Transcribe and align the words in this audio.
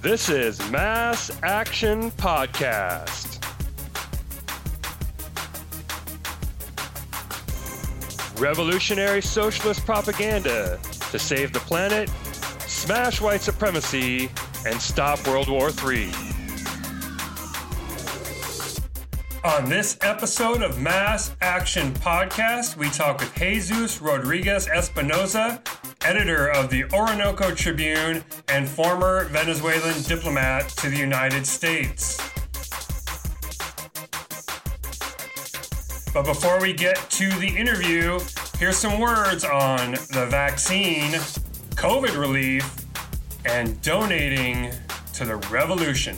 This 0.00 0.28
is 0.28 0.60
Mass 0.70 1.28
Action 1.42 2.12
Podcast. 2.12 3.42
Revolutionary 8.38 9.20
socialist 9.20 9.84
propaganda 9.84 10.78
to 11.10 11.18
save 11.18 11.52
the 11.52 11.58
planet, 11.58 12.08
smash 12.68 13.20
white 13.20 13.40
supremacy, 13.40 14.30
and 14.64 14.80
stop 14.80 15.26
World 15.26 15.48
War 15.48 15.70
III. 15.70 16.12
On 19.42 19.68
this 19.68 19.98
episode 20.02 20.62
of 20.62 20.80
Mass 20.80 21.34
Action 21.40 21.92
Podcast, 21.94 22.76
we 22.76 22.88
talk 22.90 23.18
with 23.18 23.34
Jesus 23.34 24.00
Rodriguez 24.00 24.68
Espinoza, 24.68 25.60
editor 26.08 26.48
of 26.48 26.70
the 26.70 26.84
Orinoco 26.94 27.54
Tribune 27.54 28.24
and 28.48 28.66
former 28.66 29.24
Venezuelan 29.24 30.00
diplomat 30.04 30.66
to 30.70 30.88
the 30.88 30.96
United 30.96 31.46
States. 31.46 32.16
But 36.14 36.24
before 36.24 36.62
we 36.62 36.72
get 36.72 36.96
to 37.10 37.28
the 37.38 37.54
interview, 37.54 38.18
here's 38.58 38.78
some 38.78 38.98
words 38.98 39.44
on 39.44 39.92
the 39.92 40.26
vaccine, 40.30 41.12
COVID 41.74 42.18
relief, 42.18 42.86
and 43.44 43.78
donating 43.82 44.70
to 45.12 45.26
the 45.26 45.36
revolution. 45.50 46.16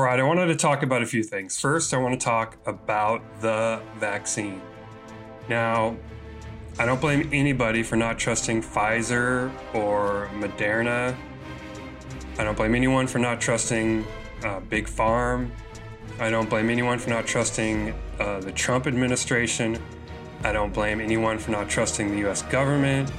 Right, 0.00 0.20
I 0.20 0.22
wanted 0.22 0.46
to 0.46 0.54
talk 0.54 0.82
about 0.84 1.02
a 1.02 1.06
few 1.06 1.24
things. 1.24 1.58
First, 1.58 1.92
I 1.92 1.98
want 1.98 2.18
to 2.18 2.24
talk 2.24 2.56
about 2.64 3.22
the 3.40 3.82
vaccine. 3.98 4.62
Now, 5.48 5.96
I 6.78 6.86
don't 6.86 7.00
blame 7.00 7.28
anybody 7.32 7.82
for 7.82 7.96
not 7.96 8.18
trusting 8.18 8.62
Pfizer 8.62 9.52
or 9.74 10.30
Moderna. 10.34 11.16
I 12.38 12.44
don't 12.44 12.56
blame 12.56 12.76
anyone 12.76 13.06
for 13.06 13.18
not 13.18 13.40
trusting 13.40 14.06
uh, 14.44 14.60
Big 14.60 14.88
Farm. 14.88 15.50
I 16.20 16.30
don't 16.30 16.48
blame 16.48 16.70
anyone 16.70 16.98
for 16.98 17.10
not 17.10 17.26
trusting 17.26 17.92
uh, 18.20 18.40
the 18.40 18.52
Trump 18.52 18.86
administration. 18.86 19.76
I 20.44 20.52
don't 20.52 20.72
blame 20.72 21.00
anyone 21.00 21.38
for 21.38 21.50
not 21.50 21.68
trusting 21.68 22.12
the 22.12 22.28
US 22.28 22.42
government, 22.42 23.10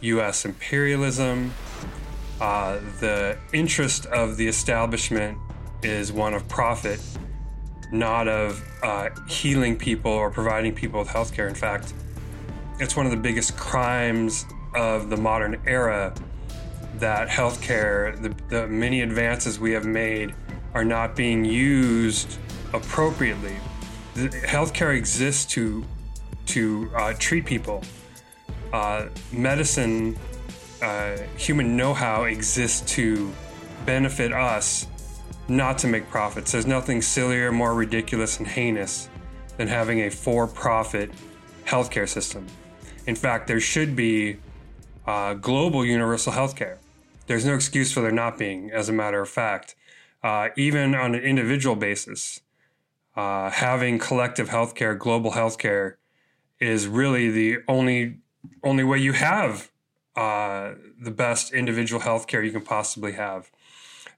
US 0.00 0.44
imperialism. 0.44 1.52
Uh, 2.40 2.78
the 3.00 3.36
interest 3.52 4.06
of 4.06 4.36
the 4.36 4.46
establishment 4.46 5.36
is 5.82 6.12
one 6.12 6.34
of 6.34 6.48
profit, 6.48 7.00
not 7.92 8.28
of 8.28 8.62
uh, 8.82 9.10
healing 9.28 9.76
people 9.76 10.12
or 10.12 10.30
providing 10.30 10.74
people 10.74 11.00
with 11.00 11.08
healthcare. 11.08 11.48
In 11.48 11.54
fact, 11.54 11.94
it's 12.80 12.96
one 12.96 13.06
of 13.06 13.12
the 13.12 13.18
biggest 13.18 13.56
crimes 13.56 14.44
of 14.74 15.10
the 15.10 15.16
modern 15.16 15.60
era 15.66 16.14
that 16.96 17.28
healthcare, 17.28 18.20
the, 18.20 18.34
the 18.48 18.66
many 18.66 19.02
advances 19.02 19.58
we 19.58 19.72
have 19.72 19.84
made, 19.86 20.34
are 20.74 20.84
not 20.84 21.16
being 21.16 21.44
used 21.44 22.38
appropriately. 22.72 23.56
The, 24.14 24.28
healthcare 24.28 24.96
exists 24.96 25.46
to 25.52 25.84
to 26.46 26.90
uh, 26.96 27.12
treat 27.18 27.44
people. 27.44 27.82
Uh, 28.72 29.06
medicine, 29.32 30.18
uh, 30.80 31.16
human 31.36 31.76
know-how 31.76 32.24
exists 32.24 32.80
to 32.94 33.30
benefit 33.84 34.32
us 34.32 34.86
not 35.48 35.78
to 35.78 35.86
make 35.86 36.08
profits. 36.10 36.52
There's 36.52 36.66
nothing 36.66 37.02
sillier, 37.02 37.50
more 37.50 37.74
ridiculous, 37.74 38.38
and 38.38 38.46
heinous 38.46 39.08
than 39.56 39.68
having 39.68 40.00
a 40.00 40.10
for 40.10 40.46
profit 40.46 41.10
healthcare 41.64 42.08
system. 42.08 42.46
In 43.06 43.14
fact, 43.14 43.46
there 43.46 43.60
should 43.60 43.96
be 43.96 44.38
uh, 45.06 45.34
global 45.34 45.84
universal 45.84 46.32
healthcare. 46.32 46.76
There's 47.26 47.44
no 47.44 47.54
excuse 47.54 47.92
for 47.92 48.00
there 48.00 48.12
not 48.12 48.38
being, 48.38 48.70
as 48.70 48.88
a 48.88 48.92
matter 48.92 49.20
of 49.20 49.28
fact. 49.28 49.74
Uh, 50.22 50.48
even 50.56 50.94
on 50.94 51.14
an 51.14 51.22
individual 51.22 51.76
basis, 51.76 52.40
uh, 53.16 53.50
having 53.50 53.98
collective 53.98 54.50
healthcare, 54.50 54.98
global 54.98 55.32
healthcare, 55.32 55.94
is 56.60 56.86
really 56.86 57.30
the 57.30 57.58
only 57.68 58.18
only 58.62 58.84
way 58.84 58.98
you 58.98 59.12
have 59.12 59.70
uh, 60.16 60.72
the 61.00 61.10
best 61.10 61.52
individual 61.52 62.00
healthcare 62.00 62.44
you 62.44 62.50
can 62.50 62.62
possibly 62.62 63.12
have. 63.12 63.50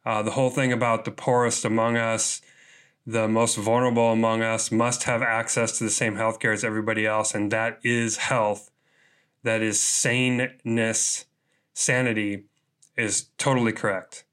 Uh, 0.05 0.23
the 0.23 0.33
whole 0.33 0.51
thing 0.51 0.73
about 0.73 1.05
the 1.05 1.11
poorest 1.11 1.65
among 1.65 1.97
us, 1.97 2.41
the 3.07 3.29
most 3.29 3.57
vulnerable 3.57 4.13
among 4.13 4.43
us, 4.43 4.73
must 4.73 5.05
have 5.05 5.23
access 5.23 5.77
to 5.79 5.85
the 5.85 5.91
same 5.91 6.15
healthcare 6.15 6.53
as 6.53 6.65
everybody 6.65 7.07
else, 7.07 7.35
and 7.35 7.51
that 7.51 7.79
is 7.83 8.17
health. 8.17 8.71
That 9.43 9.63
is 9.63 9.81
saneness, 9.81 11.27
sanity 11.73 12.45
is 12.97 13.29
totally 13.39 13.73
correct. 13.73 14.25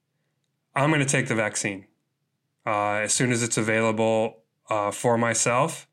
I'm 0.75 0.89
going 0.89 0.99
to 0.99 1.05
take 1.05 1.27
the 1.27 1.35
vaccine 1.35 1.87
uh, 2.65 2.95
as 2.95 3.13
soon 3.13 3.31
as 3.31 3.41
it's 3.41 3.57
available 3.57 4.43
uh, 4.69 4.91
for 4.91 5.17
myself 5.17 5.87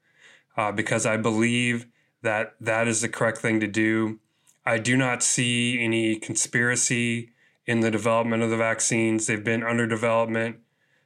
uh, 0.56 0.72
because 0.72 1.06
I 1.06 1.16
believe 1.16 1.86
that 2.22 2.54
that 2.60 2.88
is 2.88 3.00
the 3.00 3.08
correct 3.08 3.38
thing 3.38 3.60
to 3.60 3.66
do. 3.66 4.18
I 4.66 4.78
do 4.78 4.96
not 4.96 5.22
see 5.22 5.82
any 5.82 6.16
conspiracy 6.16 7.30
in 7.66 7.80
the 7.80 7.90
development 7.90 8.42
of 8.42 8.50
the 8.50 8.56
vaccines. 8.56 9.26
They've 9.26 9.42
been 9.42 9.62
under 9.62 9.86
development 9.86 10.58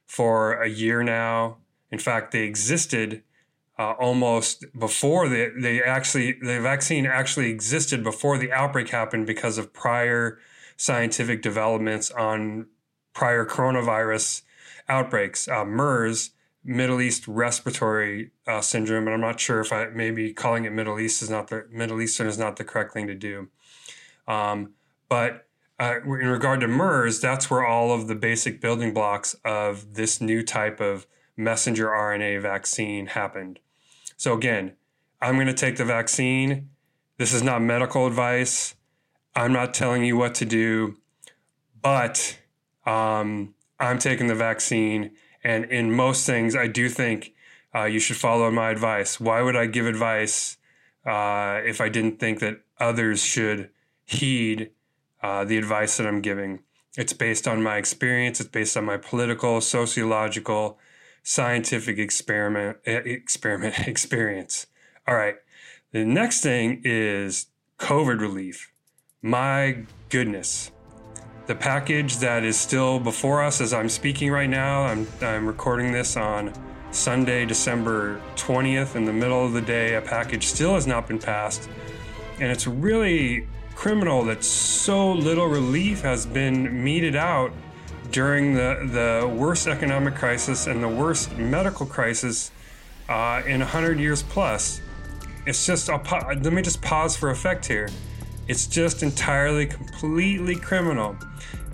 for 0.07 0.61
a 0.61 0.69
year 0.69 1.03
now. 1.03 1.59
In 1.91 1.99
fact, 1.99 2.33
they 2.33 2.43
existed 2.43 3.23
uh, 3.79 3.93
almost 3.93 4.65
before 4.77 5.29
the 5.29 5.53
they 5.57 5.81
actually 5.81 6.33
the 6.43 6.61
vaccine 6.61 7.07
actually 7.07 7.51
existed 7.51 8.03
before 8.03 8.37
the 8.37 8.51
outbreak 8.51 8.89
happened 8.89 9.27
because 9.27 9.57
of 9.57 9.73
prior 9.73 10.39
scientific 10.77 11.43
developments 11.43 12.11
on 12.11 12.67
prior 13.13 13.47
coronavirus 13.47 14.43
outbreaks. 14.89 15.47
Uh, 15.47 15.65
MERS, 15.65 16.31
Middle 16.65 17.01
East 17.01 17.29
Respiratory 17.29 18.33
uh, 18.47 18.61
Syndrome, 18.61 19.07
and 19.07 19.15
I'm 19.15 19.21
not 19.21 19.39
sure 19.39 19.61
if 19.61 19.73
I 19.73 19.87
maybe 19.87 20.33
calling 20.33 20.65
it 20.65 20.73
Middle 20.73 20.99
East 20.99 21.23
is 21.23 21.31
not 21.31 21.49
the 21.49 21.67
Middle 21.71 22.01
Eastern 22.01 22.27
is 22.27 22.39
not 22.39 22.57
the 22.57 22.65
correct 22.65 22.93
thing 22.93 23.07
to 23.07 23.15
do. 23.15 23.49
Um, 24.27 24.73
but 25.09 25.48
uh, 25.81 26.00
in 26.05 26.28
regard 26.28 26.61
to 26.61 26.69
MERS, 26.69 27.21
that's 27.21 27.50
where 27.50 27.65
all 27.65 27.93
of 27.93 28.09
the 28.09 28.15
basic 28.15 28.61
building 28.61 28.93
blocks 28.93 29.34
of 29.44 29.94
this 29.94 30.21
new 30.21 30.43
type 30.43 30.81
of 30.81 31.06
messenger 31.37 31.87
RNA 31.87 32.43
vaccine 32.43 33.06
happened. 33.06 33.61
So, 34.17 34.34
again, 34.34 34.72
I'm 35.21 35.37
going 35.37 35.47
to 35.47 35.55
take 35.55 35.77
the 35.77 35.84
vaccine. 35.84 36.71
This 37.17 37.33
is 37.33 37.43
not 37.43 37.62
medical 37.62 38.06
advice. 38.06 38.75
I'm 39.37 39.53
not 39.53 39.72
telling 39.72 40.05
you 40.05 40.17
what 40.17 40.34
to 40.37 40.44
do, 40.44 40.97
but 41.81 42.38
um, 42.87 43.55
I'm 43.78 43.99
taking 43.99 44.27
the 44.27 44.34
vaccine. 44.34 45.12
And 45.44 45.65
in 45.67 45.93
most 45.93 46.27
things, 46.27 46.56
I 46.56 46.67
do 46.67 46.88
think 46.88 47.34
uh, 47.72 47.84
you 47.84 48.00
should 48.00 48.17
follow 48.17 48.50
my 48.50 48.71
advice. 48.71 49.21
Why 49.21 49.43
would 49.43 49.55
I 49.55 49.67
give 49.67 49.87
advice 49.87 50.56
uh, 51.06 51.61
if 51.65 51.81
I 51.81 51.88
didn't 51.88 52.19
think 52.19 52.41
that 52.41 52.62
others 52.81 53.22
should 53.22 53.71
heed 54.05 54.71
uh, 55.23 55.45
the 55.45 55.59
advice 55.59 55.97
that 55.97 56.06
I'm 56.06 56.21
giving. 56.21 56.61
It's 56.97 57.12
based 57.12 57.47
on 57.47 57.62
my 57.62 57.77
experience. 57.77 58.41
It's 58.41 58.49
based 58.49 58.77
on 58.77 58.84
my 58.84 58.97
political, 58.97 59.61
sociological, 59.61 60.79
scientific 61.23 61.99
experiment 61.99 62.79
experiment 62.84 63.79
experience. 63.87 64.67
All 65.06 65.15
right. 65.15 65.37
The 65.93 66.05
next 66.05 66.43
thing 66.43 66.82
is 66.85 67.47
COVID 67.79 68.20
relief. 68.20 68.73
My 69.23 69.85
goodness. 70.09 70.70
The 71.47 71.55
package 71.55 72.19
that 72.19 72.44
is 72.44 72.59
still 72.59 73.00
before 73.00 73.43
us 73.43 73.61
as 73.61 73.73
I'm 73.73 73.88
speaking 73.88 74.31
right 74.31 74.50
now, 74.50 74.82
I'm, 74.82 75.06
I'm 75.23 75.47
recording 75.47 75.93
this 75.93 76.17
on 76.17 76.53
Sunday, 76.91 77.47
December 77.47 78.20
20th, 78.37 78.97
in 78.97 79.05
the 79.05 79.12
middle 79.12 79.44
of 79.44 79.53
the 79.53 79.62
day. 79.62 79.94
A 79.94 80.03
package 80.03 80.47
still 80.47 80.75
has 80.75 80.87
not 80.87 81.09
been 81.09 81.19
passed. 81.19 81.69
And 82.41 82.50
it's 82.50 82.67
really 82.67 83.47
criminal 83.79 84.25
that 84.25 84.43
so 84.43 85.13
little 85.13 85.47
relief 85.47 86.01
has 86.01 86.27
been 86.27 86.83
meted 86.83 87.15
out 87.15 87.53
during 88.11 88.53
the, 88.53 88.91
the 88.91 89.29
worst 89.29 89.69
economic 89.69 90.17
crisis 90.17 90.67
and 90.67 90.83
the 90.83 90.89
worst 90.89 91.31
medical 91.37 91.87
crisis 91.87 92.51
uh, 93.09 93.41
in 93.47 93.61
100 93.61 94.01
years 94.01 94.25
plus. 94.25 94.81
It's 95.47 95.65
just, 95.65 95.89
let 95.89 96.53
me 96.53 96.61
just 96.61 96.83
pause 96.83 97.17
for 97.17 97.31
effect 97.31 97.65
here. 97.67 97.89
It's 98.49 98.67
just 98.67 99.05
entirely, 99.05 99.65
completely 99.67 100.57
criminal. 100.57 101.17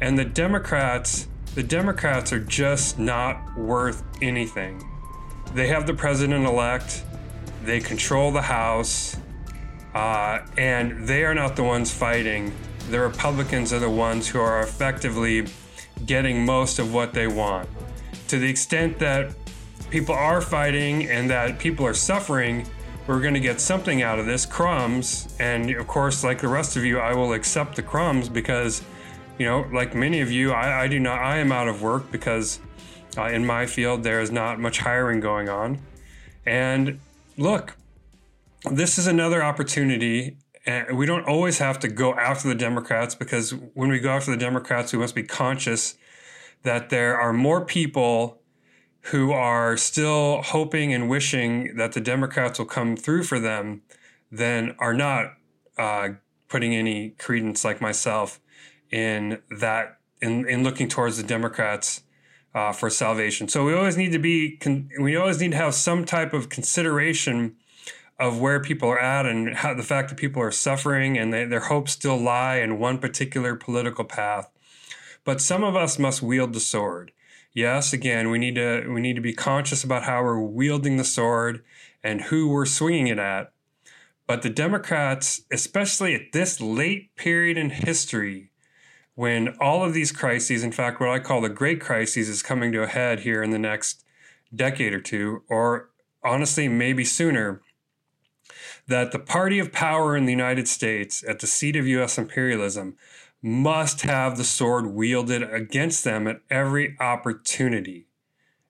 And 0.02 0.18
the 0.18 0.26
Democrats, 0.26 1.26
the 1.54 1.62
Democrats 1.62 2.34
are 2.34 2.44
just 2.44 2.98
not 2.98 3.56
worth 3.56 4.02
anything. 4.20 4.86
They 5.54 5.68
have 5.68 5.86
the 5.86 5.94
president 5.94 6.44
elect, 6.44 7.02
they 7.64 7.80
control 7.80 8.30
the 8.30 8.42
House, 8.42 9.16
uh, 9.94 10.40
and 10.58 11.06
they 11.06 11.24
are 11.24 11.34
not 11.34 11.56
the 11.56 11.62
ones 11.62 11.92
fighting. 11.92 12.52
The 12.90 13.00
Republicans 13.00 13.72
are 13.72 13.78
the 13.78 13.90
ones 13.90 14.28
who 14.28 14.40
are 14.40 14.60
effectively 14.62 15.46
getting 16.04 16.44
most 16.44 16.78
of 16.78 16.92
what 16.92 17.14
they 17.14 17.26
want. 17.26 17.68
To 18.28 18.38
the 18.38 18.48
extent 18.48 18.98
that 18.98 19.34
people 19.90 20.14
are 20.14 20.40
fighting 20.40 21.08
and 21.08 21.30
that 21.30 21.58
people 21.58 21.86
are 21.86 21.94
suffering, 21.94 22.66
we're 23.06 23.20
going 23.20 23.34
to 23.34 23.40
get 23.40 23.60
something 23.60 24.02
out 24.02 24.18
of 24.18 24.26
this 24.26 24.44
crumbs. 24.44 25.34
And 25.38 25.70
of 25.70 25.86
course, 25.86 26.24
like 26.24 26.40
the 26.40 26.48
rest 26.48 26.76
of 26.76 26.84
you, 26.84 26.98
I 26.98 27.14
will 27.14 27.32
accept 27.32 27.76
the 27.76 27.82
crumbs 27.82 28.28
because, 28.28 28.82
you 29.38 29.46
know, 29.46 29.66
like 29.72 29.94
many 29.94 30.20
of 30.20 30.30
you, 30.30 30.52
I, 30.52 30.84
I 30.84 30.88
do 30.88 30.98
not, 30.98 31.20
I 31.20 31.38
am 31.38 31.52
out 31.52 31.68
of 31.68 31.82
work 31.82 32.10
because 32.10 32.58
uh, 33.16 33.26
in 33.26 33.46
my 33.46 33.66
field 33.66 34.02
there 34.02 34.20
is 34.20 34.30
not 34.30 34.58
much 34.58 34.80
hiring 34.80 35.20
going 35.20 35.48
on. 35.48 35.78
And 36.44 36.98
look, 37.36 37.76
this 38.70 38.98
is 38.98 39.06
another 39.06 39.42
opportunity. 39.42 40.38
And 40.66 40.96
we 40.96 41.04
don't 41.04 41.24
always 41.24 41.58
have 41.58 41.78
to 41.80 41.88
go 41.88 42.14
after 42.14 42.48
the 42.48 42.54
Democrats 42.54 43.14
because 43.14 43.50
when 43.74 43.90
we 43.90 44.00
go 44.00 44.10
after 44.10 44.30
the 44.30 44.36
Democrats, 44.36 44.92
we 44.92 44.98
must 44.98 45.14
be 45.14 45.22
conscious 45.22 45.96
that 46.62 46.88
there 46.88 47.20
are 47.20 47.32
more 47.32 47.64
people 47.64 48.40
who 49.08 49.32
are 49.32 49.76
still 49.76 50.40
hoping 50.40 50.94
and 50.94 51.10
wishing 51.10 51.76
that 51.76 51.92
the 51.92 52.00
Democrats 52.00 52.58
will 52.58 52.66
come 52.66 52.96
through 52.96 53.22
for 53.22 53.38
them 53.38 53.82
than 54.32 54.74
are 54.78 54.94
not 54.94 55.34
uh, 55.76 56.08
putting 56.48 56.74
any 56.74 57.10
credence, 57.10 57.64
like 57.64 57.82
myself, 57.82 58.40
in 58.90 59.42
that 59.50 59.98
in, 60.22 60.48
in 60.48 60.62
looking 60.62 60.88
towards 60.88 61.18
the 61.18 61.22
Democrats 61.22 62.02
uh, 62.54 62.72
for 62.72 62.88
salvation. 62.88 63.48
So 63.48 63.64
we 63.64 63.74
always 63.74 63.98
need 63.98 64.12
to 64.12 64.18
be 64.18 64.56
con- 64.56 64.88
we 64.98 65.16
always 65.16 65.38
need 65.38 65.50
to 65.50 65.56
have 65.58 65.74
some 65.74 66.06
type 66.06 66.32
of 66.32 66.48
consideration 66.48 67.56
of 68.18 68.40
where 68.40 68.60
people 68.60 68.88
are 68.88 69.00
at 69.00 69.26
and 69.26 69.56
how 69.56 69.74
the 69.74 69.82
fact 69.82 70.08
that 70.08 70.18
people 70.18 70.40
are 70.40 70.50
suffering 70.50 71.18
and 71.18 71.32
they, 71.32 71.44
their 71.44 71.60
hopes 71.60 71.92
still 71.92 72.16
lie 72.16 72.56
in 72.56 72.78
one 72.78 72.98
particular 72.98 73.56
political 73.56 74.04
path. 74.04 74.50
But 75.24 75.40
some 75.40 75.64
of 75.64 75.74
us 75.74 75.98
must 75.98 76.22
wield 76.22 76.52
the 76.52 76.60
sword 76.60 77.12
yes, 77.54 77.92
again, 77.92 78.30
we 78.30 78.38
need 78.38 78.56
to 78.56 78.86
we 78.88 79.00
need 79.00 79.14
to 79.14 79.22
be 79.22 79.32
conscious 79.32 79.84
about 79.84 80.02
how 80.02 80.22
we're 80.22 80.38
wielding 80.38 80.96
the 80.96 81.04
sword 81.04 81.64
and 82.02 82.22
who 82.22 82.48
we're 82.48 82.66
swinging 82.66 83.06
it 83.06 83.18
at. 83.18 83.52
But 84.26 84.42
the 84.42 84.50
Democrats, 84.50 85.42
especially 85.52 86.14
at 86.14 86.32
this 86.32 86.60
late 86.60 87.14
period 87.14 87.56
in 87.56 87.70
history, 87.70 88.50
when 89.14 89.56
all 89.60 89.84
of 89.84 89.94
these 89.94 90.12
crises, 90.12 90.64
in 90.64 90.72
fact, 90.72 90.98
what 90.98 91.10
I 91.10 91.18
call 91.18 91.40
the 91.40 91.48
great 91.48 91.80
crises, 91.80 92.28
is 92.28 92.42
coming 92.42 92.72
to 92.72 92.82
a 92.82 92.88
head 92.88 93.20
here 93.20 93.42
in 93.42 93.50
the 93.50 93.58
next 93.58 94.04
decade 94.54 94.92
or 94.92 95.00
two, 95.00 95.42
or 95.48 95.90
honestly, 96.22 96.68
maybe 96.68 97.04
sooner, 97.04 97.60
that 98.86 99.12
the 99.12 99.18
party 99.18 99.58
of 99.58 99.72
power 99.72 100.16
in 100.16 100.26
the 100.26 100.32
United 100.32 100.68
States, 100.68 101.24
at 101.26 101.40
the 101.40 101.46
seat 101.46 101.76
of 101.76 101.86
U.S. 101.86 102.18
imperialism, 102.18 102.96
must 103.40 104.02
have 104.02 104.36
the 104.36 104.44
sword 104.44 104.86
wielded 104.86 105.42
against 105.42 106.04
them 106.04 106.26
at 106.26 106.40
every 106.50 106.96
opportunity. 106.98 108.06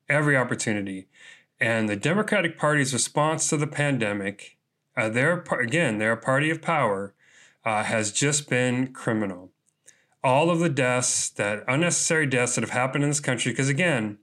Every 0.08 0.36
opportunity. 0.36 1.08
And 1.60 1.88
the 1.88 1.96
Democratic 1.96 2.58
Party's 2.58 2.92
response 2.92 3.48
to 3.48 3.56
the 3.56 3.66
pandemic, 3.66 4.56
uh, 4.96 5.08
their, 5.08 5.44
again, 5.60 5.98
their 5.98 6.16
party 6.16 6.50
of 6.50 6.60
power, 6.60 7.14
uh, 7.64 7.84
has 7.84 8.12
just 8.12 8.48
been 8.50 8.92
criminal. 8.92 9.50
All 10.22 10.50
of 10.50 10.58
the 10.58 10.68
deaths, 10.68 11.28
that 11.30 11.64
unnecessary 11.68 12.26
deaths 12.26 12.54
that 12.54 12.62
have 12.62 12.70
happened 12.70 13.04
in 13.04 13.10
this 13.10 13.20
country, 13.20 13.52
because 13.52 13.68
again, 13.68 14.18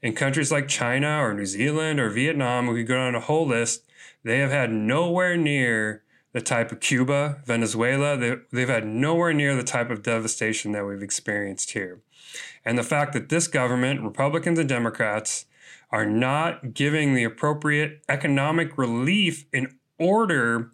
in 0.00 0.14
countries 0.14 0.50
like 0.50 0.68
China 0.68 1.18
or 1.18 1.34
New 1.34 1.46
Zealand 1.46 2.00
or 2.00 2.10
Vietnam, 2.10 2.66
we 2.66 2.80
could 2.80 2.88
go 2.88 2.94
down 2.96 3.14
a 3.14 3.20
whole 3.20 3.46
list, 3.46 3.84
they 4.24 4.38
have 4.38 4.50
had 4.50 4.70
nowhere 4.70 5.36
near 5.36 6.02
the 6.32 6.40
type 6.40 6.72
of 6.72 6.80
Cuba, 6.80 7.42
Venezuela, 7.44 8.16
they, 8.16 8.36
they've 8.50 8.68
had 8.68 8.86
nowhere 8.86 9.32
near 9.32 9.54
the 9.54 9.62
type 9.62 9.90
of 9.90 10.02
devastation 10.02 10.72
that 10.72 10.86
we've 10.86 11.02
experienced 11.02 11.72
here. 11.72 12.00
And 12.64 12.78
the 12.78 12.82
fact 12.82 13.12
that 13.12 13.28
this 13.28 13.48
government, 13.48 14.02
Republicans 14.02 14.58
and 14.58 14.68
Democrats, 14.68 15.44
are 15.90 16.06
not 16.06 16.72
giving 16.72 17.14
the 17.14 17.24
appropriate 17.24 18.02
economic 18.08 18.78
relief 18.78 19.44
in 19.52 19.74
order 19.98 20.70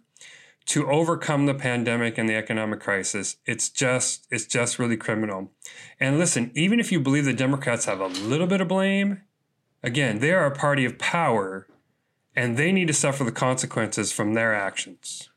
to 0.65 0.87
overcome 0.87 1.47
the 1.47 1.53
pandemic 1.53 2.17
and 2.17 2.29
the 2.29 2.35
economic 2.35 2.79
crisis 2.79 3.37
it's 3.45 3.69
just 3.69 4.27
it's 4.29 4.45
just 4.45 4.77
really 4.77 4.95
criminal 4.95 5.51
and 5.99 6.19
listen 6.19 6.51
even 6.53 6.79
if 6.79 6.91
you 6.91 6.99
believe 6.99 7.25
the 7.25 7.33
democrats 7.33 7.85
have 7.85 7.99
a 7.99 8.07
little 8.07 8.45
bit 8.45 8.61
of 8.61 8.67
blame 8.67 9.21
again 9.81 10.19
they 10.19 10.31
are 10.31 10.45
a 10.45 10.55
party 10.55 10.85
of 10.85 10.99
power 10.99 11.65
and 12.39 12.55
they 12.55 12.71
need 12.71 12.87
to 12.87 12.93
suffer 12.93 13.25
the 13.25 13.33
consequences 13.33 14.13
from 14.13 14.33
their 14.33 14.55
actions 14.55 15.29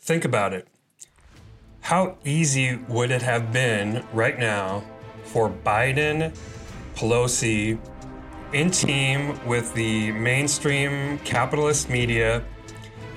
Think 0.00 0.24
about 0.24 0.54
it. 0.54 0.66
How 1.82 2.16
easy 2.24 2.76
would 2.88 3.10
it 3.10 3.20
have 3.20 3.52
been 3.52 4.02
right 4.14 4.38
now 4.38 4.82
for 5.24 5.50
Biden, 5.50 6.34
Pelosi, 6.94 7.78
in 8.54 8.70
team 8.70 9.38
with 9.46 9.74
the 9.74 10.10
mainstream 10.12 11.18
capitalist 11.18 11.90
media 11.90 12.42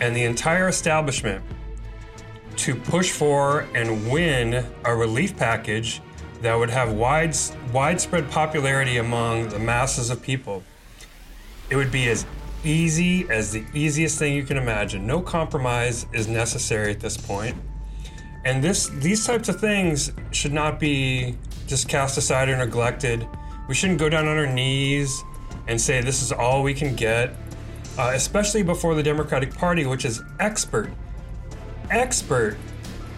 and 0.02 0.14
the 0.14 0.26
entire 0.26 0.68
establishment 0.68 1.42
to 2.58 2.76
push 2.76 3.12
for 3.12 3.62
and 3.74 4.12
win 4.12 4.66
a 4.84 4.94
relief 4.94 5.38
package 5.38 6.02
that 6.42 6.56
would 6.56 6.70
have 6.70 6.94
wide, 6.94 7.36
widespread 7.72 8.30
popularity 8.30 8.98
among 8.98 9.50
the 9.50 9.60
masses 9.60 10.10
of 10.10 10.22
people. 10.22 10.64
It 11.70 11.76
would 11.76 11.92
be 11.92 12.10
as 12.10 12.26
easy 12.64 13.30
as 13.30 13.52
the 13.52 13.64
easiest 13.74 14.20
thing 14.20 14.34
you 14.34 14.44
can 14.44 14.58
imagine. 14.58 15.08
No 15.08 15.22
compromise 15.22 16.06
is 16.14 16.28
necessary 16.28 16.92
at 16.92 17.00
this 17.00 17.18
point. 17.18 17.56
And 18.44 18.64
this 18.64 18.90
these 18.90 19.26
types 19.26 19.50
of 19.50 19.60
things 19.60 20.12
should 20.32 20.54
not 20.54 20.80
be 20.80 21.38
just 21.68 21.88
cast 21.88 22.18
aside 22.18 22.50
or 22.50 22.58
neglected. 22.58 23.28
We 23.68 23.76
shouldn't 23.76 24.00
go 24.00 24.10
down 24.10 24.28
on 24.28 24.38
our 24.38 24.48
knees 24.48 25.24
and 25.68 25.80
say 25.80 26.02
this 26.02 26.22
is 26.22 26.32
all 26.32 26.64
we 26.64 26.74
can 26.74 26.96
get, 26.96 27.36
uh, 27.98 28.12
especially 28.16 28.64
before 28.64 28.96
the 28.96 29.04
Democratic 29.04 29.54
Party, 29.54 29.86
which 29.86 30.06
is 30.06 30.22
expert, 30.40 30.92
expert 31.92 32.58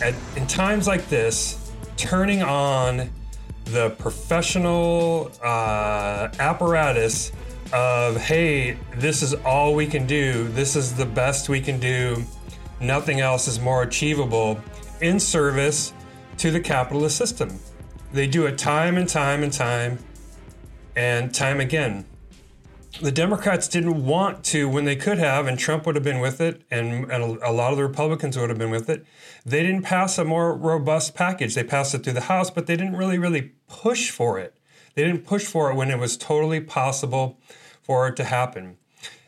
at 0.01 0.13
in 0.35 0.45
times 0.45 0.87
like 0.87 1.07
this, 1.07 1.62
turning 1.97 2.41
on 2.41 3.09
the 3.65 3.91
professional 3.91 5.31
uh, 5.43 6.29
apparatus 6.39 7.31
of, 7.71 8.17
hey, 8.17 8.77
this 8.95 9.21
is 9.21 9.33
all 9.45 9.73
we 9.73 9.87
can 9.87 10.05
do, 10.05 10.47
this 10.49 10.75
is 10.75 10.93
the 10.93 11.05
best 11.05 11.49
we 11.49 11.59
can 11.59 11.79
do, 11.79 12.23
nothing 12.79 13.19
else 13.19 13.47
is 13.47 13.59
more 13.59 13.83
achievable 13.83 14.61
in 15.01 15.19
service 15.19 15.93
to 16.37 16.51
the 16.51 16.59
capitalist 16.59 17.17
system. 17.17 17.57
They 18.11 18.27
do 18.27 18.45
it 18.45 18.57
time 18.57 18.97
and 18.97 19.09
time 19.09 19.43
and 19.43 19.51
time 19.51 19.99
and 20.95 21.33
time 21.33 21.59
again. 21.59 22.05
The 23.01 23.11
Democrats 23.11 23.67
didn't 23.67 24.05
want 24.05 24.43
to 24.45 24.69
when 24.69 24.85
they 24.85 24.95
could 24.95 25.17
have, 25.17 25.47
and 25.47 25.57
Trump 25.57 25.85
would 25.85 25.95
have 25.95 26.03
been 26.03 26.19
with 26.19 26.39
it, 26.39 26.61
and, 26.69 27.11
and 27.11 27.41
a 27.41 27.51
lot 27.51 27.71
of 27.71 27.77
the 27.77 27.83
Republicans 27.83 28.37
would 28.37 28.49
have 28.49 28.59
been 28.59 28.69
with 28.69 28.87
it. 28.89 29.03
They 29.43 29.63
didn't 29.63 29.81
pass 29.81 30.17
a 30.19 30.23
more 30.23 30.55
robust 30.55 31.15
package. 31.15 31.55
They 31.55 31.63
passed 31.63 31.95
it 31.95 32.03
through 32.03 32.13
the 32.13 32.21
House, 32.21 32.51
but 32.51 32.67
they 32.67 32.75
didn't 32.75 32.95
really, 32.95 33.17
really 33.17 33.53
push 33.67 34.11
for 34.11 34.37
it. 34.39 34.55
They 34.93 35.03
didn't 35.03 35.25
push 35.25 35.43
for 35.43 35.71
it 35.71 35.75
when 35.75 35.89
it 35.89 35.97
was 35.97 36.15
totally 36.15 36.61
possible 36.61 37.39
for 37.81 38.07
it 38.07 38.15
to 38.17 38.25
happen 38.25 38.77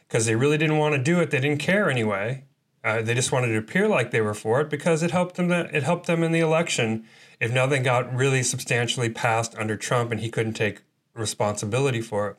because 0.08 0.28
they 0.28 0.36
really 0.36 0.58
didn't 0.58 0.78
want 0.78 0.94
to 0.94 1.02
do 1.02 1.20
it. 1.20 1.32
They 1.32 1.40
didn't 1.40 1.60
care 1.60 1.90
anyway. 1.90 2.46
Uh, 2.84 3.02
they 3.02 3.16
just 3.16 3.32
wanted 3.32 3.48
to 3.48 3.58
appear 3.58 3.88
like 3.88 4.12
they 4.12 4.22
were 4.22 4.36
for 4.36 4.62
it 4.62 4.70
because 4.70 5.02
it 5.02 5.10
helped 5.10 5.36
them. 5.36 5.52
it 5.52 5.82
helped 5.82 6.06
them 6.06 6.22
in 6.24 6.32
the 6.32 6.40
election. 6.40 7.06
If 7.40 7.52
nothing 7.52 7.82
got 7.82 8.14
really 8.16 8.44
substantially 8.44 9.10
passed 9.10 9.56
under 9.58 9.76
Trump 9.76 10.12
and 10.12 10.22
he 10.22 10.30
couldn't 10.30 10.54
take 10.54 10.84
responsibility 11.16 12.02
for 12.02 12.30
it. 12.30 12.38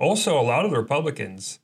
Also, 0.00 0.40
a 0.40 0.42
lot 0.42 0.64
of 0.64 0.70
the 0.70 0.78
Republicans, 0.78 1.60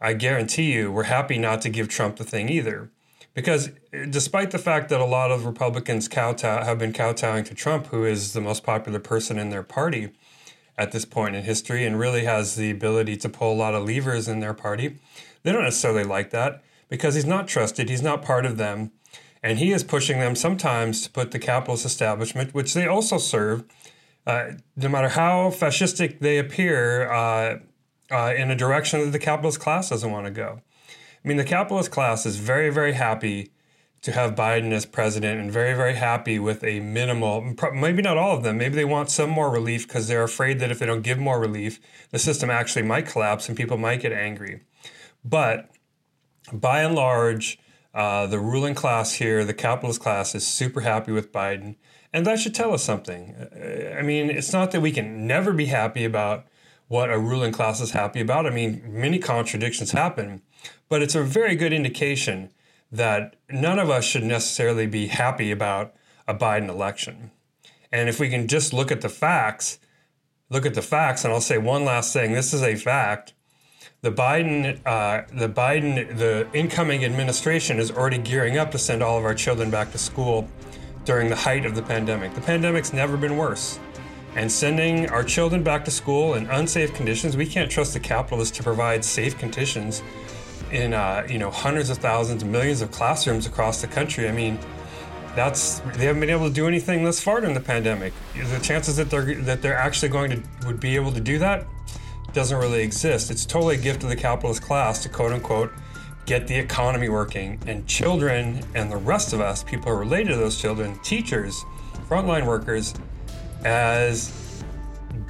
I 0.00 0.12
guarantee 0.12 0.72
you, 0.72 0.90
were 0.90 1.04
happy 1.04 1.38
not 1.38 1.62
to 1.62 1.68
give 1.68 1.88
Trump 1.88 2.16
the 2.16 2.24
thing 2.24 2.48
either. 2.48 2.90
Because 3.34 3.70
despite 4.10 4.50
the 4.50 4.58
fact 4.58 4.88
that 4.88 5.00
a 5.00 5.06
lot 5.06 5.30
of 5.30 5.46
Republicans 5.46 6.08
kowtow, 6.08 6.64
have 6.64 6.78
been 6.78 6.92
kowtowing 6.92 7.44
to 7.44 7.54
Trump, 7.54 7.86
who 7.86 8.04
is 8.04 8.32
the 8.32 8.40
most 8.40 8.64
popular 8.64 8.98
person 8.98 9.38
in 9.38 9.50
their 9.50 9.62
party, 9.62 10.10
at 10.78 10.92
this 10.92 11.04
point 11.04 11.34
in 11.34 11.42
history 11.42 11.84
and 11.84 11.98
really 11.98 12.24
has 12.24 12.54
the 12.54 12.70
ability 12.70 13.16
to 13.16 13.28
pull 13.28 13.52
a 13.52 13.58
lot 13.58 13.74
of 13.74 13.84
levers 13.84 14.28
in 14.28 14.38
their 14.38 14.54
party. 14.54 14.96
They 15.42 15.52
don't 15.52 15.64
necessarily 15.64 16.04
like 16.04 16.30
that 16.30 16.62
because 16.88 17.16
he's 17.16 17.26
not 17.26 17.48
trusted, 17.48 17.90
he's 17.90 18.02
not 18.02 18.22
part 18.22 18.46
of 18.46 18.56
them, 18.56 18.92
and 19.42 19.58
he 19.58 19.72
is 19.72 19.82
pushing 19.82 20.20
them 20.20 20.36
sometimes 20.36 21.02
to 21.02 21.10
put 21.10 21.32
the 21.32 21.38
capitalist 21.38 21.84
establishment, 21.84 22.54
which 22.54 22.74
they 22.74 22.86
also 22.86 23.18
serve, 23.18 23.64
uh, 24.26 24.52
no 24.76 24.88
matter 24.88 25.08
how 25.08 25.50
fascistic 25.50 26.20
they 26.20 26.38
appear, 26.38 27.10
uh, 27.10 27.58
uh, 28.10 28.32
in 28.36 28.50
a 28.50 28.56
direction 28.56 29.00
that 29.00 29.12
the 29.12 29.18
capitalist 29.18 29.60
class 29.60 29.90
doesn't 29.90 30.10
want 30.10 30.26
to 30.26 30.30
go. 30.30 30.60
I 31.24 31.28
mean, 31.28 31.36
the 31.36 31.44
capitalist 31.44 31.90
class 31.90 32.26
is 32.26 32.36
very, 32.36 32.70
very 32.70 32.92
happy 32.92 33.52
to 34.02 34.12
have 34.12 34.34
Biden 34.34 34.72
as 34.72 34.86
president 34.86 35.40
and 35.40 35.50
very, 35.50 35.74
very 35.74 35.94
happy 35.94 36.38
with 36.38 36.62
a 36.62 36.80
minimal, 36.80 37.54
maybe 37.74 38.02
not 38.02 38.16
all 38.16 38.36
of 38.36 38.42
them. 38.44 38.56
Maybe 38.58 38.76
they 38.76 38.84
want 38.84 39.10
some 39.10 39.30
more 39.30 39.50
relief 39.50 39.86
because 39.86 40.08
they're 40.08 40.22
afraid 40.22 40.60
that 40.60 40.70
if 40.70 40.78
they 40.78 40.86
don't 40.86 41.02
give 41.02 41.18
more 41.18 41.40
relief, 41.40 41.80
the 42.10 42.18
system 42.18 42.50
actually 42.50 42.82
might 42.82 43.06
collapse 43.06 43.48
and 43.48 43.56
people 43.56 43.76
might 43.76 44.00
get 44.00 44.12
angry. 44.12 44.60
But 45.24 45.70
by 46.52 46.82
and 46.82 46.94
large, 46.94 47.58
Uh, 47.94 48.28
the 48.28 48.38
ruling 48.38 48.74
class 48.74 49.14
here, 49.14 49.44
the 49.44 49.54
capitalist 49.54 50.00
class, 50.00 50.34
is 50.34 50.46
super 50.46 50.82
happy 50.82 51.10
with 51.10 51.32
Biden. 51.32 51.76
And 52.12 52.24
that 52.26 52.38
should 52.38 52.54
tell 52.54 52.72
us 52.74 52.84
something. 52.84 53.34
Uh, 53.34 53.98
I 53.98 54.02
mean, 54.02 54.30
it's 54.30 54.52
not 54.52 54.70
that 54.70 54.82
we 54.82 54.92
can 54.92 55.26
never 55.26 55.52
be 55.52 55.66
happy 55.66 56.04
about 56.04 56.44
what 56.88 57.10
a 57.10 57.18
ruling 57.18 57.52
class 57.52 57.80
is 57.80 57.92
happy 57.92 58.20
about. 58.20 58.46
I 58.46 58.50
mean, 58.50 58.82
many 58.86 59.18
contradictions 59.18 59.92
happen, 59.92 60.42
but 60.88 61.02
it's 61.02 61.14
a 61.14 61.22
very 61.22 61.54
good 61.54 61.72
indication 61.72 62.50
that 62.90 63.36
none 63.50 63.78
of 63.78 63.90
us 63.90 64.04
should 64.04 64.24
necessarily 64.24 64.86
be 64.86 65.08
happy 65.08 65.50
about 65.50 65.94
a 66.26 66.34
Biden 66.34 66.68
election. 66.68 67.30
And 67.92 68.08
if 68.08 68.18
we 68.18 68.28
can 68.28 68.48
just 68.48 68.72
look 68.72 68.90
at 68.90 69.02
the 69.02 69.08
facts, 69.08 69.78
look 70.50 70.66
at 70.66 70.74
the 70.74 70.82
facts, 70.82 71.24
and 71.24 71.32
I'll 71.32 71.40
say 71.40 71.58
one 71.58 71.84
last 71.84 72.12
thing 72.12 72.32
this 72.32 72.52
is 72.52 72.62
a 72.62 72.74
fact. 72.74 73.34
The 74.00 74.12
Biden, 74.12 74.80
uh, 74.86 75.22
the 75.32 75.48
Biden, 75.48 76.16
the 76.16 76.46
incoming 76.52 77.04
administration 77.04 77.78
is 77.78 77.90
already 77.90 78.18
gearing 78.18 78.56
up 78.56 78.70
to 78.70 78.78
send 78.78 79.02
all 79.02 79.18
of 79.18 79.24
our 79.24 79.34
children 79.34 79.70
back 79.70 79.90
to 79.92 79.98
school 79.98 80.48
during 81.04 81.28
the 81.28 81.36
height 81.36 81.66
of 81.66 81.74
the 81.74 81.82
pandemic. 81.82 82.34
The 82.34 82.40
pandemic's 82.40 82.92
never 82.92 83.16
been 83.16 83.36
worse. 83.36 83.78
And 84.38 84.52
sending 84.52 85.10
our 85.10 85.24
children 85.24 85.64
back 85.64 85.84
to 85.86 85.90
school 85.90 86.34
in 86.34 86.46
unsafe 86.46 86.94
conditions, 86.94 87.36
we 87.36 87.44
can't 87.44 87.68
trust 87.68 87.92
the 87.92 87.98
capitalists 87.98 88.56
to 88.58 88.62
provide 88.62 89.04
safe 89.04 89.36
conditions 89.36 90.00
in 90.70 90.94
uh, 90.94 91.26
you 91.28 91.40
know 91.40 91.50
hundreds 91.50 91.90
of 91.90 91.98
thousands, 91.98 92.44
millions 92.44 92.80
of 92.80 92.92
classrooms 92.92 93.46
across 93.46 93.80
the 93.80 93.88
country. 93.88 94.28
I 94.28 94.32
mean, 94.32 94.56
that's 95.34 95.80
they 95.96 96.04
haven't 96.04 96.20
been 96.20 96.30
able 96.30 96.46
to 96.46 96.54
do 96.54 96.68
anything 96.68 97.02
thus 97.02 97.20
far 97.20 97.40
during 97.40 97.54
the 97.56 97.60
pandemic. 97.60 98.12
The 98.32 98.60
chances 98.60 98.96
that 98.98 99.10
they're 99.10 99.34
that 99.42 99.60
they're 99.60 99.76
actually 99.76 100.10
going 100.10 100.30
to 100.30 100.66
would 100.68 100.78
be 100.78 100.94
able 100.94 101.10
to 101.10 101.20
do 101.20 101.40
that 101.40 101.66
doesn't 102.32 102.58
really 102.58 102.84
exist. 102.84 103.32
It's 103.32 103.44
totally 103.44 103.74
a 103.74 103.80
gift 103.80 104.04
of 104.04 104.08
the 104.08 104.14
capitalist 104.14 104.62
class 104.62 105.02
to 105.02 105.08
quote 105.08 105.32
unquote 105.32 105.72
get 106.26 106.46
the 106.46 106.54
economy 106.54 107.08
working. 107.08 107.58
And 107.66 107.88
children 107.88 108.60
and 108.76 108.88
the 108.88 108.98
rest 108.98 109.32
of 109.32 109.40
us, 109.40 109.64
people 109.64 109.90
related 109.90 110.28
to 110.28 110.36
those 110.36 110.60
children, 110.60 110.96
teachers, 111.00 111.64
frontline 112.08 112.46
workers, 112.46 112.94
as 113.64 114.62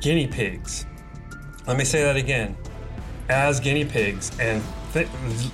guinea 0.00 0.26
pigs. 0.26 0.86
Let 1.66 1.76
me 1.76 1.84
say 1.84 2.02
that 2.02 2.16
again 2.16 2.56
as 3.28 3.60
guinea 3.60 3.84
pigs. 3.84 4.30
And 4.38 4.62
th- 4.92 5.08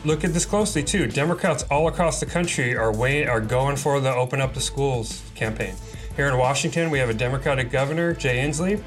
look 0.05 0.25
at 0.25 0.33
this 0.33 0.45
closely 0.45 0.83
too. 0.83 1.07
Democrats 1.07 1.65
all 1.71 1.89
across 1.89 2.21
the 2.21 2.27
country 2.27 2.77
are 2.77 2.95
way 2.95 3.27
are 3.27 3.41
going 3.41 3.77
for 3.77 4.01
the 4.01 4.15
open 4.15 4.41
up 4.41 4.55
the 4.55 4.61
schools 4.61 5.23
campaign. 5.35 5.75
Here 6.17 6.29
in 6.29 6.39
Washington, 6.39 6.91
we 6.91 6.99
have 7.01 7.11
a 7.11 7.15
Democratic 7.15 7.71
governor, 7.71 8.15
Jay 8.15 8.37
Inslee. 8.37 8.81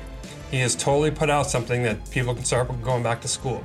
He 0.50 0.60
has 0.60 0.76
totally 0.76 1.12
put 1.12 1.30
out 1.30 1.48
something 1.48 1.84
that 1.84 2.10
people 2.10 2.34
can 2.34 2.46
start 2.46 2.70
going 2.82 3.04
back 3.04 3.20
to 3.22 3.28
school. 3.28 3.64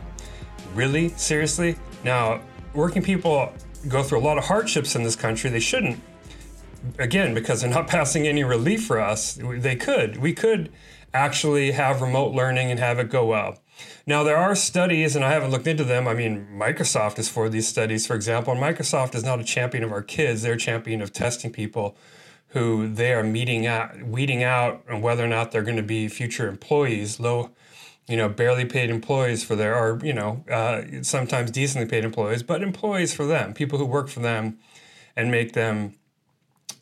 Really? 0.74 1.10
Seriously? 1.10 1.76
Now, 2.02 2.40
working 2.74 3.02
people 3.02 3.52
go 3.88 4.02
through 4.02 4.18
a 4.18 4.24
lot 4.24 4.38
of 4.38 4.44
hardships 4.44 4.96
in 4.96 5.04
this 5.04 5.14
country. 5.14 5.48
They 5.50 5.60
shouldn't. 5.60 6.00
Again, 6.98 7.34
because 7.34 7.60
they're 7.60 7.70
not 7.70 7.88
passing 7.88 8.26
any 8.26 8.44
relief 8.44 8.86
for 8.86 9.00
us. 9.00 9.38
They 9.40 9.76
could. 9.76 10.18
We 10.18 10.32
could 10.32 10.72
actually 11.14 11.72
have 11.72 12.00
remote 12.00 12.34
learning 12.34 12.70
and 12.70 12.80
have 12.80 12.98
it 12.98 13.10
go 13.10 13.26
well. 13.26 13.58
Now, 14.06 14.22
there 14.22 14.36
are 14.36 14.54
studies, 14.54 15.14
and 15.14 15.24
I 15.24 15.30
haven't 15.30 15.50
looked 15.50 15.66
into 15.66 15.84
them. 15.84 16.08
I 16.08 16.14
mean, 16.14 16.46
Microsoft 16.52 17.18
is 17.18 17.28
for 17.28 17.48
these 17.48 17.68
studies, 17.68 18.06
for 18.06 18.14
example. 18.14 18.52
And 18.52 18.62
Microsoft 18.62 19.14
is 19.14 19.24
not 19.24 19.40
a 19.40 19.44
champion 19.44 19.84
of 19.84 19.92
our 19.92 20.02
kids, 20.02 20.42
they're 20.42 20.54
a 20.54 20.58
champion 20.58 21.00
of 21.00 21.12
testing 21.12 21.52
people 21.52 21.96
who 22.48 22.86
they 22.86 23.14
are 23.14 23.22
meeting 23.22 23.66
out, 23.66 24.02
weeding 24.02 24.42
out 24.42 24.84
and 24.88 25.02
whether 25.02 25.24
or 25.24 25.28
not 25.28 25.52
they're 25.52 25.62
going 25.62 25.76
to 25.76 25.82
be 25.82 26.06
future 26.06 26.48
employees, 26.48 27.18
low, 27.18 27.50
you 28.06 28.16
know, 28.16 28.28
barely 28.28 28.66
paid 28.66 28.90
employees 28.90 29.42
for 29.42 29.56
their, 29.56 29.74
or, 29.74 29.98
you 30.02 30.12
know, 30.12 30.44
uh, 30.50 30.82
sometimes 31.02 31.50
decently 31.50 31.88
paid 31.88 32.04
employees, 32.04 32.42
but 32.42 32.62
employees 32.62 33.14
for 33.14 33.24
them, 33.24 33.54
people 33.54 33.78
who 33.78 33.86
work 33.86 34.08
for 34.08 34.20
them 34.20 34.58
and 35.16 35.30
make 35.30 35.54
them, 35.54 35.94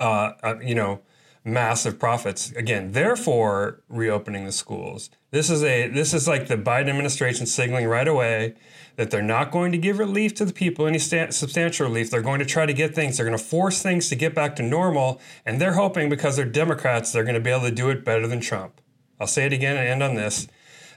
uh, 0.01 0.33
uh, 0.43 0.55
you 0.63 0.75
know, 0.75 1.01
massive 1.45 1.99
profits. 1.99 2.51
Again, 2.53 2.93
therefore 2.93 3.81
reopening 3.89 4.45
the 4.45 4.53
schools. 4.53 5.11
This 5.31 5.51
is 5.51 5.63
a 5.63 5.89
this 5.89 6.13
is 6.13 6.27
like 6.27 6.49
the 6.49 6.57
Biden 6.57 6.89
administration 6.89 7.47
signaling 7.47 7.87
right 7.87 8.09
away 8.09 8.55
that 8.97 9.11
they're 9.11 9.23
not 9.23 9.51
going 9.51 9.73
to 9.73 9.79
give 9.79 9.99
relief 9.99 10.35
to 10.35 10.45
the 10.45 10.53
people, 10.53 10.87
any 10.87 10.99
sta- 10.99 11.31
substantial 11.31 11.87
relief. 11.87 12.11
They're 12.11 12.21
going 12.21 12.41
to 12.41 12.45
try 12.45 12.67
to 12.67 12.73
get 12.73 12.95
things. 12.95 13.17
They're 13.17 13.27
going 13.27 13.39
to 13.39 13.43
force 13.43 13.83
things 13.83 14.09
to 14.09 14.17
get 14.17 14.35
back 14.35 14.57
to 14.57 14.63
normal, 14.63 15.21
and 15.47 15.61
they're 15.61 15.75
hoping 15.75 16.09
because 16.09 16.37
they're 16.37 16.45
Democrats, 16.45 17.13
they're 17.13 17.25
going 17.25 17.35
to 17.35 17.41
be 17.41 17.51
able 17.51 17.63
to 17.63 17.71
do 17.71 17.89
it 17.89 18.05
better 18.05 18.27
than 18.27 18.41
Trump. 18.41 18.81
I'll 19.19 19.27
say 19.27 19.47
it 19.47 19.53
again 19.53 19.77
and 19.77 19.89
end 19.89 20.03
on 20.03 20.17
this. 20.17 20.49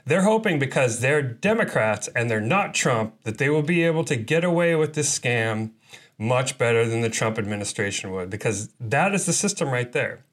They're 0.06 0.22
hoping 0.22 0.58
because 0.58 1.00
they're 1.00 1.22
Democrats 1.22 2.08
and 2.08 2.30
they're 2.30 2.40
not 2.40 2.74
Trump 2.74 3.22
that 3.22 3.38
they 3.38 3.48
will 3.48 3.62
be 3.62 3.82
able 3.84 4.04
to 4.04 4.16
get 4.16 4.44
away 4.44 4.74
with 4.74 4.92
this 4.92 5.18
scam 5.18 5.70
much 6.18 6.58
better 6.58 6.88
than 6.88 7.00
the 7.00 7.10
Trump 7.10 7.38
administration 7.38 8.10
would, 8.12 8.30
because 8.30 8.70
that 8.80 9.14
is 9.14 9.26
the 9.26 9.32
system 9.32 9.70
right 9.70 9.92
there 9.92 10.24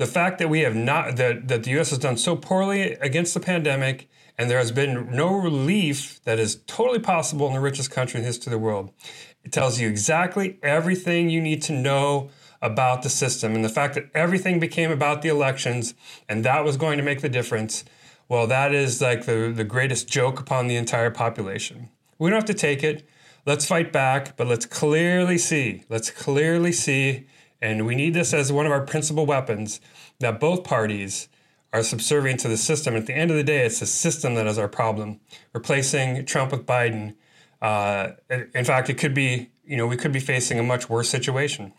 the 0.00 0.06
fact 0.06 0.38
that 0.38 0.48
we 0.48 0.60
have 0.60 0.74
not 0.74 1.16
that, 1.16 1.46
that 1.48 1.64
the 1.64 1.78
US 1.78 1.90
has 1.90 1.98
done 1.98 2.16
so 2.16 2.34
poorly 2.34 2.92
against 3.02 3.34
the 3.34 3.40
pandemic 3.40 4.08
and 4.38 4.50
there 4.50 4.56
has 4.56 4.72
been 4.72 5.14
no 5.14 5.34
relief 5.34 6.22
that 6.24 6.38
is 6.38 6.62
totally 6.66 6.98
possible 6.98 7.46
in 7.48 7.52
the 7.52 7.60
richest 7.60 7.90
country 7.90 8.16
in 8.16 8.22
the 8.22 8.28
history 8.28 8.50
of 8.50 8.58
the 8.58 8.64
world. 8.64 8.90
It 9.44 9.52
tells 9.52 9.78
you 9.78 9.88
exactly 9.88 10.58
everything 10.62 11.28
you 11.28 11.42
need 11.42 11.60
to 11.64 11.74
know 11.74 12.30
about 12.62 13.02
the 13.02 13.10
system 13.10 13.54
and 13.54 13.62
the 13.62 13.68
fact 13.68 13.92
that 13.94 14.08
everything 14.14 14.58
became 14.58 14.90
about 14.90 15.20
the 15.20 15.28
elections 15.28 15.92
and 16.30 16.46
that 16.46 16.64
was 16.64 16.78
going 16.78 16.96
to 16.96 17.04
make 17.04 17.20
the 17.20 17.28
difference. 17.28 17.84
Well, 18.26 18.46
that 18.46 18.72
is 18.72 19.02
like 19.02 19.26
the, 19.26 19.52
the 19.54 19.64
greatest 19.64 20.08
joke 20.08 20.40
upon 20.40 20.66
the 20.66 20.76
entire 20.76 21.10
population. 21.10 21.90
We 22.18 22.30
don't 22.30 22.38
have 22.38 22.44
to 22.46 22.54
take 22.54 22.82
it. 22.82 23.06
Let's 23.46 23.66
fight 23.66 23.92
back, 23.92 24.36
but 24.36 24.46
let's 24.46 24.66
clearly 24.66 25.38
see, 25.38 25.84
let's 25.88 26.10
clearly 26.10 26.72
see 26.72 27.26
and 27.62 27.86
we 27.86 27.94
need 27.94 28.14
this 28.14 28.32
as 28.32 28.50
one 28.50 28.66
of 28.66 28.72
our 28.72 28.80
principal 28.80 29.26
weapons 29.26 29.80
that 30.18 30.40
both 30.40 30.64
parties 30.64 31.28
are 31.72 31.82
subservient 31.82 32.40
to 32.40 32.48
the 32.48 32.56
system. 32.56 32.96
At 32.96 33.06
the 33.06 33.14
end 33.14 33.30
of 33.30 33.36
the 33.36 33.44
day, 33.44 33.64
it's 33.64 33.80
the 33.80 33.86
system 33.86 34.34
that 34.34 34.46
is 34.46 34.58
our 34.58 34.68
problem. 34.68 35.20
Replacing 35.52 36.24
Trump 36.26 36.52
with 36.52 36.66
Biden, 36.66 37.14
uh, 37.60 38.12
in 38.54 38.64
fact, 38.64 38.88
it 38.88 38.94
could 38.94 39.14
be, 39.14 39.50
you 39.64 39.76
know, 39.76 39.86
we 39.86 39.96
could 39.96 40.12
be 40.12 40.20
facing 40.20 40.58
a 40.58 40.62
much 40.62 40.88
worse 40.88 41.08
situation. 41.08 41.72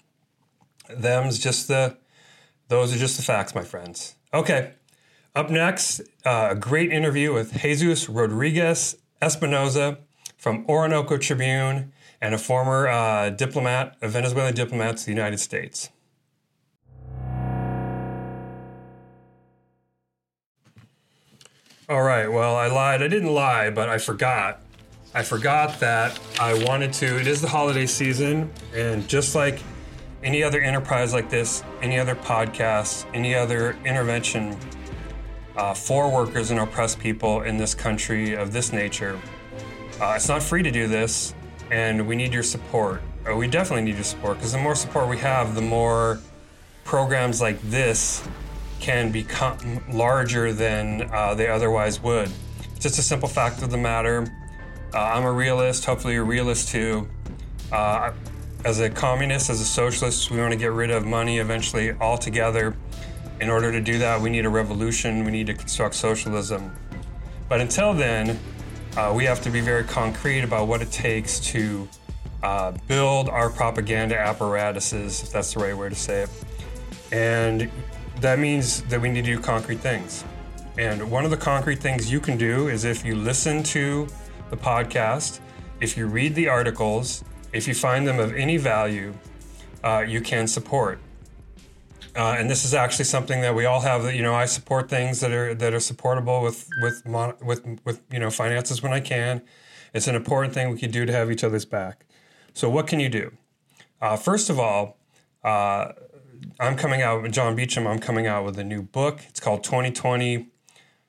Them's 0.90 1.40
just 1.40 1.68
the, 1.68 1.98
those 2.68 2.94
are 2.94 2.98
just 2.98 3.18
the 3.18 3.24
facts, 3.24 3.56
my 3.56 3.64
friends. 3.64 4.16
Okay. 4.34 4.74
Up 5.34 5.50
next, 5.50 6.02
uh, 6.26 6.50
a 6.52 6.56
great 6.56 6.92
interview 6.92 7.34
with 7.34 7.60
Jesus 7.62 8.08
Rodriguez 8.08 8.98
Espinoza 9.22 9.98
from 10.42 10.66
Orinoco 10.68 11.18
Tribune 11.18 11.92
and 12.20 12.34
a 12.34 12.38
former 12.40 12.88
uh, 12.88 13.30
diplomat, 13.30 13.96
a 14.02 14.08
Venezuelan 14.08 14.56
diplomat 14.56 14.98
to 14.98 15.06
the 15.06 15.12
United 15.12 15.40
States. 15.40 15.92
All 21.88 22.02
right, 22.02 22.28
well, 22.28 22.56
I 22.56 22.66
lied. 22.70 23.04
I 23.04 23.08
didn't 23.08 23.32
lie, 23.32 23.70
but 23.70 23.88
I 23.88 24.00
forgot. 24.00 24.64
I 25.14 25.22
forgot 25.22 25.80
that 25.80 26.20
I 26.40 26.56
wanted 26.66 26.92
to. 26.94 27.20
It 27.20 27.28
is 27.28 27.40
the 27.40 27.50
holiday 27.50 27.86
season, 27.86 28.52
and 28.74 29.08
just 29.08 29.36
like 29.36 29.62
any 30.24 30.42
other 30.42 30.60
enterprise 30.60 31.14
like 31.14 31.30
this, 31.30 31.64
any 31.84 32.00
other 32.00 32.16
podcast, 32.16 33.06
any 33.14 33.36
other 33.36 33.78
intervention 33.86 34.58
uh, 35.56 35.76
for 35.76 36.10
workers 36.10 36.50
and 36.50 36.60
oppressed 36.60 36.98
people 36.98 37.44
in 37.44 37.58
this 37.58 37.76
country 37.76 38.34
of 38.34 38.52
this 38.52 38.74
nature, 38.74 39.20
uh, 40.02 40.14
it's 40.16 40.28
not 40.28 40.42
free 40.42 40.64
to 40.64 40.72
do 40.72 40.88
this 40.88 41.34
and 41.70 42.06
we 42.06 42.16
need 42.16 42.34
your 42.34 42.44
support. 42.44 43.02
Uh, 43.30 43.36
we 43.36 43.48
definitely 43.48 43.84
need 43.84 43.96
your 43.96 44.04
support 44.04 44.38
because 44.38 44.52
the 44.52 44.58
more 44.58 44.76
support 44.76 45.08
we 45.08 45.18
have, 45.18 45.54
the 45.56 45.62
more 45.62 46.20
programs 46.84 47.40
like 47.40 47.62
this 47.62 48.28
can 48.80 49.12
become 49.12 49.80
larger 49.92 50.52
than 50.52 51.08
uh, 51.14 51.36
they 51.36 51.48
otherwise 51.48 52.02
would. 52.02 52.30
It's 52.72 52.84
just 52.84 52.98
a 52.98 53.04
simple 53.04 53.30
fact 53.30 53.62
of 53.62 53.70
the 53.70 53.78
matter. 53.78 54.28
Uh, 54.94 54.98
I'm 54.98 55.24
a 55.24 55.32
realist. 55.32 55.86
Hopefully, 55.86 56.16
you're 56.16 56.24
a 56.24 56.28
realist 56.28 56.70
too. 56.70 57.08
Uh, 57.72 58.12
as 58.66 58.80
a 58.80 58.90
communist, 58.90 59.50
as 59.50 59.62
a 59.62 59.66
socialist, 59.66 60.32
we 60.32 60.40
want 60.40 60.52
to 60.52 60.58
get 60.58 60.72
rid 60.72 60.90
of 60.90 61.06
money 61.06 61.38
eventually 61.38 61.92
altogether. 61.94 62.76
In 63.40 63.50
order 63.50 63.72
to 63.72 63.80
do 63.80 64.00
that, 64.00 64.20
we 64.20 64.30
need 64.30 64.46
a 64.46 64.50
revolution. 64.50 65.24
We 65.24 65.32
need 65.32 65.48
to 65.48 65.54
construct 65.54 65.96
socialism. 65.96 66.76
But 67.48 67.62
until 67.62 67.94
then, 67.94 68.40
uh, 68.98 69.14
we 69.16 69.24
have 69.26 69.42
to 69.42 69.50
be 69.50 69.62
very 69.62 69.84
concrete 69.84 70.42
about 70.42 70.68
what 70.68 70.82
it 70.82 70.92
takes 70.92 71.40
to 71.40 71.88
uh, 72.44 72.72
build 72.88 73.30
our 73.30 73.50
propaganda 73.50 74.18
apparatuses, 74.18 75.24
if 75.24 75.32
that's 75.32 75.54
the 75.54 75.60
right 75.60 75.76
way 75.76 75.90
to 75.90 75.96
say 75.96 76.24
it. 76.24 76.30
And 77.12 77.70
that 78.20 78.40
means 78.40 78.82
that 78.84 79.00
we 79.00 79.10
need 79.10 79.26
to 79.26 79.36
do 79.36 79.40
concrete 79.40 79.80
things. 79.80 80.24
And 80.78 81.12
one 81.12 81.26
of 81.26 81.32
the 81.32 81.38
concrete 81.38 81.80
things 81.80 82.12
you 82.12 82.20
can 82.20 82.38
do 82.38 82.68
is 82.68 82.86
if 82.86 83.06
you 83.06 83.16
listen 83.16 83.64
to 83.64 84.08
the 84.50 84.58
podcast, 84.58 85.40
if 85.80 85.98
you 85.98 86.08
read 86.08 86.36
the 86.36 86.48
articles, 86.48 87.24
if 87.54 87.68
you 87.68 87.74
find 87.74 88.08
them 88.08 88.20
of 88.20 88.34
any 88.36 88.58
value, 88.58 89.14
uh, 89.84 90.04
you 90.08 90.22
can 90.22 90.48
support. 90.48 91.00
Uh, 92.16 92.36
and 92.38 92.50
this 92.50 92.66
is 92.66 92.74
actually 92.74 93.06
something 93.06 93.42
that 93.42 93.56
we 93.56 93.66
all 93.66 93.82
have. 93.82 94.14
You 94.14 94.22
know, 94.22 94.34
I 94.34 94.46
support 94.46 94.90
things 94.90 95.22
that 95.22 95.32
are 95.32 95.54
that 95.54 95.74
are 95.74 95.80
supportable 95.80 96.42
with 96.42 96.68
with 96.82 97.06
mon- 97.06 97.36
with 97.42 97.66
with 97.86 98.02
you 98.12 98.20
know 98.20 98.30
finances 98.30 98.84
when 98.84 98.92
I 98.92 99.00
can. 99.00 99.42
It's 99.94 100.08
an 100.08 100.16
important 100.16 100.54
thing 100.54 100.70
we 100.72 100.80
can 100.80 100.92
do 100.92 101.06
to 101.06 101.12
have 101.12 101.32
each 101.32 101.44
other's 101.44 101.66
back. 101.66 102.06
So 102.54 102.70
what 102.70 102.88
can 102.88 103.00
you 103.00 103.10
do? 103.10 103.32
Uh, 104.02 104.18
first 104.18 104.50
of 104.50 104.60
all, 104.60 104.98
uh, 105.44 105.94
I'm 106.60 106.76
coming 106.76 107.02
out 107.02 107.22
with 107.22 107.32
John 107.32 107.56
Beacham. 107.56 107.88
I'm 107.88 108.00
coming 108.00 108.28
out 108.28 108.46
with 108.46 108.58
a 108.60 108.64
new 108.64 108.82
book. 108.82 109.22
It's 109.30 109.40
called 109.40 109.64
2020 109.64 110.48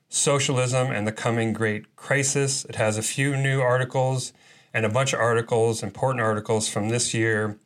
Socialism 0.08 0.92
and 0.92 1.06
the 1.06 1.12
Coming 1.12 1.52
Great 1.52 1.96
Crisis. 1.96 2.64
It 2.66 2.76
has 2.76 2.96
a 2.96 3.02
few 3.02 3.36
new 3.36 3.60
articles 3.60 4.32
and 4.74 4.86
a 4.86 4.88
bunch 4.88 5.12
of 5.12 5.20
articles, 5.20 5.82
important 5.82 6.22
articles 6.22 6.68
from 6.68 6.90
this 6.90 7.12
year. 7.12 7.58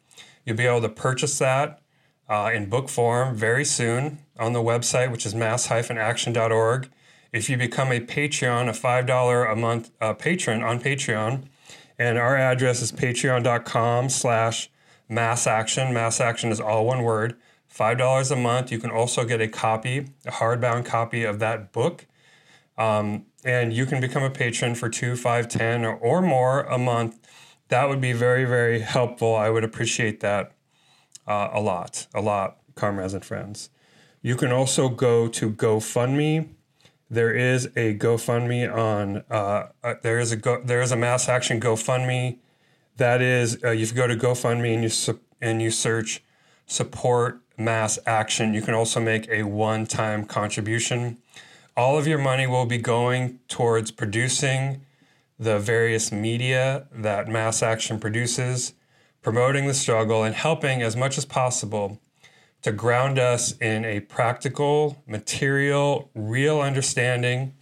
You'll 0.44 0.56
be 0.56 0.66
able 0.66 0.82
to 0.82 0.88
purchase 0.88 1.38
that 1.38 1.80
uh, 2.28 2.50
in 2.52 2.68
book 2.68 2.88
form 2.88 3.34
very 3.34 3.64
soon 3.64 4.18
on 4.38 4.52
the 4.52 4.62
website, 4.62 5.10
which 5.10 5.26
is 5.26 5.34
mass-action.org. 5.34 6.90
If 7.32 7.50
you 7.50 7.56
become 7.56 7.92
a 7.92 8.00
Patreon, 8.00 8.68
a 8.68 8.72
$5 8.72 9.52
a 9.52 9.56
month 9.56 9.90
uh, 10.00 10.14
patron 10.14 10.62
on 10.62 10.80
Patreon, 10.80 11.44
and 11.98 12.18
our 12.18 12.36
address 12.36 12.82
is 12.82 12.92
patreon.com 12.92 14.08
slash 14.08 14.70
massaction. 15.08 15.92
Mass 15.94 16.20
action 16.20 16.50
is 16.50 16.60
all 16.60 16.86
one 16.86 17.02
word. 17.02 17.36
$5 17.72 18.30
a 18.30 18.36
month. 18.36 18.72
You 18.72 18.78
can 18.78 18.90
also 18.90 19.24
get 19.24 19.40
a 19.40 19.48
copy, 19.48 20.08
a 20.24 20.32
hardbound 20.32 20.84
copy 20.84 21.24
of 21.24 21.38
that 21.40 21.72
book. 21.72 22.06
Um, 22.78 23.26
and 23.44 23.72
you 23.72 23.86
can 23.86 24.00
become 24.00 24.22
a 24.22 24.30
patron 24.30 24.74
for 24.74 24.88
two, 24.88 25.16
five, 25.16 25.48
ten, 25.48 25.84
or, 25.84 25.94
or 25.94 26.20
more 26.20 26.62
a 26.62 26.78
month. 26.78 27.18
That 27.68 27.88
would 27.88 28.00
be 28.00 28.12
very, 28.12 28.44
very 28.44 28.80
helpful. 28.80 29.34
I 29.34 29.50
would 29.50 29.64
appreciate 29.64 30.20
that 30.20 30.55
uh, 31.26 31.50
a 31.52 31.60
lot, 31.60 32.06
a 32.14 32.20
lot, 32.20 32.58
comrades 32.74 33.14
and 33.14 33.24
friends. 33.24 33.70
You 34.22 34.36
can 34.36 34.52
also 34.52 34.88
go 34.88 35.28
to 35.28 35.50
GoFundMe. 35.50 36.48
There 37.08 37.32
is 37.32 37.66
a 37.76 37.96
GoFundMe 37.96 38.72
on. 38.72 39.24
Uh, 39.30 39.68
uh, 39.84 39.94
there 40.02 40.18
is 40.18 40.32
a 40.32 40.36
go, 40.36 40.60
there 40.62 40.82
is 40.82 40.92
a 40.92 40.96
mass 40.96 41.28
action 41.28 41.60
GoFundMe. 41.60 42.38
That 42.96 43.20
is, 43.22 43.62
uh, 43.62 43.70
you 43.70 43.86
go 43.92 44.06
to 44.06 44.16
GoFundMe 44.16 44.74
and 44.74 44.82
you 44.82 44.88
su- 44.88 45.20
and 45.40 45.62
you 45.62 45.70
search 45.70 46.22
support 46.66 47.40
mass 47.56 47.98
action. 48.06 48.54
You 48.54 48.62
can 48.62 48.74
also 48.74 49.00
make 49.00 49.28
a 49.28 49.44
one 49.44 49.86
time 49.86 50.24
contribution. 50.24 51.18
All 51.76 51.98
of 51.98 52.06
your 52.06 52.18
money 52.18 52.46
will 52.46 52.66
be 52.66 52.78
going 52.78 53.40
towards 53.48 53.90
producing 53.90 54.80
the 55.38 55.58
various 55.58 56.10
media 56.10 56.86
that 56.90 57.28
mass 57.28 57.62
action 57.62 58.00
produces, 58.00 58.72
promoting 59.26 59.66
the 59.66 59.74
struggle, 59.74 60.22
and 60.22 60.36
helping 60.36 60.82
as 60.82 60.94
much 60.94 61.18
as 61.18 61.24
possible 61.24 62.00
to 62.62 62.70
ground 62.70 63.18
us 63.18 63.58
in 63.58 63.84
a 63.84 63.98
practical, 63.98 65.02
material, 65.04 66.08
real 66.14 66.60
understanding 66.60 67.52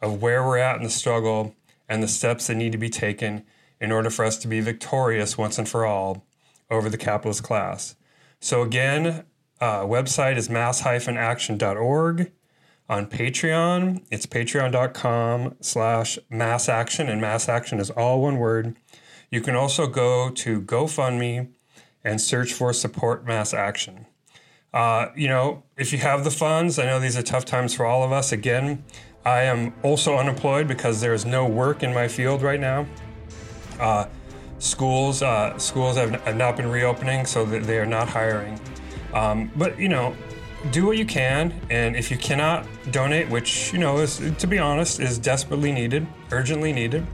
of 0.00 0.22
where 0.22 0.42
we're 0.42 0.56
at 0.56 0.78
in 0.78 0.82
the 0.82 0.88
struggle 0.88 1.54
and 1.90 2.02
the 2.02 2.08
steps 2.08 2.46
that 2.46 2.54
need 2.54 2.72
to 2.72 2.78
be 2.78 2.88
taken 2.88 3.44
in 3.82 3.92
order 3.92 4.08
for 4.08 4.24
us 4.24 4.38
to 4.38 4.48
be 4.48 4.62
victorious 4.62 5.36
once 5.36 5.58
and 5.58 5.68
for 5.68 5.84
all 5.84 6.24
over 6.70 6.88
the 6.88 6.96
capitalist 6.96 7.42
class. 7.42 7.96
So 8.40 8.62
again, 8.62 9.26
uh, 9.60 9.82
website 9.82 10.38
is 10.38 10.48
mass-action.org. 10.48 12.32
On 12.88 13.06
Patreon, 13.06 14.06
it's 14.10 14.24
patreon.com 14.24 15.56
slash 15.60 16.18
massaction, 16.30 17.10
and 17.10 17.20
mass 17.20 17.46
action 17.46 17.78
is 17.78 17.90
all 17.90 18.22
one 18.22 18.38
word. 18.38 18.74
You 19.30 19.40
can 19.40 19.54
also 19.54 19.86
go 19.86 20.30
to 20.30 20.60
GoFundMe 20.60 21.48
and 22.02 22.20
search 22.20 22.52
for 22.52 22.72
support 22.72 23.24
mass 23.24 23.54
action. 23.54 24.06
Uh, 24.74 25.06
you 25.16 25.28
know, 25.28 25.62
if 25.76 25.92
you 25.92 25.98
have 25.98 26.24
the 26.24 26.30
funds, 26.30 26.78
I 26.78 26.84
know 26.86 26.98
these 26.98 27.16
are 27.16 27.22
tough 27.22 27.44
times 27.44 27.74
for 27.74 27.86
all 27.86 28.02
of 28.02 28.10
us. 28.10 28.32
Again, 28.32 28.84
I 29.24 29.42
am 29.42 29.74
also 29.82 30.16
unemployed 30.16 30.66
because 30.66 31.00
there 31.00 31.14
is 31.14 31.24
no 31.24 31.46
work 31.46 31.82
in 31.82 31.94
my 31.94 32.08
field 32.08 32.42
right 32.42 32.60
now. 32.60 32.86
Uh, 33.78 34.06
schools 34.58 35.22
uh, 35.22 35.58
schools 35.58 35.96
have, 35.96 36.36
not 36.36 36.56
been 36.56 36.70
reopening, 36.70 37.24
so 37.24 37.44
they 37.44 37.78
are 37.78 37.86
not 37.86 38.08
hiring. 38.08 38.58
Um, 39.12 39.50
but 39.56 39.78
you 39.78 39.88
know, 39.88 40.14
do 40.70 40.86
what 40.86 40.96
you 40.98 41.06
can, 41.06 41.54
and 41.70 41.96
if 41.96 42.10
you 42.10 42.16
cannot 42.16 42.66
donate, 42.90 43.28
which 43.28 43.72
you 43.72 43.78
know 43.78 43.98
is, 43.98 44.20
to 44.38 44.46
be 44.46 44.58
honest, 44.58 45.00
is 45.00 45.18
desperately 45.18 45.72
needed, 45.72 46.06
urgently 46.30 46.72
needed, 46.72 47.06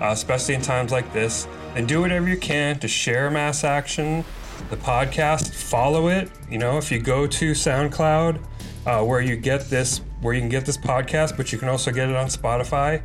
uh, 0.00 0.06
especially 0.06 0.54
in 0.54 0.62
times 0.62 0.92
like 0.92 1.12
this, 1.12 1.46
And 1.74 1.86
do 1.86 2.00
whatever 2.00 2.28
you 2.28 2.36
can 2.36 2.78
to 2.80 2.88
share 2.88 3.30
mass 3.30 3.62
action, 3.62 4.24
the 4.70 4.76
podcast, 4.76 5.54
follow 5.54 6.08
it. 6.08 6.30
You 6.50 6.58
know, 6.58 6.78
if 6.78 6.90
you 6.90 6.98
go 6.98 7.26
to 7.26 7.52
SoundCloud, 7.52 8.40
uh, 8.86 9.04
where 9.04 9.20
you 9.20 9.36
get 9.36 9.70
this, 9.70 10.00
where 10.20 10.34
you 10.34 10.40
can 10.40 10.48
get 10.48 10.66
this 10.66 10.76
podcast, 10.76 11.36
but 11.36 11.52
you 11.52 11.58
can 11.58 11.68
also 11.68 11.92
get 11.92 12.08
it 12.08 12.16
on 12.16 12.26
Spotify 12.26 13.02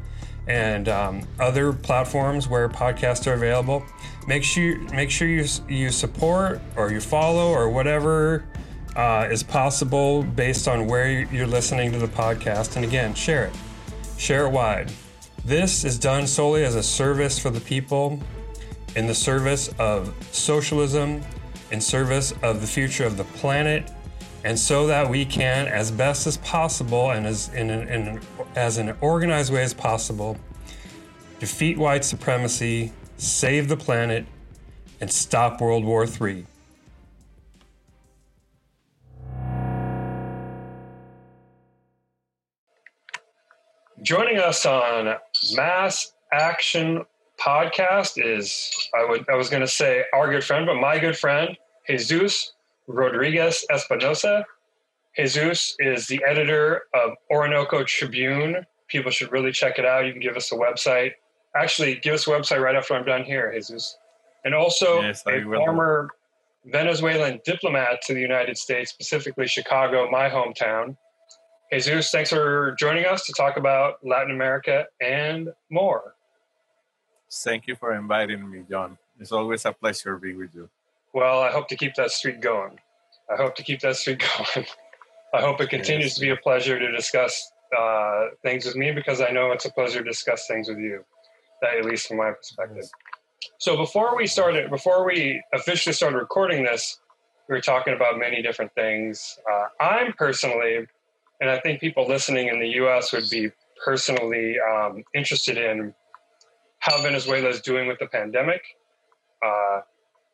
and 0.47 0.87
um, 0.89 1.21
other 1.39 1.73
platforms 1.73 2.47
where 2.47 2.69
podcasts 2.69 3.27
are 3.27 3.33
available. 3.33 3.83
Make 4.27 4.43
sure 4.43 4.77
make 4.91 5.09
sure 5.09 5.27
you 5.27 5.45
you 5.67 5.91
support 5.91 6.61
or 6.75 6.91
you 6.91 7.01
follow 7.01 7.51
or 7.51 7.69
whatever 7.69 8.45
uh, 8.95 9.27
is 9.29 9.43
possible 9.43 10.23
based 10.23 10.67
on 10.67 10.87
where 10.87 11.21
you're 11.23 11.47
listening 11.47 11.91
to 11.91 11.99
the 11.99 12.07
podcast. 12.07 12.75
And 12.75 12.85
again, 12.85 13.13
share 13.13 13.45
it, 13.45 13.53
share 14.17 14.45
it 14.45 14.51
wide. 14.51 14.91
This 15.45 15.83
is 15.83 15.99
done 15.99 16.25
solely 16.25 16.63
as 16.63 16.73
a 16.73 16.81
service 16.81 17.37
for 17.37 17.51
the 17.51 17.59
people, 17.59 18.19
in 18.95 19.05
the 19.05 19.13
service 19.13 19.69
of 19.77 20.11
socialism, 20.31 21.21
in 21.69 21.79
service 21.79 22.33
of 22.41 22.61
the 22.61 22.67
future 22.67 23.05
of 23.05 23.15
the 23.15 23.25
planet, 23.25 23.91
and 24.43 24.57
so 24.57 24.87
that 24.87 25.07
we 25.07 25.23
can, 25.23 25.67
as 25.67 25.91
best 25.91 26.25
as 26.25 26.37
possible 26.37 27.11
and 27.11 27.27
as 27.27 27.53
in 27.53 27.69
an, 27.69 27.87
in 27.89 28.07
an, 28.07 28.21
as 28.55 28.79
an 28.79 28.97
organized 29.01 29.53
way 29.53 29.61
as 29.61 29.71
possible, 29.71 30.35
defeat 31.39 31.77
white 31.77 32.03
supremacy, 32.03 32.91
save 33.17 33.69
the 33.69 33.77
planet, 33.77 34.25
and 34.99 35.11
stop 35.11 35.61
World 35.61 35.85
War 35.85 36.07
III. 36.07 36.47
Joining 44.05 44.37
us 44.37 44.67
on 44.67 45.15
Mass 45.55 46.13
Action 46.31 47.03
Podcast 47.43 48.23
is 48.23 48.71
I 48.93 49.03
would 49.03 49.27
I 49.27 49.35
was 49.35 49.49
going 49.49 49.61
to 49.61 49.67
say 49.67 50.03
our 50.13 50.29
good 50.29 50.43
friend, 50.43 50.67
but 50.67 50.75
my 50.75 50.99
good 50.99 51.17
friend 51.17 51.57
Jesus 51.87 52.53
Rodriguez 52.85 53.65
Espinoza. 53.71 54.43
Jesus 55.17 55.75
is 55.79 56.05
the 56.05 56.23
editor 56.23 56.83
of 56.93 57.13
Orinoco 57.31 57.83
Tribune. 57.83 58.63
People 58.89 59.09
should 59.09 59.31
really 59.31 59.51
check 59.51 59.79
it 59.79 59.85
out. 59.85 60.05
You 60.05 60.11
can 60.11 60.21
give 60.21 60.37
us 60.37 60.51
a 60.51 60.55
website. 60.55 61.13
Actually, 61.55 61.95
give 61.95 62.13
us 62.13 62.27
a 62.27 62.29
website 62.29 62.61
right 62.61 62.75
after 62.75 62.93
I'm 62.93 63.05
done 63.05 63.23
here, 63.23 63.51
Jesus. 63.55 63.97
And 64.43 64.53
also 64.53 65.01
yes, 65.01 65.23
a 65.27 65.41
former 65.41 66.11
Venezuelan 66.65 67.41
diplomat 67.43 68.03
to 68.03 68.13
the 68.13 68.21
United 68.21 68.55
States, 68.55 68.91
specifically 68.91 69.47
Chicago, 69.47 70.07
my 70.11 70.29
hometown. 70.29 70.95
Jesus, 71.71 72.11
thanks 72.11 72.29
for 72.29 72.75
joining 72.79 73.05
us 73.05 73.25
to 73.25 73.33
talk 73.33 73.57
about 73.57 74.05
Latin 74.05 74.31
America 74.31 74.85
and 75.01 75.49
more. 75.69 76.15
Thank 77.31 77.67
you 77.67 77.75
for 77.75 77.93
inviting 77.95 78.49
me, 78.49 78.63
John. 78.69 78.97
It's 79.19 79.31
always 79.31 79.65
a 79.65 79.73
pleasure 79.73 80.17
being 80.17 80.37
with 80.37 80.53
you. 80.53 80.69
Well, 81.13 81.41
I 81.41 81.51
hope 81.51 81.67
to 81.69 81.75
keep 81.75 81.95
that 81.95 82.11
streak 82.11 82.39
going. 82.39 82.79
I 83.31 83.35
hope 83.35 83.55
to 83.55 83.63
keep 83.63 83.79
that 83.81 83.95
streak 83.95 84.23
going. 84.55 84.67
I 85.33 85.41
hope 85.41 85.59
it 85.59 85.69
continues 85.69 86.05
yes. 86.11 86.15
to 86.15 86.21
be 86.21 86.29
a 86.29 86.37
pleasure 86.37 86.77
to 86.77 86.91
discuss 86.91 87.51
uh, 87.77 88.27
things 88.43 88.65
with 88.65 88.75
me 88.75 88.91
because 88.91 89.19
I 89.19 89.31
know 89.31 89.51
it's 89.51 89.65
a 89.65 89.71
pleasure 89.71 89.99
to 89.99 90.09
discuss 90.09 90.45
things 90.47 90.69
with 90.69 90.77
you, 90.77 91.03
at 91.63 91.83
least 91.83 92.07
from 92.07 92.17
my 92.17 92.31
perspective. 92.31 92.77
Yes. 92.77 92.91
So 93.57 93.75
before 93.75 94.15
we 94.15 94.27
started, 94.27 94.69
before 94.69 95.05
we 95.05 95.41
officially 95.53 95.93
started 95.93 96.17
recording 96.17 96.63
this, 96.63 96.99
we 97.49 97.55
were 97.55 97.61
talking 97.61 97.93
about 97.93 98.17
many 98.17 98.41
different 98.41 98.73
things. 98.75 99.37
Uh, 99.51 99.83
I'm 99.83 100.13
personally, 100.13 100.87
and 101.41 101.49
I 101.49 101.59
think 101.59 101.79
people 101.79 102.07
listening 102.07 102.47
in 102.47 102.59
the 102.59 102.69
U.S. 102.69 103.11
would 103.11 103.29
be 103.29 103.51
personally 103.83 104.57
um, 104.59 105.03
interested 105.13 105.57
in 105.57 105.93
how 106.79 107.01
Venezuela 107.01 107.49
is 107.49 107.61
doing 107.61 107.87
with 107.87 107.99
the 107.99 108.07
pandemic. 108.07 108.61
Uh, 109.45 109.81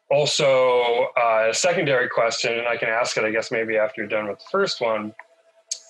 also, 0.09 1.07
uh, 1.17 1.47
a 1.49 1.53
secondary 1.53 2.09
question, 2.09 2.59
and 2.59 2.67
I 2.67 2.75
can 2.75 2.89
ask 2.89 3.15
it, 3.17 3.23
I 3.23 3.31
guess, 3.31 3.51
maybe 3.51 3.77
after 3.77 4.01
you're 4.01 4.09
done 4.09 4.27
with 4.27 4.39
the 4.39 4.45
first 4.51 4.81
one, 4.81 5.13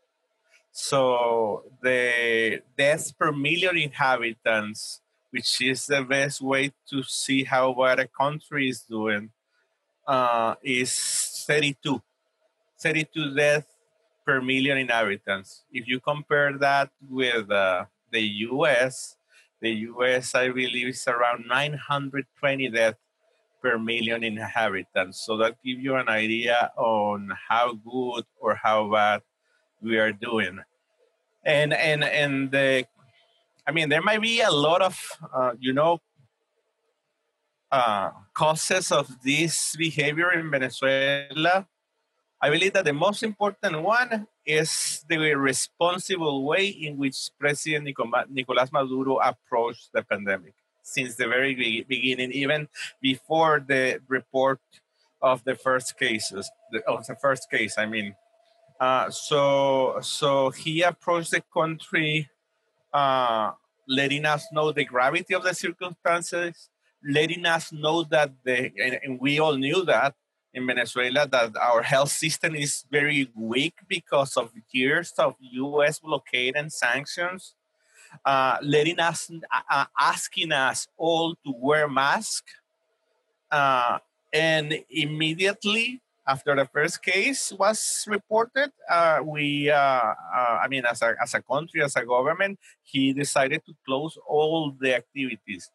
So 0.71 1.63
the 1.81 2.61
deaths 2.77 3.11
per 3.11 3.31
million 3.31 3.77
inhabitants, 3.77 5.01
which 5.31 5.61
is 5.61 5.87
the 5.87 6.03
best 6.03 6.41
way 6.41 6.73
to 6.89 7.01
see 7.03 7.45
how 7.45 7.73
bad 7.73 7.99
a 7.99 8.07
country 8.07 8.69
is 8.69 8.81
doing, 8.81 9.31
uh, 10.07 10.55
is 10.63 11.43
32. 11.45 12.01
32 12.79 13.35
deaths 13.35 13.67
per 14.25 14.41
million 14.41 14.77
inhabitants. 14.77 15.63
If 15.71 15.87
you 15.87 15.99
compare 15.99 16.57
that 16.57 16.89
with 17.09 17.51
uh, 17.51 17.85
the 18.11 18.21
US, 18.51 19.15
the 19.61 19.71
US, 19.91 20.35
I 20.35 20.49
believe, 20.49 20.87
is 20.87 21.07
around 21.07 21.45
920 21.47 22.69
deaths 22.69 22.99
per 23.61 23.77
million 23.77 24.23
inhabitants. 24.23 25.25
So 25.25 25.37
that 25.37 25.57
gives 25.63 25.81
you 25.81 25.95
an 25.95 26.09
idea 26.09 26.71
on 26.77 27.31
how 27.49 27.73
good 27.73 28.25
or 28.39 28.55
how 28.55 28.91
bad 28.91 29.21
we 29.81 29.97
are 29.97 30.11
doing. 30.11 30.59
And 31.43 31.73
and 31.73 32.03
and 32.03 32.51
the, 32.51 32.85
I 33.65 33.71
mean, 33.71 33.89
there 33.89 34.01
might 34.01 34.21
be 34.21 34.41
a 34.41 34.51
lot 34.51 34.81
of 34.81 34.99
uh, 35.33 35.53
you 35.59 35.73
know 35.73 36.01
uh, 37.71 38.11
causes 38.33 38.91
of 38.91 39.07
this 39.23 39.75
behavior 39.75 40.31
in 40.31 40.49
Venezuela. 40.49 41.67
I 42.41 42.49
believe 42.49 42.73
that 42.73 42.85
the 42.85 42.93
most 42.93 43.23
important 43.23 43.81
one 43.81 44.27
is 44.45 45.03
the 45.09 45.17
responsible 45.35 46.45
way 46.45 46.67
in 46.67 46.97
which 46.97 47.29
President 47.39 47.83
Nicolas 48.29 48.71
Maduro 48.71 49.17
approached 49.17 49.89
the 49.91 50.03
pandemic 50.03 50.53
since 50.83 51.15
the 51.15 51.27
very 51.27 51.83
beginning, 51.87 52.31
even 52.31 52.69
before 53.01 53.59
the 53.59 53.99
report 54.07 54.61
of 55.21 55.43
the 55.43 55.55
first 55.55 55.97
cases, 55.97 56.49
of 56.87 57.05
the 57.07 57.15
first 57.15 57.49
case, 57.49 57.77
I 57.77 57.85
mean. 57.85 58.15
Uh, 58.79 59.09
so, 59.09 59.97
so 60.01 60.51
he 60.51 60.83
approached 60.83 61.31
the 61.31 61.41
country, 61.53 62.29
uh, 62.93 63.51
letting 63.87 64.25
us 64.25 64.45
know 64.51 64.71
the 64.71 64.85
gravity 64.85 65.33
of 65.33 65.43
the 65.43 65.53
circumstances, 65.53 66.69
letting 67.03 67.45
us 67.45 67.71
know 67.71 68.03
that 68.03 68.31
the, 68.43 68.71
and, 68.77 68.99
and 69.03 69.19
we 69.19 69.39
all 69.39 69.55
knew 69.55 69.83
that 69.85 70.15
in 70.53 70.65
Venezuela 70.65 71.27
that 71.27 71.55
our 71.57 71.81
health 71.83 72.11
system 72.11 72.55
is 72.55 72.85
very 72.91 73.29
weak 73.35 73.75
because 73.87 74.35
of 74.37 74.51
years 74.71 75.13
of 75.17 75.35
U.S. 75.39 75.99
blockade 75.99 76.55
and 76.55 76.71
sanctions, 76.71 77.53
uh, 78.25 78.57
letting 78.61 78.99
us, 78.99 79.29
uh, 79.29 79.61
uh, 79.69 79.85
asking 79.99 80.51
us 80.51 80.87
all 80.97 81.35
to 81.45 81.53
wear 81.55 81.87
masks, 81.87 82.53
uh, 83.51 83.99
and 84.33 84.73
immediately 84.89 86.01
after 86.27 86.55
the 86.55 86.65
first 86.65 87.01
case 87.01 87.53
was 87.53 88.03
reported, 88.07 88.71
uh, 88.89 89.19
we, 89.23 89.69
uh, 89.69 89.77
I 89.77 90.67
mean, 90.69 90.85
as 90.85 91.01
a, 91.01 91.15
as 91.21 91.33
a 91.33 91.41
country, 91.41 91.81
as 91.81 91.95
a 91.95 92.03
government, 92.03 92.59
he 92.83 93.13
decided 93.13 93.61
to 93.65 93.73
close 93.85 94.17
all 94.27 94.75
the 94.77 94.95
activities 94.95 95.71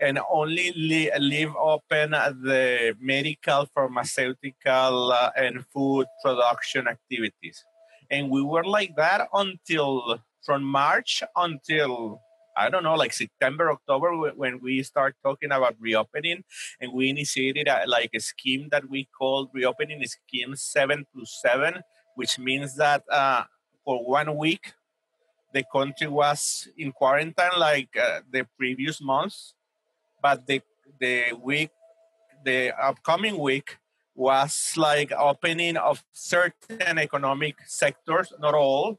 and 0.00 0.18
only 0.30 0.72
leave 0.72 1.54
open 1.56 2.10
the 2.10 2.94
medical, 3.00 3.66
pharmaceutical, 3.74 5.12
uh, 5.12 5.30
and 5.36 5.64
food 5.72 6.06
production 6.22 6.86
activities. 6.88 7.64
And 8.10 8.30
we 8.30 8.42
were 8.42 8.64
like 8.64 8.94
that 8.96 9.28
until 9.32 10.20
from 10.44 10.62
March 10.62 11.22
until 11.34 12.20
I 12.58 12.70
don't 12.70 12.84
know, 12.84 12.94
like 12.94 13.12
September, 13.12 13.70
October, 13.70 14.16
when 14.34 14.60
we 14.62 14.82
start 14.82 15.14
talking 15.22 15.52
about 15.52 15.76
reopening, 15.78 16.42
and 16.80 16.90
we 16.94 17.10
initiated 17.10 17.68
a, 17.68 17.82
like 17.86 18.10
a 18.14 18.20
scheme 18.20 18.68
that 18.70 18.88
we 18.88 19.08
called 19.18 19.50
reopening 19.52 20.02
scheme 20.06 20.56
seven 20.56 21.04
plus 21.12 21.38
seven, 21.42 21.82
which 22.14 22.38
means 22.38 22.74
that 22.76 23.02
uh, 23.12 23.44
for 23.84 24.02
one 24.08 24.36
week 24.38 24.72
the 25.52 25.64
country 25.70 26.06
was 26.06 26.68
in 26.78 26.92
quarantine 26.92 27.56
like 27.58 27.94
uh, 27.96 28.20
the 28.30 28.46
previous 28.58 29.02
months 29.02 29.54
but 30.22 30.46
the 30.46 30.62
the 31.00 31.32
week 31.42 31.70
the 32.44 32.72
upcoming 32.80 33.38
week 33.38 33.78
was 34.14 34.72
like 34.76 35.12
opening 35.12 35.76
of 35.76 36.02
certain 36.12 36.98
economic 36.98 37.56
sectors 37.66 38.32
not 38.40 38.54
all. 38.54 38.98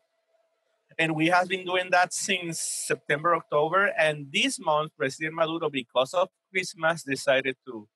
And 1.00 1.16
we 1.16 1.28
have 1.28 1.48
been 1.48 1.66
doing 1.66 1.90
that 1.92 2.14
since 2.14 2.60
september 2.60 3.36
october. 3.36 3.94
And 3.98 4.28
this 4.32 4.60
month 4.60 4.92
president 4.98 5.36
maduro 5.36 5.70
because 5.70 6.14
of 6.14 6.30
christmas 6.52 7.04
decided 7.04 7.56
to 7.66 7.88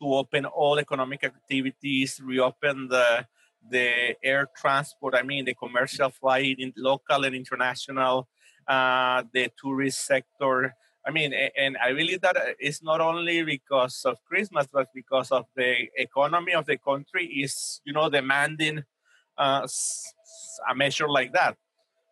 to 0.00 0.14
open 0.14 0.44
all 0.44 0.78
economic 0.78 1.24
activities 1.24 2.20
reopen 2.22 2.88
the 2.88 3.26
the 3.70 4.14
air 4.22 4.46
transport 4.56 5.14
i 5.14 5.22
mean 5.22 5.44
the 5.44 5.54
commercial 5.54 6.08
flight 6.08 6.56
in 6.58 6.72
local 6.76 7.24
and 7.24 7.34
international 7.34 8.28
uh, 8.68 9.22
the 9.32 9.50
tourist 9.60 10.06
sector 10.06 10.74
I 11.08 11.10
mean, 11.10 11.32
and 11.32 11.78
I 11.78 11.94
believe 11.94 12.20
that 12.20 12.36
it's 12.58 12.82
not 12.82 13.00
only 13.00 13.42
because 13.42 14.02
of 14.04 14.22
Christmas, 14.26 14.66
but 14.70 14.88
because 14.94 15.32
of 15.32 15.46
the 15.56 15.88
economy 15.96 16.52
of 16.52 16.66
the 16.66 16.76
country 16.76 17.24
is, 17.24 17.80
you 17.86 17.94
know, 17.94 18.10
demanding 18.10 18.84
uh, 19.38 19.66
a 20.68 20.74
measure 20.74 21.08
like 21.08 21.32
that. 21.32 21.56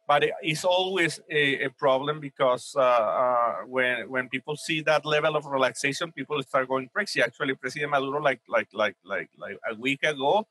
But 0.08 0.24
it's 0.40 0.64
always 0.64 1.20
a, 1.30 1.64
a 1.64 1.70
problem 1.70 2.20
because 2.20 2.72
uh, 2.74 2.80
uh, 2.80 3.54
when 3.66 4.08
when 4.08 4.28
people 4.30 4.56
see 4.56 4.80
that 4.82 5.04
level 5.04 5.36
of 5.36 5.44
relaxation, 5.44 6.10
people 6.12 6.40
start 6.42 6.66
going 6.66 6.88
crazy. 6.88 7.20
Actually, 7.20 7.54
President 7.54 7.90
Maduro, 7.90 8.22
like 8.22 8.40
like 8.48 8.68
like 8.72 8.96
like 9.04 9.28
like 9.36 9.58
a 9.70 9.74
week 9.74 10.04
ago, 10.04 10.46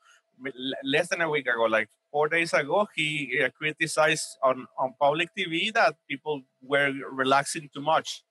less 0.84 1.08
than 1.08 1.22
a 1.22 1.28
week 1.30 1.46
ago, 1.48 1.64
like 1.64 1.88
four 2.12 2.28
days 2.28 2.52
ago, 2.52 2.86
he 2.94 3.40
uh, 3.42 3.48
criticized 3.58 4.38
on, 4.42 4.66
on 4.78 4.94
public 5.00 5.30
TV 5.36 5.72
that 5.72 5.96
people 6.08 6.42
were 6.62 6.92
relaxing 7.10 7.68
too 7.74 7.80
much. 7.80 8.22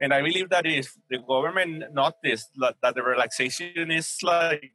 And 0.00 0.14
I 0.14 0.22
believe 0.22 0.48
that 0.50 0.64
if 0.66 0.96
the 1.10 1.18
government 1.18 1.92
noticed 1.92 2.50
that 2.56 2.94
the 2.94 3.02
relaxation 3.02 3.90
is 3.90 4.16
like 4.22 4.72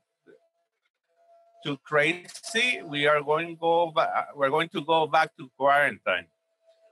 too 1.63 1.77
crazy, 1.83 2.81
we 2.83 3.07
are 3.07 3.21
going 3.21 3.47
to 3.49 3.55
go 3.55 3.91
back, 3.91 4.35
we're 4.35 4.49
going 4.49 4.69
to 4.69 4.81
go 4.81 5.07
back 5.07 5.35
to 5.37 5.49
quarantine. 5.57 6.27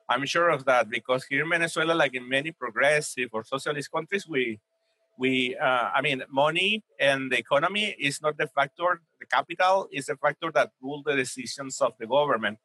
I'm 0.07 0.25
sure 0.25 0.49
of 0.49 0.65
that 0.65 0.89
because 0.89 1.25
here 1.25 1.43
in 1.43 1.49
Venezuela, 1.49 1.93
like 1.93 2.15
in 2.15 2.27
many 2.27 2.51
progressive 2.51 3.29
or 3.33 3.43
socialist 3.43 3.91
countries, 3.91 4.27
we 4.27 4.59
we 5.17 5.55
uh, 5.55 5.89
I 5.93 6.01
mean 6.01 6.23
money 6.29 6.83
and 6.99 7.31
the 7.31 7.37
economy 7.37 7.95
is 7.99 8.21
not 8.21 8.37
the 8.37 8.47
factor. 8.47 9.01
The 9.19 9.25
capital 9.25 9.87
is 9.91 10.05
the 10.05 10.15
factor 10.15 10.51
that 10.53 10.71
rule 10.81 11.03
the 11.05 11.15
decisions 11.15 11.79
of 11.81 11.93
the 11.99 12.07
government. 12.07 12.59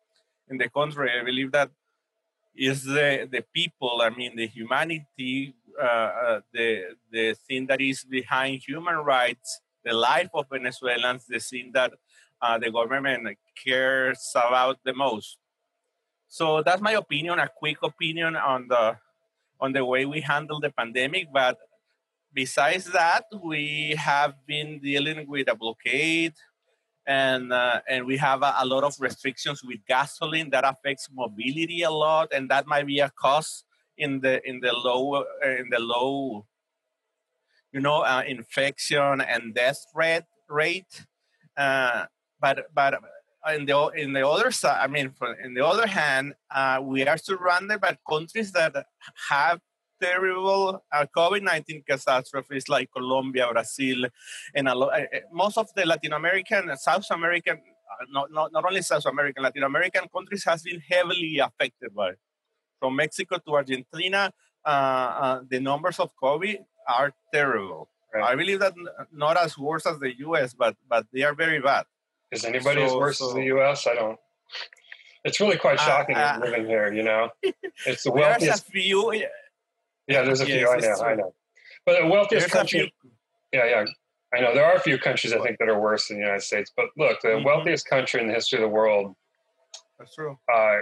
In 0.49 0.59
the 0.59 0.69
country, 0.69 1.11
I 1.11 1.25
believe 1.25 1.51
that 1.53 1.71
is 2.57 2.85
the, 2.85 3.29
the 3.31 3.45
people, 3.55 4.01
I 4.03 4.11
mean, 4.11 4.37
the 4.37 4.47
humanity, 4.47 5.55
uh, 5.81 5.85
uh, 5.85 6.41
the, 6.53 6.97
the 7.11 7.35
thing 7.47 7.67
that 7.67 7.81
is 7.81 8.05
behind 8.05 8.63
human 8.67 8.97
rights, 8.97 9.61
the 9.85 9.93
life 9.93 10.31
of 10.35 10.47
Venezuelans, 10.51 11.27
the 11.27 11.39
thing 11.39 11.71
that 11.75 11.93
uh, 12.41 12.59
the 12.59 12.71
government 12.71 13.37
cares 13.65 14.33
about 14.35 14.79
the 14.85 14.95
most. 14.95 15.39
So 16.29 16.63
that's 16.63 16.83
my 16.83 16.93
opinion, 16.93 17.39
a 17.39 17.49
quick 17.49 17.79
opinion 17.83 18.37
on 18.37 18.69
the 18.69 18.97
on 19.59 19.73
the 19.73 19.85
way 19.85 20.05
we 20.05 20.21
handle 20.21 20.61
the 20.61 20.71
pandemic. 20.71 21.29
But 21.33 21.57
besides 22.35 22.85
that, 22.93 23.25
we 23.43 23.95
have 23.97 24.35
been 24.47 24.81
dealing 24.81 25.29
with 25.29 25.49
a 25.49 25.55
blockade, 25.55 26.35
and 27.07 27.53
uh, 27.53 27.81
and 27.89 28.05
we 28.05 28.17
have 28.17 28.43
a, 28.43 28.55
a, 28.59 28.67
lot 28.67 28.83
of 28.83 28.95
restrictions 28.99 29.63
with 29.63 29.79
gasoline 29.87 30.51
that 30.51 30.65
affects 30.65 31.09
mobility 31.13 31.83
a 31.83 31.91
lot, 31.91 32.33
and 32.33 32.49
that 32.51 32.67
might 32.67 32.87
be 32.87 32.99
a 32.99 33.11
cost 33.11 33.65
in 33.97 34.21
the 34.21 34.47
in 34.49 34.61
the 34.61 34.73
low 34.73 35.15
uh, 35.15 35.25
in 35.43 35.69
the 35.71 35.79
low, 35.79 36.47
you 37.73 37.81
know, 37.81 38.01
uh, 38.01 38.23
infection 38.27 39.21
and 39.21 39.55
death 39.55 39.85
rate 39.95 40.25
rate. 40.49 41.07
Uh, 41.57 42.07
but 42.41 42.67
but 42.75 42.95
in 43.55 43.67
the 43.67 43.89
in 43.95 44.13
the 44.13 44.27
other 44.27 44.51
side, 44.51 44.79
I 44.83 44.89
mean, 44.89 45.15
in 45.43 45.55
the 45.55 45.65
other 45.65 45.87
hand, 45.87 46.35
uh, 46.51 46.81
we 46.83 47.07
are 47.07 47.19
surrounded 47.19 47.81
by 47.81 47.97
countries 48.09 48.53
that 48.53 48.75
have 49.29 49.61
terrible 50.01 50.85
uh, 50.93 51.07
COVID-19 51.17 51.87
catastrophes 51.87 52.69
like 52.69 52.91
Colombia, 52.93 53.49
Brazil, 53.53 54.07
and 54.55 54.69
a 54.69 54.75
lot, 54.75 54.93
uh, 54.93 55.03
uh, 55.03 55.21
most 55.33 55.59
of 55.59 55.69
the 55.75 55.85
Latin 55.87 56.13
American, 56.13 56.71
and 56.71 56.79
South 56.79 57.07
American, 57.11 57.57
uh, 57.57 58.05
not, 58.11 58.33
not, 58.33 58.53
not 58.53 58.65
only 58.65 58.83
South 58.83 59.07
American, 59.07 59.43
Latin 59.43 59.63
American 59.63 60.09
countries 60.15 60.45
has 60.45 60.63
been 60.63 60.81
heavily 60.89 61.39
affected 61.39 61.95
by. 61.95 62.13
From 62.81 62.97
Mexico 62.97 63.39
to 63.39 63.55
Argentina, 63.55 64.33
uh, 64.65 64.69
uh, 64.69 65.41
the 65.49 65.61
numbers 65.61 65.99
of 65.99 66.11
COVID 66.23 66.59
are 66.89 67.13
terrible, 67.33 67.89
Right. 68.17 68.33
I 68.33 68.35
believe 68.35 68.61
that 68.61 68.75
not 69.13 69.37
as 69.37 69.59
worse 69.59 69.87
as 69.87 69.99
the 69.99 70.17
U.S., 70.19 70.55
but 70.55 70.77
but 70.89 71.07
they 71.13 71.23
are 71.23 71.35
very 71.35 71.61
bad. 71.61 71.85
Is 72.33 72.45
anybody 72.45 72.81
so, 72.81 72.87
as 72.87 72.95
worse 72.95 73.19
so, 73.19 73.29
as 73.29 73.35
the 73.35 73.45
U.S.? 73.45 73.87
I 73.87 73.95
don't. 73.95 74.19
It's 75.25 75.41
really 75.41 75.57
quite 75.57 75.79
uh, 75.79 75.87
shocking 75.87 76.17
uh, 76.17 76.39
uh, 76.41 76.45
living 76.45 76.67
here. 76.67 76.93
You 76.93 77.03
know, 77.03 77.29
it's 77.87 78.05
the 78.05 78.13
wealthiest. 78.13 78.41
There's 78.41 78.61
a 78.61 78.65
few. 78.65 79.27
Yeah, 80.09 80.23
there's 80.23 80.41
a 80.41 80.47
few. 80.47 80.69
I 80.69 80.79
know. 80.79 80.97
I 81.03 81.15
know. 81.15 81.35
But 81.85 82.01
the 82.01 82.07
wealthiest 82.07 82.51
country. 82.51 82.93
Yeah, 83.53 83.65
yeah. 83.67 83.85
I 84.35 84.41
know 84.41 84.55
there 84.55 84.65
are 84.65 84.75
a 84.75 84.81
few 84.81 84.99
countries 84.99 85.33
I 85.33 85.39
think 85.41 85.59
that 85.59 85.69
are 85.69 85.81
worse 85.81 86.09
than 86.09 86.19
the 86.19 86.25
United 86.25 86.43
States, 86.43 86.73
but 86.77 86.87
look, 86.97 87.21
the 87.23 87.29
mm-hmm. 87.29 87.45
wealthiest 87.45 87.89
country 87.89 88.21
in 88.21 88.27
the 88.27 88.35
history 88.35 88.59
of 88.59 88.63
the 88.63 88.69
world. 88.69 89.15
That's 89.99 90.15
true. 90.15 90.37
Uh, 90.53 90.79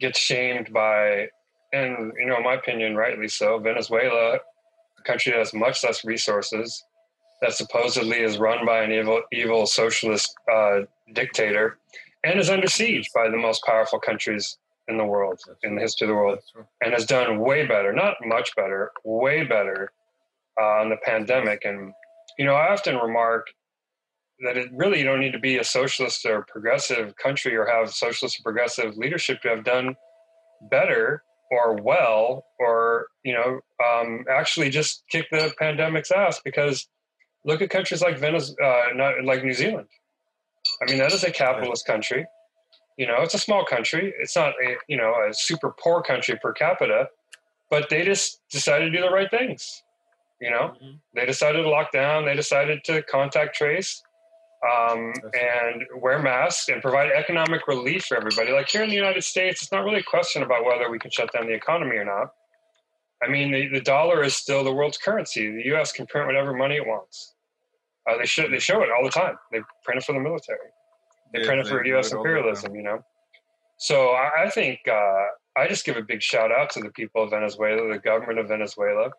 gets 0.00 0.18
shamed 0.18 0.72
by, 0.72 1.28
and 1.72 2.12
you 2.18 2.26
know, 2.26 2.36
in 2.36 2.42
my 2.42 2.54
opinion, 2.54 2.96
rightly 2.96 3.28
so. 3.28 3.58
Venezuela, 3.58 4.34
a 4.34 5.02
country 5.04 5.32
that 5.32 5.38
has 5.38 5.54
much 5.54 5.82
less 5.84 6.04
resources, 6.04 6.84
that 7.40 7.52
supposedly 7.52 8.18
is 8.18 8.38
run 8.38 8.66
by 8.66 8.82
an 8.82 8.92
evil, 8.92 9.22
evil 9.32 9.66
socialist 9.66 10.34
uh, 10.52 10.80
dictator, 11.14 11.78
and 12.24 12.38
is 12.38 12.50
under 12.50 12.66
siege 12.66 13.08
by 13.14 13.30
the 13.30 13.36
most 13.36 13.64
powerful 13.64 14.00
countries 14.00 14.58
in 14.88 14.96
the 14.96 15.04
world, 15.04 15.40
That's 15.46 15.58
in 15.62 15.74
the 15.74 15.80
history 15.80 16.06
of 16.06 16.08
the 16.08 16.14
world, 16.14 16.38
and 16.82 16.92
has 16.92 17.04
done 17.04 17.40
way 17.40 17.66
better, 17.66 17.92
not 17.92 18.14
much 18.24 18.54
better, 18.56 18.90
way 19.04 19.44
better 19.44 19.92
uh, 20.60 20.80
on 20.80 20.90
the 20.90 20.96
pandemic. 21.04 21.64
And 21.64 21.92
you 22.38 22.44
know, 22.44 22.54
I 22.54 22.72
often 22.72 22.96
remark 22.96 23.46
that 24.44 24.56
it 24.56 24.70
really 24.72 24.98
you 24.98 25.04
don't 25.04 25.20
need 25.20 25.32
to 25.32 25.38
be 25.38 25.58
a 25.58 25.64
socialist 25.64 26.24
or 26.24 26.44
progressive 26.48 27.14
country 27.16 27.56
or 27.56 27.66
have 27.66 27.92
socialist 27.92 28.40
or 28.40 28.42
progressive 28.44 28.96
leadership 28.96 29.42
to 29.42 29.48
have 29.48 29.64
done 29.64 29.96
better 30.70 31.22
or 31.50 31.74
well 31.76 32.44
or 32.60 33.06
you 33.24 33.32
know 33.32 33.60
um, 33.84 34.24
actually 34.30 34.70
just 34.70 35.02
kick 35.10 35.26
the 35.30 35.52
pandemic's 35.58 36.10
ass 36.10 36.40
because 36.44 36.88
look 37.44 37.62
at 37.62 37.70
countries 37.70 38.02
like 38.02 38.18
Venezuela, 38.18 38.88
uh, 38.90 38.94
not 38.94 39.24
like 39.24 39.42
New 39.42 39.54
Zealand. 39.54 39.88
I 40.82 40.90
mean, 40.90 40.98
that 40.98 41.12
is 41.12 41.24
a 41.24 41.30
capitalist 41.30 41.86
country. 41.86 42.26
You 42.98 43.06
know, 43.06 43.22
it's 43.22 43.34
a 43.34 43.38
small 43.38 43.64
country. 43.64 44.12
It's 44.20 44.36
not 44.36 44.54
a 44.62 44.76
you 44.88 44.96
know 44.96 45.14
a 45.28 45.32
super 45.32 45.74
poor 45.82 46.02
country 46.02 46.36
per 46.42 46.52
capita, 46.52 47.08
but 47.70 47.88
they 47.88 48.04
just 48.04 48.40
decided 48.50 48.90
to 48.92 48.98
do 48.98 49.02
the 49.02 49.10
right 49.10 49.30
things. 49.30 49.82
You 50.40 50.50
know, 50.50 50.74
mm-hmm. 50.74 50.96
they 51.14 51.24
decided 51.24 51.62
to 51.62 51.68
lock 51.68 51.92
down. 51.92 52.26
They 52.26 52.34
decided 52.34 52.84
to 52.84 53.02
contact 53.02 53.54
trace 53.54 54.02
um, 54.64 55.12
and 55.32 55.84
wear 55.96 56.20
masks 56.20 56.68
and 56.68 56.82
provide 56.82 57.10
economic 57.12 57.68
relief 57.68 58.06
for 58.06 58.16
everybody. 58.16 58.52
Like 58.52 58.68
here 58.68 58.82
in 58.82 58.88
the 58.88 58.96
United 58.96 59.22
States, 59.22 59.62
it's 59.62 59.72
not 59.72 59.84
really 59.84 60.00
a 60.00 60.04
question 60.04 60.42
about 60.42 60.64
whether 60.64 60.90
we 60.90 60.98
can 60.98 61.10
shut 61.10 61.32
down 61.32 61.46
the 61.46 61.54
economy 61.54 61.96
or 61.96 62.04
not. 62.04 62.32
I 63.22 63.28
mean, 63.28 63.52
the, 63.52 63.68
the 63.68 63.80
dollar 63.80 64.22
is 64.22 64.34
still 64.34 64.62
the 64.64 64.72
world's 64.72 64.98
currency. 64.98 65.50
The 65.50 65.66
U.S. 65.66 65.92
can 65.92 66.06
print 66.06 66.26
whatever 66.26 66.52
money 66.52 66.76
it 66.76 66.86
wants. 66.86 67.34
Uh, 68.08 68.16
they 68.16 68.26
show 68.26 68.48
they 68.48 68.58
show 68.58 68.82
it 68.82 68.88
all 68.90 69.04
the 69.04 69.10
time. 69.10 69.36
They 69.52 69.60
print 69.84 69.98
it 70.00 70.04
for 70.04 70.12
the 70.12 70.20
military. 70.20 70.58
They 71.32 71.40
yeah, 71.40 71.46
print 71.46 71.60
it 71.60 71.68
for 71.68 71.84
U.S. 71.84 72.12
imperialism. 72.12 72.74
You 72.74 72.82
know. 72.82 73.04
So 73.78 74.10
I, 74.10 74.44
I 74.44 74.50
think 74.50 74.80
uh, 74.90 75.24
I 75.56 75.68
just 75.68 75.84
give 75.84 75.96
a 75.96 76.02
big 76.02 76.22
shout 76.22 76.50
out 76.50 76.70
to 76.70 76.80
the 76.80 76.90
people 76.90 77.22
of 77.22 77.30
Venezuela, 77.30 77.92
the 77.92 77.98
government 77.98 78.38
of 78.38 78.48
Venezuela. 78.48 79.10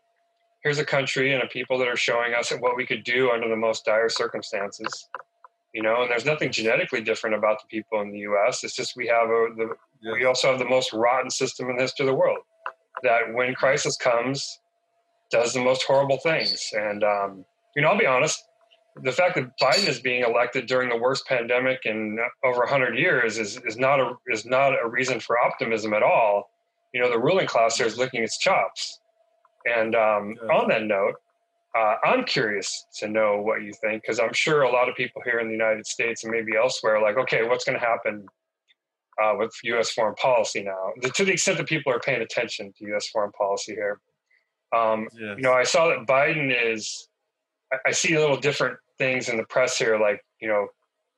Here's 0.63 0.80
a 0.80 0.86
country 0.86 1.34
and 1.34 1.41
a 1.41 1.48
people 1.48 1.78
that 1.78 1.88
are 1.88 1.95
showing 1.95 2.34
us 2.34 2.52
what 2.60 2.76
we 2.76 2.86
could 2.86 3.06
do 3.06 3.32
under 3.32 3.48
the 3.48 3.56
most 3.56 3.86
dire 3.86 4.10
circumstances 4.10 5.08
you 5.74 5.82
know 5.82 6.02
and 6.02 6.10
there's 6.10 6.26
nothing 6.26 6.52
genetically 6.52 7.02
different 7.02 7.36
about 7.36 7.62
the 7.62 7.67
people 7.67 8.02
in 8.02 8.12
the 8.12 8.19
us 8.19 8.63
it's 8.63 8.76
just 8.76 8.95
we 8.95 9.08
have 9.08 9.30
a 9.30 9.48
the, 9.56 9.69
yes. 10.02 10.13
we 10.13 10.26
also 10.26 10.50
have 10.50 10.60
the 10.60 10.65
most 10.65 10.93
rotten 10.93 11.30
system 11.30 11.69
in 11.69 11.76
the 11.76 11.84
history 11.84 12.06
of 12.06 12.12
the 12.12 12.15
world 12.15 12.39
that 13.04 13.22
when 13.34 13.54
crisis 13.54 13.95
comes 13.98 14.60
does 15.32 15.54
the 15.54 15.62
most 15.62 15.84
horrible 15.84 16.17
things 16.17 16.72
and 16.74 17.04
um, 17.04 17.45
you 17.76 17.82
know 17.82 17.89
i'll 17.89 17.98
be 17.98 18.06
honest 18.06 18.43
the 19.03 19.12
fact 19.12 19.35
that 19.35 19.57
biden 19.62 19.88
is 19.88 19.99
being 19.99 20.23
elected 20.23 20.65
during 20.65 20.89
the 20.89 20.97
worst 20.97 21.25
pandemic 21.25 21.85
in 21.85 22.17
over 22.43 22.59
100 22.59 22.97
years 22.97 23.38
is, 23.38 23.59
is 23.65 23.77
not 23.77 23.99
a 23.99 24.13
is 24.27 24.45
not 24.45 24.73
a 24.73 24.88
reason 24.88 25.19
for 25.19 25.39
optimism 25.39 25.93
at 25.93 26.03
all 26.03 26.49
you 26.93 27.01
know 27.01 27.09
the 27.09 27.19
ruling 27.19 27.47
class 27.47 27.77
here 27.77 27.88
is 27.88 27.97
licking 27.97 28.23
its 28.23 28.38
chops 28.38 28.99
and 29.65 29.95
um, 29.95 30.35
yeah. 30.41 30.53
on 30.53 30.67
that 30.69 30.83
note 30.83 31.15
uh, 31.77 31.95
I'm 32.03 32.23
curious 32.23 32.85
to 32.95 33.07
know 33.07 33.41
what 33.41 33.62
you 33.62 33.73
think 33.73 34.01
because 34.01 34.19
I'm 34.19 34.33
sure 34.33 34.63
a 34.63 34.71
lot 34.71 34.89
of 34.89 34.95
people 34.95 35.21
here 35.23 35.39
in 35.39 35.47
the 35.47 35.53
United 35.53 35.85
States 35.85 36.23
and 36.23 36.31
maybe 36.31 36.55
elsewhere 36.57 36.97
are 36.97 37.01
like, 37.01 37.17
okay, 37.17 37.43
what's 37.43 37.63
going 37.63 37.79
to 37.79 37.85
happen 37.85 38.25
uh, 39.21 39.33
with 39.38 39.53
U.S. 39.63 39.91
foreign 39.91 40.15
policy 40.15 40.63
now? 40.63 40.91
The, 41.01 41.09
to 41.09 41.25
the 41.25 41.31
extent 41.31 41.57
that 41.59 41.67
people 41.67 41.93
are 41.93 41.99
paying 41.99 42.21
attention 42.21 42.73
to 42.77 42.85
U.S. 42.88 43.09
foreign 43.09 43.31
policy 43.33 43.73
here, 43.73 44.01
um, 44.75 45.07
yes. 45.13 45.35
you 45.38 45.43
know, 45.43 45.53
I 45.53 45.63
saw 45.63 45.88
that 45.89 46.07
Biden 46.07 46.51
is. 46.51 47.07
I, 47.71 47.77
I 47.88 47.91
see 47.91 48.15
a 48.15 48.19
little 48.19 48.38
different 48.38 48.77
things 48.99 49.29
in 49.29 49.38
the 49.38 49.45
press 49.45 49.77
here, 49.77 49.99
like 49.99 50.21
you 50.39 50.47
know, 50.47 50.67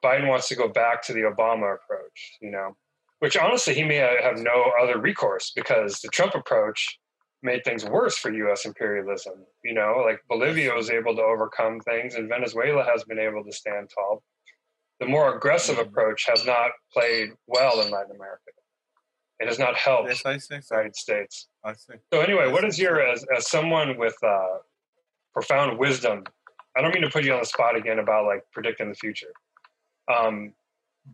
Biden 0.04 0.28
wants 0.28 0.48
to 0.50 0.56
go 0.56 0.70
back 0.70 1.04
to 1.04 1.14
the 1.14 1.22
Obama 1.22 1.76
approach. 1.76 2.38
You 2.42 2.52
know, 2.52 2.78
which 3.20 3.36
honestly 3.36 3.74
he 3.74 3.84
may 3.84 3.96
have 3.96 4.40
no 4.40 4.72
other 4.82 5.00
recourse 5.00 5.52
because 5.56 6.00
the 6.00 6.10
Trump 6.10 6.36
approach 6.36 6.98
made 7.44 7.64
things 7.64 7.84
worse 7.86 8.18
for 8.18 8.32
U.S. 8.32 8.66
imperialism. 8.66 9.46
You 9.64 9.74
know, 9.74 10.04
like 10.06 10.22
Bolivia 10.30 10.74
was 10.74 10.90
able 10.90 11.16
to 11.16 11.22
overcome 11.22 11.80
things, 11.82 12.16
and 12.16 12.30
Venezuela 12.30 12.84
has 12.84 13.04
been 13.04 13.20
able 13.20 13.44
to 13.44 13.52
stand 13.52 13.90
tall. 13.94 14.24
The 15.00 15.08
more 15.08 15.36
aggressive 15.36 15.78
mm-hmm. 15.78 15.90
approach 15.90 16.26
has 16.28 16.46
not 16.46 16.72
played 16.94 17.30
well 17.48 17.82
in 17.82 17.92
Latin 17.92 18.16
America. 18.16 18.52
It 19.40 19.48
has 19.48 19.58
not 19.58 19.76
helped 19.76 20.10
yes, 20.10 20.24
I 20.24 20.38
see. 20.38 20.58
the 20.58 20.64
United 20.70 20.96
States. 20.96 21.48
I 21.66 21.74
see. 21.74 21.96
So 22.14 22.22
anyway, 22.22 22.52
what 22.52 22.64
is 22.64 22.78
your 22.78 23.02
as 23.02 23.26
as 23.36 23.50
someone 23.50 23.98
with 23.98 24.16
uh, 24.24 24.58
profound 25.34 25.80
wisdom? 25.80 26.26
I 26.76 26.82
don't 26.82 26.94
mean 26.94 27.04
to 27.04 27.10
put 27.10 27.26
you 27.26 27.34
on 27.34 27.40
the 27.40 27.46
spot 27.46 27.76
again 27.76 28.00
about 28.00 28.26
like 28.26 28.44
predicting 28.54 28.90
the 28.90 28.96
future, 28.96 29.32
um, 30.14 30.54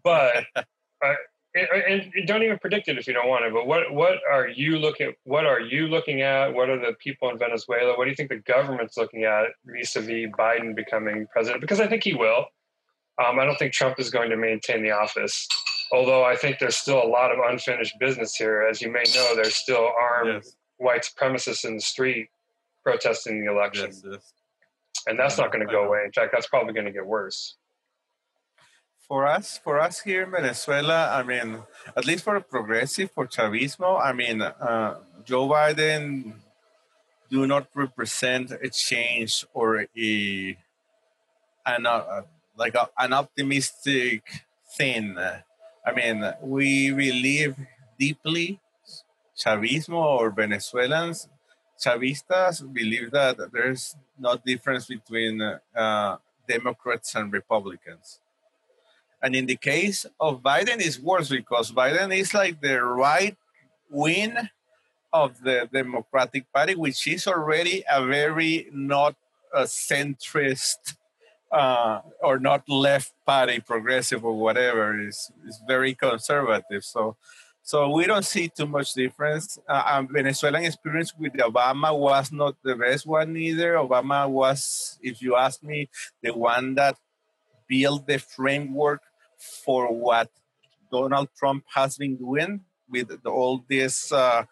but 0.03 0.45
I, 1.03 1.15
and, 1.55 2.11
and, 2.13 2.27
don't 2.27 2.43
even 2.43 2.59
predict 2.59 2.87
it 2.87 2.97
if 2.97 3.07
you 3.07 3.13
don't 3.13 3.27
want 3.27 3.45
to. 3.45 3.51
But 3.51 3.67
what 3.67 3.91
what 3.93 4.19
are 4.29 4.47
you 4.47 4.77
looking? 4.77 5.13
What 5.23 5.45
are 5.45 5.59
you 5.59 5.87
looking 5.87 6.21
at? 6.21 6.53
What 6.53 6.69
are 6.69 6.77
the 6.77 6.93
people 6.99 7.29
in 7.29 7.37
Venezuela? 7.37 7.97
What 7.97 8.05
do 8.05 8.09
you 8.09 8.15
think 8.15 8.29
the 8.29 8.39
government's 8.39 8.97
looking 8.97 9.23
at 9.23 9.45
vis-a-vis 9.65 10.29
Biden 10.37 10.75
becoming 10.75 11.25
president? 11.31 11.61
Because 11.61 11.79
I 11.79 11.87
think 11.87 12.03
he 12.03 12.13
will. 12.13 12.45
Um, 13.23 13.39
I 13.39 13.45
don't 13.45 13.57
think 13.57 13.73
Trump 13.73 13.99
is 13.99 14.09
going 14.09 14.29
to 14.29 14.37
maintain 14.37 14.83
the 14.83 14.91
office. 14.91 15.47
Although 15.91 16.23
I 16.23 16.35
think 16.35 16.59
there's 16.59 16.75
still 16.75 17.01
a 17.01 17.07
lot 17.07 17.31
of 17.31 17.39
unfinished 17.49 17.95
business 17.99 18.35
here. 18.35 18.67
As 18.69 18.81
you 18.81 18.91
may 18.91 19.03
know, 19.15 19.35
there's 19.35 19.55
still 19.55 19.89
armed 19.99 20.43
yes. 20.43 20.55
white 20.77 21.05
supremacists 21.05 21.65
in 21.65 21.75
the 21.75 21.81
street 21.81 22.27
protesting 22.83 23.43
the 23.43 23.51
election. 23.51 23.87
Yes, 23.87 24.03
yes. 24.05 24.33
And 25.05 25.19
that's 25.19 25.37
not 25.37 25.51
going 25.51 25.65
to 25.65 25.71
go 25.71 25.85
away. 25.85 26.03
In 26.05 26.11
fact, 26.11 26.31
that's 26.33 26.47
probably 26.47 26.73
going 26.73 26.85
to 26.85 26.91
get 26.91 27.05
worse 27.05 27.55
for 29.07 29.25
us, 29.25 29.57
for 29.63 29.79
us 29.79 30.01
here 30.01 30.23
in 30.23 30.31
Venezuela, 30.31 31.09
I 31.15 31.23
mean, 31.23 31.63
at 31.95 32.05
least 32.05 32.23
for 32.25 32.35
a 32.35 32.41
progressive, 32.41 33.09
for 33.11 33.25
Chavismo, 33.25 34.03
I 34.03 34.11
mean, 34.11 34.41
uh, 34.41 34.95
Joe 35.23 35.47
Biden 35.47 36.33
do 37.29 37.47
not 37.47 37.67
represent 37.73 38.51
a 38.51 38.69
change 38.69 39.45
or 39.53 39.85
a 39.97 40.57
an 41.65 41.85
uh, 41.85 42.21
like 42.57 42.75
a, 42.75 42.89
an 42.99 43.13
optimistic 43.13 44.23
thing. 44.77 45.17
I 45.17 45.91
mean, 45.95 46.23
we 46.41 46.91
believe 46.91 47.55
deeply, 47.99 48.59
Chavismo 49.37 50.19
or 50.19 50.31
Venezuelans, 50.31 51.29
Chavistas 51.83 52.61
believe 52.73 53.11
that 53.11 53.37
there's 53.51 53.95
no 54.17 54.37
difference 54.37 54.85
between 54.87 55.41
uh, 55.41 56.17
Democrats 56.47 57.15
and 57.15 57.31
Republicans 57.31 58.19
and 59.21 59.35
in 59.35 59.45
the 59.45 59.55
case 59.55 60.05
of 60.19 60.41
Biden, 60.41 60.79
it's 60.79 60.99
worse 60.99 61.29
because 61.29 61.71
Biden 61.71 62.15
is 62.15 62.33
like 62.33 62.61
the 62.61 62.81
right 62.81 63.35
wing 63.89 64.35
of 65.11 65.41
the 65.41 65.67
Democratic 65.71 66.51
Party, 66.53 66.75
which 66.75 67.07
is 67.07 67.27
already 67.27 67.83
a 67.91 68.05
very 68.05 68.67
not 68.71 69.15
a 69.53 69.63
centrist 69.63 70.95
uh, 71.51 72.01
or 72.21 72.37
not 72.37 72.67
left 72.69 73.13
party, 73.25 73.59
progressive 73.59 74.23
or 74.23 74.37
whatever. 74.37 74.99
is 74.99 75.31
is 75.47 75.61
very 75.67 75.95
conservative. 75.95 76.83
So, 76.83 77.15
so 77.67 77.89
we 77.89 78.05
don't 78.05 78.23
see 78.23 78.47
too 78.47 78.65
much 78.65 78.93
difference. 78.93 79.59
Uh, 79.67 80.01
Venezuelan 80.09 80.63
experience 80.63 81.13
with 81.19 81.33
Obama 81.33 81.91
was 81.91 82.31
not 82.31 82.55
the 82.63 82.73
best 82.77 83.05
one 83.05 83.35
either. 83.35 83.73
Obama 83.73 84.25
was, 84.29 84.97
if 85.03 85.21
you 85.21 85.35
ask 85.35 85.61
me, 85.61 85.89
the 86.23 86.31
one 86.31 86.75
that 86.75 86.95
built 87.67 88.07
the 88.07 88.19
framework 88.19 89.01
for 89.37 89.93
what 89.93 90.29
Donald 90.89 91.27
Trump 91.37 91.65
has 91.75 91.97
been 91.97 92.15
doing 92.15 92.61
with 92.89 93.11
all 93.25 93.65
these 93.67 94.13
uh, 94.13 94.45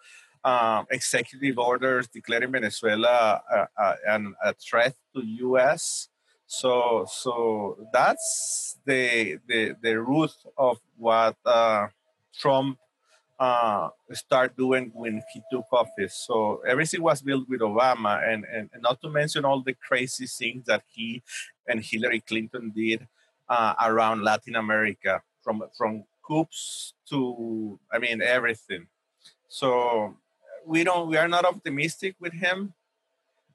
uh, 0.43 0.83
executive 0.91 1.57
orders 1.57 2.09
declaring 2.09 2.51
Venezuela 2.51 3.41
uh, 3.49 3.65
uh 3.79 4.19
a 4.43 4.53
threat 4.55 4.93
to 5.15 5.21
U.S. 5.47 6.09
So, 6.47 7.05
so 7.09 7.77
that's 7.93 8.77
the 8.85 9.39
the 9.47 9.77
the 9.81 10.01
root 10.01 10.35
of 10.57 10.81
what 10.97 11.37
uh, 11.45 11.87
Trump 12.37 12.77
uh, 13.39 13.89
start 14.13 14.55
doing 14.55 14.91
when 14.93 15.21
he 15.33 15.41
took 15.51 15.65
office. 15.71 16.15
So 16.25 16.61
everything 16.67 17.01
was 17.01 17.21
built 17.21 17.47
with 17.49 17.61
Obama, 17.61 18.21
and, 18.27 18.45
and, 18.45 18.69
and 18.73 18.81
not 18.81 19.01
to 19.01 19.09
mention 19.09 19.45
all 19.45 19.61
the 19.61 19.73
crazy 19.73 20.27
things 20.27 20.65
that 20.65 20.83
he 20.87 21.21
and 21.67 21.83
Hillary 21.83 22.21
Clinton 22.21 22.71
did 22.75 23.07
uh, 23.49 23.73
around 23.83 24.23
Latin 24.23 24.55
America, 24.55 25.21
from 25.43 25.63
from 25.77 26.03
coups 26.25 26.93
to 27.09 27.79
I 27.91 27.99
mean 27.99 28.21
everything. 28.21 28.87
So 29.47 30.15
we 30.65 30.83
don't 30.83 31.09
we 31.09 31.17
are 31.17 31.27
not 31.27 31.45
optimistic 31.45 32.15
with 32.19 32.33
him, 32.33 32.73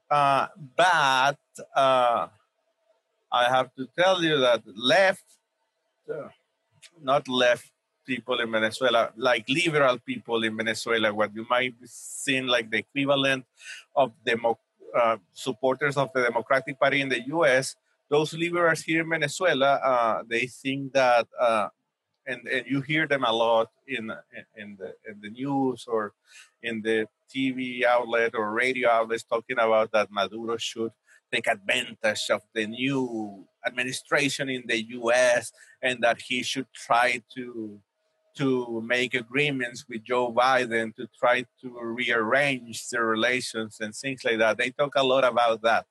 uh, 0.09 0.47
but 0.75 1.39
uh, 1.75 2.27
I 3.31 3.43
have 3.49 3.73
to 3.75 3.87
tell 3.97 4.23
you 4.23 4.37
that 4.39 4.61
left, 4.75 5.25
uh, 6.09 6.29
not 7.01 7.27
left 7.27 7.71
people 8.11 8.37
in 8.43 8.51
Venezuela, 8.51 9.01
like 9.15 9.45
liberal 9.47 9.97
people 10.11 10.43
in 10.43 10.53
Venezuela, 10.57 11.13
what 11.13 11.31
you 11.33 11.45
might 11.49 11.79
be 11.79 11.87
seeing 11.87 12.45
like 12.45 12.67
the 12.69 12.79
equivalent 12.85 13.45
of 13.95 14.11
demo, 14.25 14.59
uh, 14.93 15.17
supporters 15.31 15.95
of 15.95 16.09
the 16.13 16.21
Democratic 16.23 16.75
Party 16.77 16.99
in 16.99 17.07
the 17.07 17.21
U.S. 17.35 17.75
Those 18.09 18.33
liberals 18.33 18.81
here 18.81 19.01
in 19.03 19.09
Venezuela, 19.09 19.71
uh, 19.91 20.23
they 20.27 20.45
think 20.47 20.91
that, 20.91 21.27
uh, 21.39 21.69
and 22.27 22.41
and 22.47 22.63
you 22.67 22.81
hear 22.81 23.07
them 23.07 23.23
a 23.23 23.31
lot 23.31 23.69
in 23.87 24.11
in 24.61 24.75
the 24.79 24.89
in 25.09 25.15
the 25.23 25.31
news 25.31 25.87
or 25.87 26.11
in 26.61 26.81
the 26.83 27.07
TV 27.33 27.83
outlet 27.95 28.35
or 28.35 28.51
radio 28.51 28.89
outlets 28.89 29.23
talking 29.23 29.57
about 29.57 29.91
that 29.95 30.11
Maduro 30.11 30.57
should 30.57 30.91
take 31.31 31.47
advantage 31.47 32.27
of 32.29 32.41
the 32.53 32.67
new 32.67 33.47
administration 33.65 34.49
in 34.49 34.63
the 34.67 34.79
U.S. 34.99 35.51
and 35.81 36.03
that 36.03 36.19
he 36.27 36.43
should 36.43 36.67
try 36.73 37.21
to 37.35 37.79
to 38.35 38.81
make 38.85 39.13
agreements 39.13 39.85
with 39.87 40.03
Joe 40.03 40.31
Biden 40.31 40.95
to 40.95 41.07
try 41.19 41.45
to 41.61 41.79
rearrange 41.81 42.87
the 42.89 43.01
relations 43.01 43.79
and 43.79 43.93
things 43.93 44.23
like 44.23 44.37
that. 44.39 44.57
They 44.57 44.71
talk 44.71 44.93
a 44.95 45.03
lot 45.03 45.23
about 45.23 45.61
that. 45.63 45.85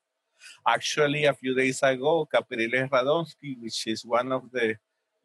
Actually, 0.66 1.24
a 1.24 1.34
few 1.34 1.54
days 1.54 1.82
ago, 1.82 2.26
Capriles 2.32 2.88
Radonski, 2.90 3.60
which 3.60 3.86
is 3.86 4.04
one 4.04 4.32
of 4.32 4.50
the 4.52 4.76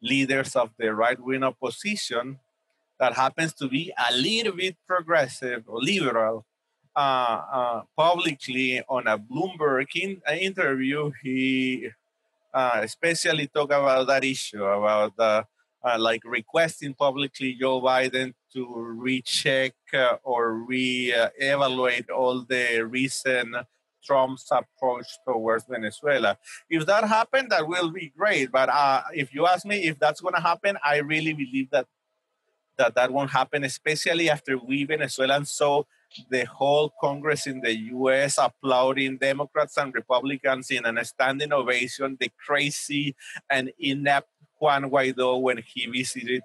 leaders 0.02 0.54
of 0.56 0.70
the 0.78 0.94
right 0.94 1.18
wing 1.18 1.42
opposition, 1.42 2.38
that 2.98 3.14
happens 3.14 3.52
to 3.54 3.68
be 3.68 3.92
a 4.08 4.14
little 4.14 4.52
bit 4.52 4.76
progressive 4.86 5.64
or 5.66 5.80
liberal, 5.80 6.44
uh, 6.94 7.42
uh, 7.52 7.82
publicly 7.96 8.82
on 8.88 9.06
a 9.06 9.18
Bloomberg 9.18 9.86
in, 9.94 10.22
uh, 10.26 10.32
interview, 10.32 11.12
he 11.22 11.90
uh, 12.54 12.80
especially 12.82 13.46
talked 13.48 13.72
about 13.72 14.06
that 14.06 14.24
issue 14.24 14.64
about 14.64 15.14
uh, 15.86 15.98
like 15.98 16.22
requesting 16.24 16.94
publicly 16.94 17.54
Joe 17.54 17.80
Biden 17.80 18.34
to 18.52 18.74
recheck 18.74 19.74
uh, 19.94 20.16
or 20.24 20.54
re-evaluate 20.54 22.10
all 22.10 22.42
the 22.42 22.82
recent 22.82 23.54
Trump's 24.04 24.48
approach 24.50 25.06
towards 25.26 25.64
Venezuela. 25.68 26.38
If 26.68 26.86
that 26.86 27.04
happened, 27.04 27.50
that 27.50 27.66
will 27.66 27.90
be 27.90 28.12
great. 28.16 28.50
But 28.52 28.68
uh, 28.68 29.02
if 29.12 29.34
you 29.34 29.46
ask 29.46 29.64
me 29.64 29.84
if 29.84 29.98
that's 29.98 30.20
going 30.20 30.34
to 30.34 30.40
happen, 30.40 30.76
I 30.84 30.98
really 30.98 31.32
believe 31.32 31.70
that 31.70 31.86
that 32.78 32.94
that 32.94 33.10
won't 33.10 33.30
happen, 33.30 33.64
especially 33.64 34.28
after 34.28 34.58
we 34.58 34.84
Venezuelans 34.84 35.50
saw 35.50 35.82
the 36.30 36.44
whole 36.44 36.92
Congress 37.00 37.46
in 37.46 37.60
the 37.60 37.74
U.S. 37.74 38.38
applauding 38.38 39.18
Democrats 39.18 39.76
and 39.76 39.94
Republicans 39.94 40.70
in 40.70 40.84
an 40.84 41.02
standing 41.04 41.52
ovation, 41.52 42.16
the 42.20 42.30
crazy 42.44 43.16
and 43.50 43.72
inept 43.78 44.28
Juan 44.58 44.90
Guaido 44.90 45.40
when 45.40 45.58
he 45.58 45.86
visited 45.86 46.42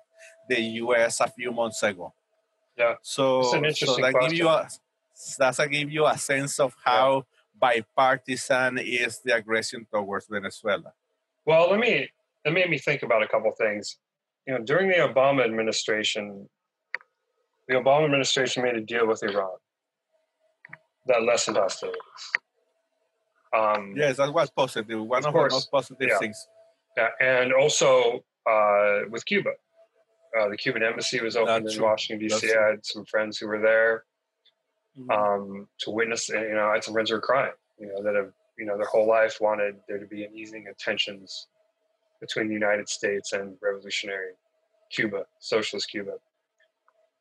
the 0.49 0.61
U.S. 0.61 1.19
a 1.19 1.27
few 1.27 1.51
months 1.51 1.81
ago. 1.83 2.13
Yeah. 2.77 2.95
So, 3.01 3.43
so 3.43 3.59
that 3.61 4.17
give 4.21 4.33
you 4.33 4.47
a 4.47 4.67
that's 5.37 5.59
a 5.59 5.67
give 5.67 5.91
you 5.91 6.05
a 6.05 6.17
sense 6.17 6.59
of 6.59 6.75
how 6.83 7.15
yeah. 7.15 7.23
bipartisan 7.59 8.79
is 8.79 9.19
the 9.23 9.35
aggression 9.35 9.85
towards 9.93 10.27
Venezuela. 10.27 10.93
Well, 11.45 11.69
let 11.69 11.79
me 11.79 12.09
let 12.45 12.53
me, 12.53 12.65
me 12.67 12.77
think 12.77 13.03
about 13.03 13.23
a 13.23 13.27
couple 13.27 13.51
things. 13.51 13.97
You 14.47 14.53
know, 14.53 14.63
during 14.63 14.89
the 14.89 14.95
Obama 14.95 15.43
administration, 15.43 16.49
the 17.67 17.75
Obama 17.75 18.05
administration 18.05 18.63
made 18.63 18.75
a 18.75 18.81
deal 18.81 19.07
with 19.07 19.21
Iran 19.23 19.57
that 21.07 21.23
lessened 21.23 21.57
hostilities. 21.57 21.99
Um, 23.55 23.93
yes, 23.95 24.17
that 24.17 24.33
was 24.33 24.49
positive. 24.49 24.99
One 24.99 25.19
of, 25.19 25.27
of 25.27 25.33
the 25.33 25.49
most 25.49 25.71
positive 25.71 26.09
yeah. 26.09 26.17
things. 26.17 26.47
And 27.19 27.53
also 27.53 28.23
uh, 28.49 29.01
with 29.09 29.25
Cuba. 29.25 29.51
Uh, 30.39 30.49
the 30.49 30.57
Cuban 30.57 30.83
embassy 30.83 31.21
was 31.21 31.35
opened 31.35 31.69
in. 31.69 31.81
Washington 31.81 32.27
D.C. 32.27 32.53
I 32.53 32.69
had 32.69 32.85
some 32.85 33.05
friends 33.05 33.37
who 33.37 33.47
were 33.47 33.59
there 33.59 34.05
mm-hmm. 34.97 35.11
um, 35.11 35.67
to 35.79 35.91
witness. 35.91 36.29
You 36.29 36.53
know, 36.53 36.69
I 36.69 36.75
had 36.75 36.83
some 36.83 36.93
friends 36.93 37.09
who 37.09 37.17
were 37.17 37.21
crying. 37.21 37.51
You 37.77 37.87
know, 37.87 38.03
that 38.03 38.15
have 38.15 38.31
you 38.57 38.65
know 38.65 38.77
their 38.77 38.87
whole 38.87 39.07
life 39.07 39.39
wanted 39.41 39.75
there 39.87 39.97
to 39.97 40.05
be 40.05 40.23
an 40.23 40.33
easing 40.33 40.67
of 40.67 40.77
tensions 40.77 41.47
between 42.21 42.47
the 42.47 42.53
United 42.53 42.87
States 42.87 43.33
and 43.33 43.57
revolutionary 43.61 44.33
Cuba, 44.91 45.25
socialist 45.39 45.89
Cuba. 45.89 46.13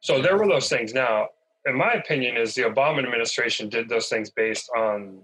So 0.00 0.22
there 0.22 0.36
were 0.36 0.46
those 0.46 0.68
things. 0.68 0.94
Now, 0.94 1.28
in 1.66 1.76
my 1.76 1.94
opinion, 1.94 2.36
is 2.36 2.54
the 2.54 2.62
Obama 2.62 3.02
administration 3.02 3.68
did 3.68 3.88
those 3.88 4.08
things 4.08 4.30
based 4.30 4.70
on 4.76 5.22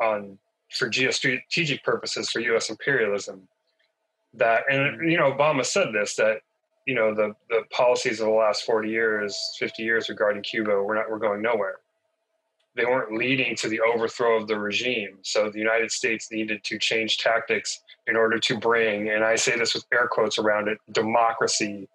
on 0.00 0.38
for 0.72 0.88
geostrategic 0.88 1.82
purposes 1.84 2.30
for 2.30 2.40
U.S. 2.40 2.70
imperialism 2.70 3.48
that. 4.34 4.64
And 4.70 4.96
mm-hmm. 4.96 5.08
you 5.08 5.18
know 5.18 5.32
obama 5.32 5.64
said 5.64 5.88
this 5.92 6.16
that 6.16 6.40
you 6.86 6.94
know 6.94 7.14
the 7.14 7.34
the 7.48 7.62
policies 7.70 8.20
of 8.20 8.26
the 8.26 8.32
last 8.32 8.64
40 8.64 8.88
years 8.88 9.38
50 9.58 9.82
years 9.82 10.08
regarding 10.08 10.42
cuba 10.42 10.82
we're 10.82 10.94
not 10.94 11.10
we're 11.10 11.18
going 11.18 11.42
nowhere. 11.42 11.76
They 12.76 12.84
weren't 12.84 13.12
leading 13.12 13.56
to 13.56 13.68
the 13.68 13.80
overthrow 13.80 14.40
of 14.40 14.46
the 14.46 14.58
regime. 14.58 15.18
So 15.22 15.50
the 15.50 15.58
united 15.58 15.90
states 15.90 16.30
needed 16.30 16.64
to 16.64 16.78
change 16.78 17.18
tactics 17.18 17.82
in 18.06 18.16
order 18.16 18.38
to 18.38 18.58
bring 18.58 19.10
and 19.10 19.24
i 19.24 19.36
say 19.36 19.56
this 19.56 19.74
with 19.74 19.84
air 19.92 20.08
quotes 20.10 20.38
around 20.38 20.68
it 20.68 20.78
democracy 20.92 21.88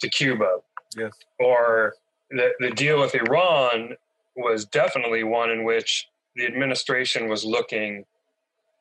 to 0.00 0.08
cuba. 0.08 0.58
Yes. 0.96 1.12
Or 1.38 1.94
the, 2.30 2.50
the 2.60 2.70
deal 2.70 3.00
with 3.00 3.14
iran 3.14 3.96
was 4.36 4.64
definitely 4.66 5.24
one 5.24 5.50
in 5.50 5.64
which 5.64 6.08
the 6.36 6.46
administration 6.46 7.28
was 7.28 7.44
looking 7.44 8.04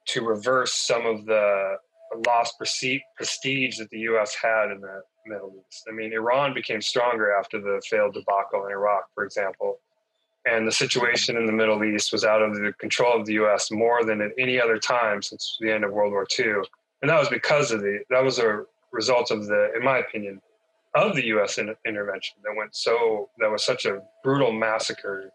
to 0.05 0.21
reverse 0.21 0.73
some 0.73 1.05
of 1.05 1.25
the 1.25 1.77
lost 2.25 2.58
prestige 2.58 3.78
that 3.78 3.89
the 3.91 3.99
U.S. 3.99 4.36
had 4.36 4.71
in 4.71 4.82
the 4.82 5.01
Middle 5.25 5.54
East. 5.67 5.86
I 5.89 5.91
mean, 5.91 6.13
Iran 6.13 6.54
became 6.54 6.82
stronger 6.82 7.36
after 7.36 7.60
the 7.60 7.82
failed 7.89 8.13
debacle 8.13 8.65
in 8.65 8.71
Iraq, 8.71 9.06
for 9.13 9.23
example, 9.23 9.80
and 10.45 10.67
the 10.67 10.71
situation 10.71 11.38
in 11.38 11.45
the 11.45 11.51
Middle 11.51 11.84
East 11.84 12.12
was 12.12 12.23
out 12.23 12.41
of 12.41 12.56
the 12.56 12.73
control 12.80 13.19
of 13.19 13.25
the 13.25 13.34
U.S. 13.34 13.71
more 13.71 14.04
than 14.04 14.21
at 14.21 14.32
any 14.38 14.60
other 14.60 14.78
time 14.78 15.21
since 15.21 15.58
the 15.60 15.71
end 15.71 15.84
of 15.84 15.91
World 15.91 16.12
War 16.12 16.28
II, 16.38 16.62
and 17.01 17.10
that 17.10 17.19
was 17.19 17.30
because 17.30 17.71
of 17.71 17.82
the 17.82 17.99
that 18.10 18.23
was 18.23 18.39
a 18.39 18.63
result 18.91 19.32
of 19.32 19.47
the, 19.47 19.71
in 19.75 19.84
my 19.84 19.97
opinion, 19.97 20.41
of 20.93 21.15
the 21.15 21.25
U.S. 21.28 21.58
In, 21.58 21.75
intervention 21.86 22.38
that 22.43 22.56
went 22.56 22.75
so 22.75 23.30
that 23.39 23.49
was 23.49 23.65
such 23.65 23.86
a 23.86 24.01
brutal 24.23 24.51
massacre, 24.51 25.32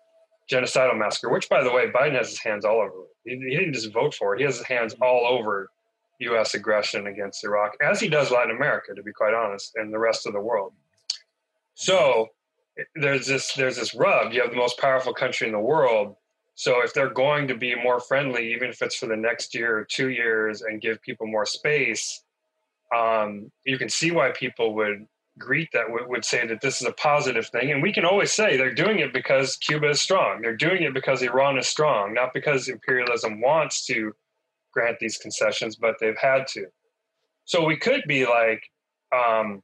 genocidal 0.50 0.96
massacre. 0.96 1.30
Which, 1.30 1.48
by 1.48 1.62
the 1.62 1.72
way, 1.72 1.90
Biden 1.90 2.16
has 2.16 2.30
his 2.30 2.38
hands 2.38 2.64
all 2.64 2.80
over. 2.80 3.06
He, 3.24 3.32
he 3.36 3.56
didn't 3.56 3.74
just 3.74 3.92
vote 3.92 4.14
for 4.14 4.34
it; 4.34 4.38
he 4.38 4.44
has 4.44 4.58
his 4.58 4.66
hands 4.66 4.94
all 5.00 5.26
over 5.26 5.70
U.S. 6.20 6.54
aggression 6.54 7.06
against 7.06 7.44
Iraq, 7.44 7.76
as 7.82 8.00
he 8.00 8.08
does 8.08 8.30
Latin 8.30 8.54
America, 8.54 8.94
to 8.94 9.02
be 9.02 9.12
quite 9.12 9.34
honest, 9.34 9.72
and 9.76 9.92
the 9.92 9.98
rest 9.98 10.26
of 10.26 10.32
the 10.32 10.40
world. 10.40 10.72
So 11.74 12.28
there's 12.94 13.26
this 13.26 13.52
there's 13.54 13.76
this 13.76 13.94
rub. 13.94 14.32
You 14.32 14.42
have 14.42 14.50
the 14.50 14.56
most 14.56 14.78
powerful 14.78 15.14
country 15.14 15.46
in 15.46 15.52
the 15.52 15.58
world. 15.58 16.16
So 16.54 16.82
if 16.82 16.92
they're 16.92 17.10
going 17.10 17.48
to 17.48 17.54
be 17.54 17.74
more 17.74 18.00
friendly, 18.00 18.52
even 18.52 18.68
if 18.68 18.82
it's 18.82 18.96
for 18.96 19.06
the 19.06 19.16
next 19.16 19.54
year 19.54 19.78
or 19.78 19.84
two 19.84 20.10
years, 20.10 20.60
and 20.62 20.80
give 20.80 21.00
people 21.00 21.26
more 21.26 21.46
space, 21.46 22.22
um, 22.94 23.50
you 23.64 23.78
can 23.78 23.88
see 23.88 24.10
why 24.10 24.30
people 24.30 24.74
would 24.74 25.06
greet 25.38 25.70
that 25.72 25.90
would, 25.90 26.06
would 26.08 26.24
say 26.24 26.46
that 26.46 26.60
this 26.60 26.80
is 26.80 26.86
a 26.86 26.92
positive 26.92 27.48
thing. 27.48 27.70
And 27.70 27.82
we 27.82 27.92
can 27.92 28.04
always 28.04 28.32
say 28.32 28.56
they're 28.56 28.74
doing 28.74 28.98
it 28.98 29.12
because 29.12 29.56
Cuba 29.56 29.88
is 29.88 30.00
strong. 30.00 30.42
They're 30.42 30.56
doing 30.56 30.82
it 30.82 30.92
because 30.92 31.22
Iran 31.22 31.58
is 31.58 31.66
strong, 31.66 32.12
not 32.12 32.34
because 32.34 32.68
imperialism 32.68 33.40
wants 33.40 33.86
to 33.86 34.12
grant 34.72 34.98
these 34.98 35.18
concessions, 35.18 35.76
but 35.76 35.96
they've 36.00 36.18
had 36.18 36.46
to. 36.48 36.66
So 37.44 37.64
we 37.64 37.76
could 37.76 38.02
be 38.06 38.26
like, 38.26 38.62
um, 39.12 39.62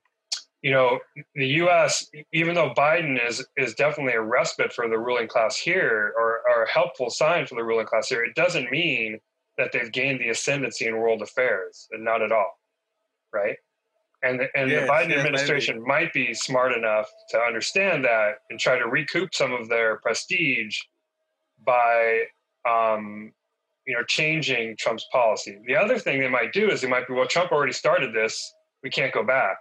you 0.62 0.72
know, 0.72 0.98
the 1.34 1.46
U.S. 1.46 2.10
Even 2.32 2.54
though 2.54 2.72
Biden 2.74 3.24
is 3.24 3.46
is 3.56 3.74
definitely 3.74 4.14
a 4.14 4.20
respite 4.20 4.72
for 4.72 4.88
the 4.88 4.98
ruling 4.98 5.28
class 5.28 5.56
here, 5.56 6.12
or, 6.18 6.40
or 6.48 6.64
a 6.64 6.68
helpful 6.68 7.10
sign 7.10 7.46
for 7.46 7.54
the 7.54 7.62
ruling 7.62 7.86
class 7.86 8.08
here, 8.08 8.24
it 8.24 8.34
doesn't 8.34 8.70
mean 8.70 9.20
that 9.58 9.70
they've 9.72 9.92
gained 9.92 10.20
the 10.20 10.30
ascendancy 10.30 10.86
in 10.86 10.96
world 10.96 11.22
affairs, 11.22 11.86
and 11.92 12.04
not 12.04 12.22
at 12.22 12.32
all, 12.32 12.58
right? 13.32 13.56
And 14.22 14.40
the, 14.40 14.48
and 14.56 14.70
yes, 14.70 14.86
the 14.86 14.92
Biden 14.92 15.10
yes, 15.10 15.18
administration 15.18 15.76
maybe. 15.76 15.86
might 15.86 16.12
be 16.12 16.34
smart 16.34 16.72
enough 16.72 17.08
to 17.30 17.38
understand 17.38 18.04
that 18.04 18.38
and 18.50 18.58
try 18.58 18.78
to 18.78 18.88
recoup 18.88 19.34
some 19.34 19.52
of 19.52 19.68
their 19.68 19.98
prestige 19.98 20.78
by 21.64 22.24
um, 22.68 23.32
you 23.86 23.94
know, 23.94 24.02
changing 24.04 24.76
Trump's 24.78 25.06
policy. 25.12 25.58
The 25.66 25.76
other 25.76 25.98
thing 25.98 26.20
they 26.20 26.28
might 26.28 26.52
do 26.52 26.70
is 26.70 26.80
they 26.80 26.88
might 26.88 27.06
be, 27.06 27.14
well, 27.14 27.26
Trump 27.26 27.52
already 27.52 27.72
started 27.72 28.14
this. 28.14 28.52
We 28.82 28.90
can't 28.90 29.12
go 29.12 29.24
back. 29.24 29.58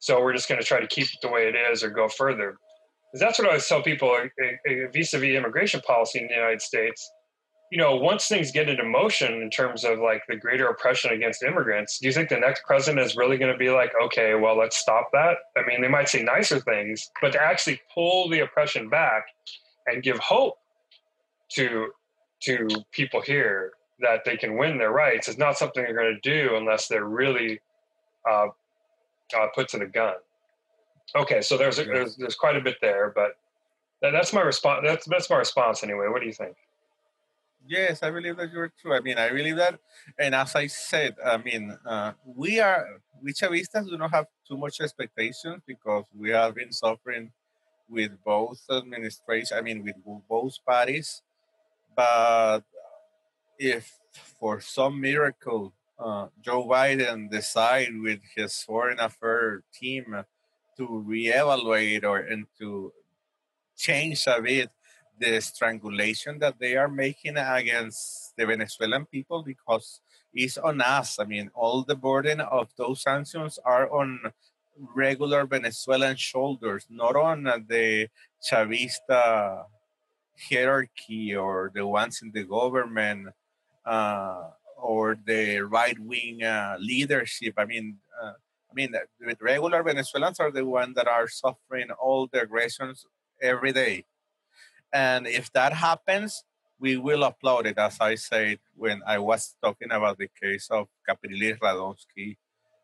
So 0.00 0.20
we're 0.20 0.34
just 0.34 0.48
going 0.48 0.60
to 0.60 0.66
try 0.66 0.80
to 0.80 0.86
keep 0.86 1.06
it 1.06 1.18
the 1.22 1.28
way 1.28 1.48
it 1.48 1.54
is 1.54 1.82
or 1.82 1.90
go 1.90 2.08
further. 2.08 2.58
Because 3.10 3.20
that's 3.20 3.38
what 3.38 3.46
I 3.46 3.50
always 3.52 3.66
tell 3.66 3.82
people 3.82 4.14
vis 4.92 5.14
a 5.14 5.18
vis 5.18 5.34
immigration 5.34 5.80
policy 5.80 6.18
in 6.20 6.28
the 6.28 6.34
United 6.34 6.60
States. 6.60 7.10
You 7.72 7.78
know, 7.78 7.96
once 7.96 8.28
things 8.28 8.52
get 8.52 8.68
into 8.68 8.84
motion 8.84 9.40
in 9.40 9.50
terms 9.50 9.82
of 9.82 9.98
like 9.98 10.22
the 10.28 10.36
greater 10.36 10.68
oppression 10.68 11.12
against 11.12 11.42
immigrants, 11.42 11.98
do 11.98 12.06
you 12.06 12.12
think 12.12 12.28
the 12.28 12.38
next 12.38 12.64
president 12.66 13.04
is 13.04 13.16
really 13.16 13.38
going 13.38 13.50
to 13.50 13.58
be 13.58 13.70
like, 13.70 13.92
okay, 14.04 14.34
well, 14.34 14.58
let's 14.58 14.76
stop 14.76 15.08
that? 15.12 15.38
I 15.56 15.64
mean, 15.66 15.80
they 15.80 15.88
might 15.88 16.08
say 16.08 16.22
nicer 16.22 16.60
things, 16.60 17.10
but 17.22 17.32
to 17.32 17.40
actually 17.40 17.80
pull 17.94 18.28
the 18.28 18.40
oppression 18.40 18.90
back 18.90 19.24
and 19.86 20.02
give 20.02 20.18
hope 20.18 20.56
to 21.52 21.88
to 22.44 22.84
people 22.92 23.20
here 23.20 23.72
that 24.00 24.24
they 24.24 24.36
can 24.36 24.56
win 24.56 24.78
their 24.78 24.92
rights 24.92 25.28
is 25.28 25.38
not 25.38 25.56
something 25.56 25.82
they're 25.82 25.94
going 25.94 26.18
to 26.20 26.20
do 26.20 26.56
unless 26.56 26.88
they're 26.88 27.06
really 27.06 27.60
uh, 28.28 28.48
uh, 29.36 29.46
put 29.54 29.68
to 29.68 29.78
the 29.78 29.86
gun. 29.86 30.14
Okay, 31.16 31.42
so 31.42 31.56
there's, 31.56 31.78
a, 31.78 31.84
there's 31.84 32.16
there's 32.16 32.34
quite 32.34 32.56
a 32.56 32.60
bit 32.60 32.76
there, 32.80 33.12
but 33.14 33.36
that, 34.02 34.10
that's 34.10 34.32
my 34.32 34.40
response. 34.40 34.84
That's 34.84 35.06
that's 35.06 35.30
my 35.30 35.36
response 35.36 35.84
anyway. 35.84 36.06
What 36.08 36.20
do 36.20 36.26
you 36.26 36.32
think? 36.32 36.56
Yes, 37.66 38.02
I 38.02 38.10
believe 38.10 38.36
that 38.36 38.50
you're 38.52 38.72
true. 38.80 38.94
I 38.94 39.00
mean, 39.00 39.16
I 39.16 39.30
believe 39.30 39.56
that, 39.56 39.78
and 40.18 40.34
as 40.34 40.54
I 40.54 40.66
said, 40.66 41.16
I 41.24 41.38
mean, 41.38 41.76
uh, 41.86 42.12
we 42.24 42.60
are 42.60 43.00
we 43.22 43.32
Chavistas 43.32 43.88
do 43.88 43.96
not 43.96 44.10
have 44.10 44.26
too 44.46 44.56
much 44.56 44.80
expectations 44.80 45.62
because 45.66 46.04
we 46.18 46.30
have 46.30 46.54
been 46.54 46.72
suffering 46.72 47.30
with 47.88 48.12
both 48.24 48.60
administrations. 48.70 49.52
I 49.52 49.60
mean, 49.60 49.84
with 49.84 49.96
both 50.28 50.58
parties. 50.66 51.22
But 51.94 52.62
if 53.58 53.98
for 54.38 54.60
some 54.60 55.00
miracle 55.00 55.72
uh, 55.98 56.26
Joe 56.42 56.66
Biden 56.66 57.30
decide 57.30 57.90
with 58.00 58.20
his 58.34 58.62
foreign 58.62 58.98
affairs 58.98 59.62
team 59.72 60.24
to 60.76 61.04
reevaluate 61.06 62.04
or 62.04 62.18
and 62.18 62.46
to 62.58 62.92
change 63.76 64.26
a 64.26 64.40
bit 64.42 64.70
the 65.18 65.40
strangulation 65.40 66.38
that 66.40 66.58
they 66.58 66.76
are 66.76 66.88
making 66.88 67.36
against 67.36 68.36
the 68.36 68.44
Venezuelan 68.44 69.06
people 69.06 69.42
because 69.44 70.00
it's 70.34 70.58
on 70.58 70.80
us. 70.80 71.20
I 71.20 71.24
mean, 71.24 71.50
all 71.54 71.84
the 71.84 71.94
burden 71.94 72.40
of 72.40 72.68
those 72.76 73.02
sanctions 73.02 73.58
are 73.64 73.88
on 73.90 74.32
regular 74.94 75.46
Venezuelan 75.46 76.16
shoulders, 76.16 76.86
not 76.90 77.14
on 77.14 77.44
the 77.68 78.08
Chavista 78.42 79.64
hierarchy 80.38 81.34
or 81.34 81.70
the 81.74 81.86
ones 81.86 82.20
in 82.22 82.32
the 82.32 82.44
government 82.44 83.28
uh, 83.86 84.50
or 84.76 85.16
the 85.26 85.60
right 85.60 85.98
wing 85.98 86.42
uh, 86.42 86.76
leadership. 86.80 87.54
I 87.56 87.64
mean, 87.64 87.98
uh, 88.22 88.32
I 88.70 88.74
mean, 88.74 88.92
the 88.92 89.36
regular 89.40 89.82
Venezuelans 89.82 90.40
are 90.40 90.50
the 90.50 90.64
ones 90.64 90.94
that 90.96 91.06
are 91.06 91.28
suffering 91.28 91.90
all 91.92 92.28
the 92.32 92.42
aggressions 92.42 93.06
every 93.40 93.72
day. 93.72 94.04
And 94.92 95.26
if 95.26 95.52
that 95.52 95.72
happens, 95.72 96.44
we 96.78 96.96
will 96.96 97.22
applaud 97.24 97.66
it, 97.66 97.78
as 97.78 97.98
I 98.00 98.16
said 98.16 98.58
when 98.76 99.00
I 99.06 99.18
was 99.18 99.54
talking 99.62 99.90
about 99.90 100.18
the 100.18 100.28
case 100.40 100.68
of 100.70 100.88
Capriles 101.08 101.58
Radonski 101.58 102.36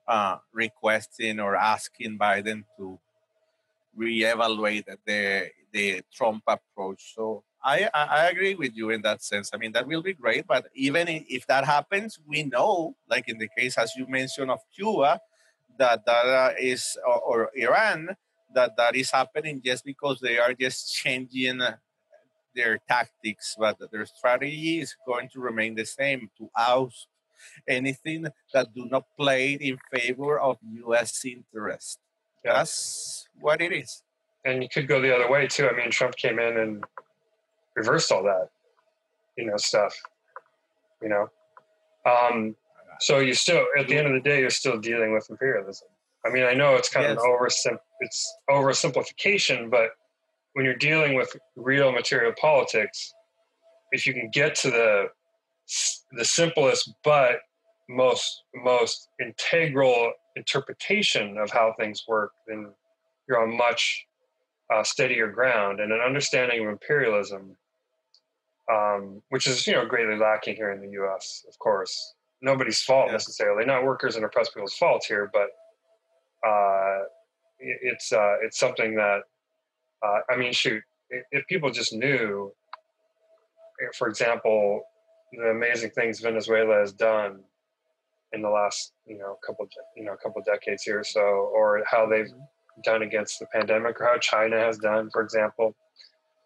uh, 0.06 0.38
requesting 0.52 1.40
or 1.40 1.56
asking 1.56 2.18
Biden 2.18 2.64
to 2.76 2.98
reevaluate 4.00 4.84
the 5.06 5.50
the 5.72 6.02
Trump 6.12 6.42
approach. 6.46 7.14
So 7.14 7.44
I, 7.62 7.88
I 7.92 8.28
agree 8.28 8.54
with 8.54 8.74
you 8.74 8.90
in 8.90 9.02
that 9.02 9.22
sense. 9.22 9.50
I 9.52 9.58
mean, 9.58 9.72
that 9.72 9.86
will 9.86 10.02
be 10.02 10.14
great. 10.14 10.46
But 10.46 10.66
even 10.74 11.06
if 11.08 11.46
that 11.46 11.64
happens, 11.64 12.18
we 12.26 12.42
know, 12.42 12.96
like 13.08 13.28
in 13.28 13.38
the 13.38 13.48
case, 13.56 13.76
as 13.76 13.92
you 13.96 14.06
mentioned, 14.08 14.50
of 14.50 14.60
Cuba, 14.74 15.20
that 15.78 16.04
that 16.06 16.26
uh, 16.26 17.00
or, 17.06 17.20
or, 17.20 17.50
Iran, 17.54 18.16
that 18.54 18.76
that 18.76 18.96
is 18.96 19.10
happening 19.10 19.60
just 19.64 19.84
because 19.84 20.20
they 20.20 20.38
are 20.38 20.54
just 20.54 20.92
changing 20.94 21.60
their 22.54 22.78
tactics, 22.88 23.56
but 23.58 23.76
their 23.92 24.06
strategy 24.06 24.80
is 24.80 24.96
going 25.06 25.28
to 25.28 25.40
remain 25.40 25.74
the 25.74 25.86
same 25.86 26.30
to 26.38 26.48
oust 26.56 27.06
anything 27.68 28.26
that 28.52 28.74
do 28.74 28.86
not 28.86 29.04
play 29.18 29.52
in 29.52 29.78
favor 29.92 30.38
of 30.38 30.56
U.S. 30.84 31.24
interest. 31.24 31.98
That's 32.44 33.28
what 33.40 33.60
it 33.60 33.72
is. 33.72 34.02
And 34.44 34.62
you 34.62 34.68
could 34.68 34.88
go 34.88 35.00
the 35.00 35.14
other 35.14 35.30
way 35.30 35.46
too. 35.46 35.68
I 35.68 35.76
mean, 35.76 35.90
Trump 35.90 36.16
came 36.16 36.38
in 36.38 36.56
and 36.58 36.84
reversed 37.76 38.10
all 38.10 38.22
that, 38.22 38.48
you 39.36 39.46
know, 39.46 39.56
stuff, 39.56 39.94
you 41.02 41.08
know. 41.08 41.28
Um, 42.06 42.56
so 43.00 43.18
you 43.18 43.34
still, 43.34 43.64
at 43.78 43.88
the 43.88 43.96
end 43.96 44.06
of 44.06 44.12
the 44.14 44.20
day, 44.20 44.40
you're 44.40 44.50
still 44.50 44.78
dealing 44.78 45.12
with 45.12 45.28
imperialism. 45.30 45.88
I 46.24 46.30
mean, 46.30 46.44
I 46.44 46.52
know 46.54 46.76
it's 46.76 46.90
kind 46.90 47.04
yes. 47.04 47.18
of 47.18 47.24
an 47.24 47.30
oversim- 47.30 47.78
it's 48.00 48.36
oversimplification, 48.48 49.70
but 49.70 49.90
when 50.54 50.64
you're 50.64 50.74
dealing 50.74 51.14
with 51.14 51.34
real 51.56 51.92
material 51.92 52.32
politics, 52.40 53.14
if 53.92 54.06
you 54.06 54.14
can 54.14 54.30
get 54.30 54.54
to 54.56 54.70
the 54.70 55.06
the 56.12 56.24
simplest 56.24 56.92
but 57.04 57.40
most 57.88 58.42
most 58.54 59.08
integral 59.20 60.12
interpretation 60.36 61.38
of 61.38 61.50
how 61.50 61.74
things 61.78 62.04
work, 62.08 62.32
then 62.46 62.72
you're 63.28 63.42
on 63.42 63.56
much 63.56 64.06
uh, 64.72 64.82
steadier 64.84 65.30
ground 65.30 65.80
and 65.80 65.92
an 65.92 66.00
understanding 66.00 66.64
of 66.64 66.70
imperialism, 66.70 67.56
um, 68.72 69.22
which 69.30 69.46
is 69.46 69.66
you 69.66 69.72
know 69.72 69.84
greatly 69.84 70.16
lacking 70.16 70.56
here 70.56 70.70
in 70.70 70.80
the 70.80 70.90
U.S. 70.92 71.44
Of 71.48 71.58
course, 71.58 72.14
nobody's 72.40 72.82
fault 72.82 73.06
yeah. 73.06 73.12
necessarily, 73.12 73.64
not 73.64 73.84
workers 73.84 74.16
and 74.16 74.24
oppressed 74.24 74.54
people's 74.54 74.74
fault 74.74 75.04
here, 75.06 75.30
but 75.32 75.48
uh, 76.48 77.00
it's 77.58 78.12
uh, 78.12 78.36
it's 78.42 78.58
something 78.58 78.94
that 78.94 79.20
uh, 80.02 80.20
I 80.30 80.36
mean, 80.36 80.52
shoot, 80.52 80.82
if 81.10 81.46
people 81.46 81.70
just 81.70 81.92
knew, 81.92 82.52
for 83.96 84.08
example, 84.08 84.82
the 85.32 85.50
amazing 85.50 85.90
things 85.90 86.20
Venezuela 86.20 86.78
has 86.78 86.92
done 86.92 87.40
in 88.32 88.42
the 88.42 88.48
last 88.48 88.92
you 89.06 89.18
know 89.18 89.36
couple 89.46 89.68
you 89.96 90.04
know 90.04 90.16
couple 90.22 90.42
decades 90.42 90.82
here 90.82 91.00
or 91.00 91.04
so, 91.04 91.20
or 91.20 91.82
how 91.90 92.06
they've 92.06 92.26
mm-hmm 92.26 92.44
done 92.82 93.02
against 93.02 93.38
the 93.38 93.46
pandemic 93.46 94.00
or 94.00 94.06
how 94.06 94.18
China 94.18 94.58
has 94.58 94.78
done, 94.78 95.10
for 95.12 95.22
example, 95.22 95.74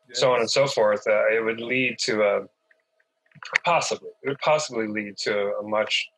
yes. 0.08 0.20
so 0.20 0.32
on 0.32 0.40
and 0.40 0.50
so 0.50 0.66
forth, 0.66 1.06
uh, 1.06 1.28
it 1.28 1.44
would 1.44 1.60
lead 1.60 1.96
to 2.00 2.22
a 2.22 2.40
possibly 3.64 4.08
it 4.22 4.28
would 4.28 4.38
possibly 4.38 4.86
lead 4.86 5.16
to 5.18 5.52
a 5.60 5.62
much 5.62 6.08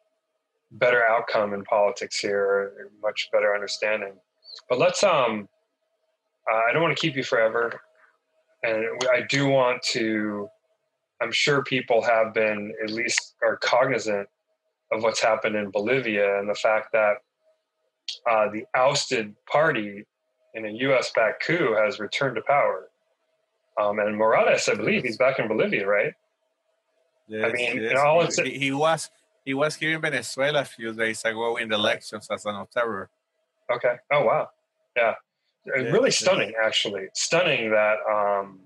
better 0.73 1.07
outcome 1.07 1.55
in 1.55 1.65
politics 1.65 2.19
here, 2.19 2.91
much 3.03 3.29
better 3.33 3.55
understanding. 3.55 4.15
But 4.69 4.79
let's 4.79 5.03
um, 5.03 5.49
uh, 6.51 6.63
I 6.69 6.73
don't 6.73 6.83
want 6.83 6.97
to 6.97 7.01
keep 7.01 7.17
you 7.17 7.25
forever, 7.25 7.81
and 8.63 8.85
I 9.13 9.23
do 9.29 9.49
want 9.49 9.83
to. 9.91 10.49
I'm 11.23 11.33
sure 11.33 11.63
people 11.63 12.03
have 12.03 12.35
been 12.35 12.75
at 12.85 12.91
least 12.91 13.37
are 13.43 13.57
cognizant 13.57 14.29
of 14.93 15.03
what's 15.03 15.23
happened 15.23 15.57
in 15.57 15.71
Bolivia 15.71 16.39
and 16.39 16.49
the 16.49 16.55
fact 16.55 16.93
that 16.93 17.17
uh, 18.31 18.49
the 18.51 18.65
ousted 18.75 19.35
party 19.51 20.05
in 20.55 20.65
a 20.65 20.71
U.S. 20.71 21.13
backed 21.15 21.45
coup 21.45 21.75
has 21.77 21.99
returned 21.99 22.37
to 22.37 22.43
power. 22.43 22.89
Um, 23.79 23.99
and 23.99 24.17
Morales, 24.17 24.69
I 24.69 24.75
believe, 24.75 25.03
he's 25.03 25.19
back 25.19 25.39
in 25.39 25.49
Bolivia, 25.49 25.87
right? 25.87 26.15
Yes, 27.29 27.45
I 27.45 27.53
mean, 27.53 27.83
yes. 27.83 27.99
all 27.99 28.25
he, 28.45 28.59
he, 28.59 28.73
was 28.73 29.11
he 29.45 29.53
was 29.53 29.75
here 29.75 29.97
in 29.97 30.01
Venezuela 30.01 30.61
a 30.61 30.65
few 30.65 30.93
days 30.95 31.25
ago 31.25 31.57
in 31.57 31.69
the 31.69 31.75
elections 31.75 32.29
as 32.31 32.47
an 32.47 32.55
observer. 32.55 33.11
Okay. 33.71 33.97
Oh 34.13 34.25
wow. 34.25 34.49
Yeah. 34.97 35.15
yeah 35.67 35.83
really 35.91 36.13
stunning, 36.13 36.53
actually. 36.63 37.09
Stunning 37.15 37.71
that. 37.71 37.97
Um, 38.11 38.61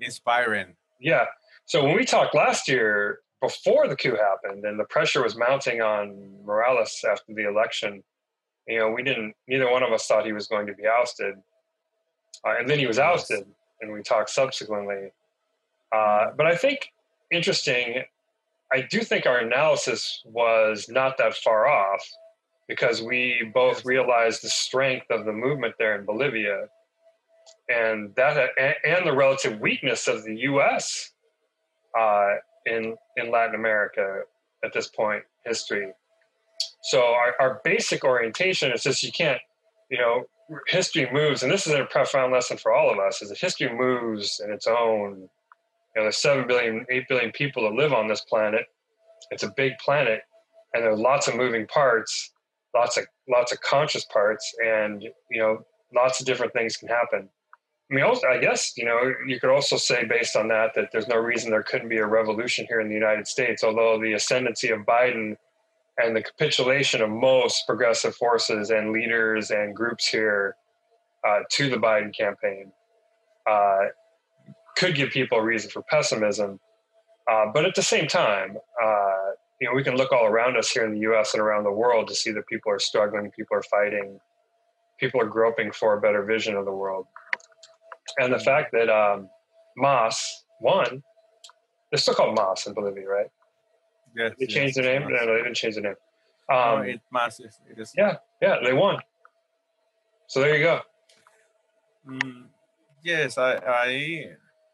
Inspiring. 0.00 0.74
Yeah. 1.00 1.26
So 1.64 1.84
when 1.84 1.94
we 1.94 2.04
talked 2.04 2.34
last 2.34 2.68
year, 2.68 3.20
before 3.42 3.88
the 3.88 3.96
coup 3.96 4.16
happened, 4.16 4.64
and 4.64 4.78
the 4.78 4.84
pressure 4.84 5.22
was 5.22 5.36
mounting 5.36 5.82
on 5.82 6.38
Morales 6.44 7.04
after 7.06 7.34
the 7.34 7.46
election, 7.46 8.02
you 8.68 8.78
know, 8.78 8.90
we 8.90 9.02
didn't, 9.02 9.34
neither 9.48 9.70
one 9.70 9.82
of 9.82 9.92
us 9.92 10.06
thought 10.06 10.24
he 10.24 10.32
was 10.32 10.46
going 10.46 10.66
to 10.68 10.74
be 10.74 10.84
ousted. 10.86 11.34
Uh, 12.46 12.54
and 12.58 12.68
then 12.68 12.78
he 12.78 12.86
was 12.86 13.00
ousted, 13.00 13.44
and 13.80 13.92
we 13.92 14.00
talked 14.02 14.30
subsequently. 14.30 15.12
Uh, 15.94 16.26
but 16.36 16.46
I 16.46 16.56
think 16.56 16.88
interesting, 17.32 18.04
I 18.72 18.82
do 18.88 19.00
think 19.00 19.26
our 19.26 19.38
analysis 19.38 20.22
was 20.24 20.88
not 20.88 21.18
that 21.18 21.34
far 21.34 21.66
off 21.66 22.08
because 22.68 23.02
we 23.02 23.50
both 23.52 23.84
realized 23.84 24.42
the 24.42 24.48
strength 24.48 25.06
of 25.10 25.24
the 25.24 25.32
movement 25.32 25.74
there 25.78 25.98
in 25.98 26.06
Bolivia 26.06 26.68
and 27.68 28.14
that 28.14 28.50
and 28.84 29.06
the 29.06 29.14
relative 29.14 29.60
weakness 29.60 30.08
of 30.08 30.24
the 30.24 30.36
U.S. 30.36 31.12
Uh, 31.98 32.36
in 32.66 32.96
in 33.16 33.30
Latin 33.30 33.54
America 33.54 34.22
at 34.64 34.72
this 34.72 34.88
point 34.88 35.22
history. 35.44 35.92
So 36.84 37.00
our, 37.00 37.34
our 37.40 37.60
basic 37.64 38.04
orientation 38.04 38.72
is 38.72 38.82
just 38.82 39.02
you 39.02 39.12
can't, 39.12 39.40
you 39.90 39.98
know, 39.98 40.24
history 40.68 41.08
moves, 41.12 41.42
and 41.42 41.50
this 41.52 41.66
is 41.66 41.74
a 41.74 41.84
profound 41.84 42.32
lesson 42.32 42.56
for 42.56 42.72
all 42.72 42.90
of 42.90 42.98
us: 42.98 43.22
is 43.22 43.28
that 43.30 43.38
history 43.38 43.72
moves 43.72 44.40
in 44.44 44.52
its 44.52 44.66
own. 44.66 45.28
You 45.94 46.00
know, 46.00 46.04
there's 46.04 46.18
seven 46.18 46.46
billion, 46.46 46.86
eight 46.90 47.06
billion 47.08 47.32
people 47.32 47.64
that 47.64 47.74
live 47.74 47.92
on 47.92 48.08
this 48.08 48.22
planet. 48.22 48.66
It's 49.30 49.42
a 49.42 49.52
big 49.56 49.74
planet, 49.78 50.22
and 50.74 50.82
there 50.82 50.92
are 50.92 50.96
lots 50.96 51.28
of 51.28 51.36
moving 51.36 51.66
parts. 51.66 52.32
lots 52.74 52.96
of 52.96 53.04
lots 53.28 53.52
of 53.52 53.60
conscious 53.60 54.04
parts, 54.06 54.52
and 54.64 55.02
you 55.02 55.40
know, 55.40 55.64
lots 55.94 56.20
of 56.20 56.26
different 56.26 56.52
things 56.52 56.76
can 56.76 56.88
happen. 56.88 57.28
I 57.92 57.94
mean, 57.94 58.04
also, 58.04 58.26
I 58.26 58.38
guess 58.38 58.72
you 58.78 58.86
know 58.86 59.12
you 59.26 59.38
could 59.38 59.50
also 59.50 59.76
say 59.76 60.04
based 60.04 60.34
on 60.34 60.48
that 60.48 60.74
that 60.76 60.88
there's 60.92 61.08
no 61.08 61.16
reason 61.16 61.50
there 61.50 61.62
couldn't 61.62 61.90
be 61.90 61.98
a 61.98 62.06
revolution 62.06 62.64
here 62.66 62.80
in 62.80 62.88
the 62.88 62.94
United 62.94 63.28
States, 63.28 63.62
although 63.62 64.00
the 64.00 64.14
ascendancy 64.14 64.70
of 64.70 64.80
Biden 64.80 65.36
and 65.98 66.16
the 66.16 66.22
capitulation 66.22 67.02
of 67.02 67.10
most 67.10 67.66
progressive 67.66 68.14
forces 68.14 68.70
and 68.70 68.92
leaders 68.92 69.50
and 69.50 69.76
groups 69.76 70.08
here 70.08 70.56
uh, 71.26 71.40
to 71.50 71.68
the 71.68 71.76
Biden 71.76 72.16
campaign 72.16 72.72
uh, 73.46 73.88
could 74.74 74.94
give 74.94 75.10
people 75.10 75.36
a 75.36 75.42
reason 75.42 75.70
for 75.70 75.82
pessimism. 75.82 76.58
Uh, 77.30 77.44
but 77.52 77.66
at 77.66 77.74
the 77.74 77.82
same 77.82 78.08
time, 78.08 78.56
uh, 78.82 79.32
you 79.60 79.68
know, 79.68 79.74
we 79.74 79.84
can 79.84 79.96
look 79.96 80.12
all 80.12 80.24
around 80.24 80.56
us 80.56 80.70
here 80.70 80.86
in 80.86 80.94
the 80.94 81.00
U.S. 81.00 81.34
and 81.34 81.42
around 81.42 81.64
the 81.64 81.70
world 81.70 82.08
to 82.08 82.14
see 82.14 82.32
that 82.32 82.46
people 82.46 82.72
are 82.72 82.78
struggling, 82.78 83.30
people 83.30 83.54
are 83.54 83.62
fighting, 83.62 84.18
people 84.98 85.20
are 85.20 85.26
groping 85.26 85.70
for 85.70 85.98
a 85.98 86.00
better 86.00 86.24
vision 86.24 86.56
of 86.56 86.64
the 86.64 86.72
world. 86.72 87.06
And 88.18 88.32
the 88.32 88.38
fact 88.38 88.72
that 88.72 88.88
um, 88.88 89.28
MAS 89.76 90.44
won, 90.60 91.02
they're 91.90 91.98
still 91.98 92.14
called 92.14 92.36
MAS 92.36 92.66
in 92.66 92.74
Bolivia, 92.74 93.08
right? 93.08 93.30
Yes. 94.16 94.32
They 94.38 94.46
changed 94.46 94.76
yes, 94.76 94.84
their 94.84 95.00
name. 95.00 95.10
MAS. 95.10 95.20
No, 95.20 95.34
they 95.34 95.42
didn't 95.42 95.54
change 95.54 95.74
their 95.74 95.84
name. 95.84 95.94
Um, 96.50 96.82
it 96.84 97.00
must. 97.10 97.40
It 97.40 97.52
is. 97.76 97.92
yeah, 97.96 98.16
yeah, 98.40 98.56
they 98.62 98.72
won. 98.72 98.98
So 100.26 100.40
there 100.40 100.56
you 100.56 100.64
go. 100.64 100.80
Mm, 102.08 102.44
yes, 103.02 103.38
I, 103.38 103.54
I 103.66 104.26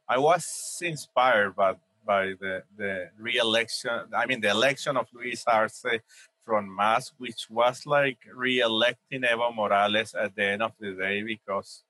I 0.08 0.18
was 0.18 0.78
inspired 0.82 1.54
by 1.54 1.74
by 2.06 2.34
the 2.40 2.62
the 2.76 3.10
re-election. 3.18 3.90
I 4.16 4.26
mean, 4.26 4.40
the 4.40 4.50
election 4.50 4.96
of 4.96 5.06
Luis 5.12 5.44
Arce 5.46 5.84
from 6.44 6.74
MAS, 6.74 7.12
which 7.18 7.46
was 7.50 7.84
like 7.86 8.18
re-electing 8.34 9.22
Evo 9.22 9.54
Morales 9.54 10.14
at 10.14 10.34
the 10.34 10.44
end 10.44 10.62
of 10.62 10.72
the 10.80 10.92
day 10.92 11.22
because 11.22 11.84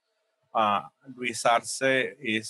uh, 0.58 0.82
Luis 1.16 1.44
Arce 1.44 1.82
is 2.20 2.48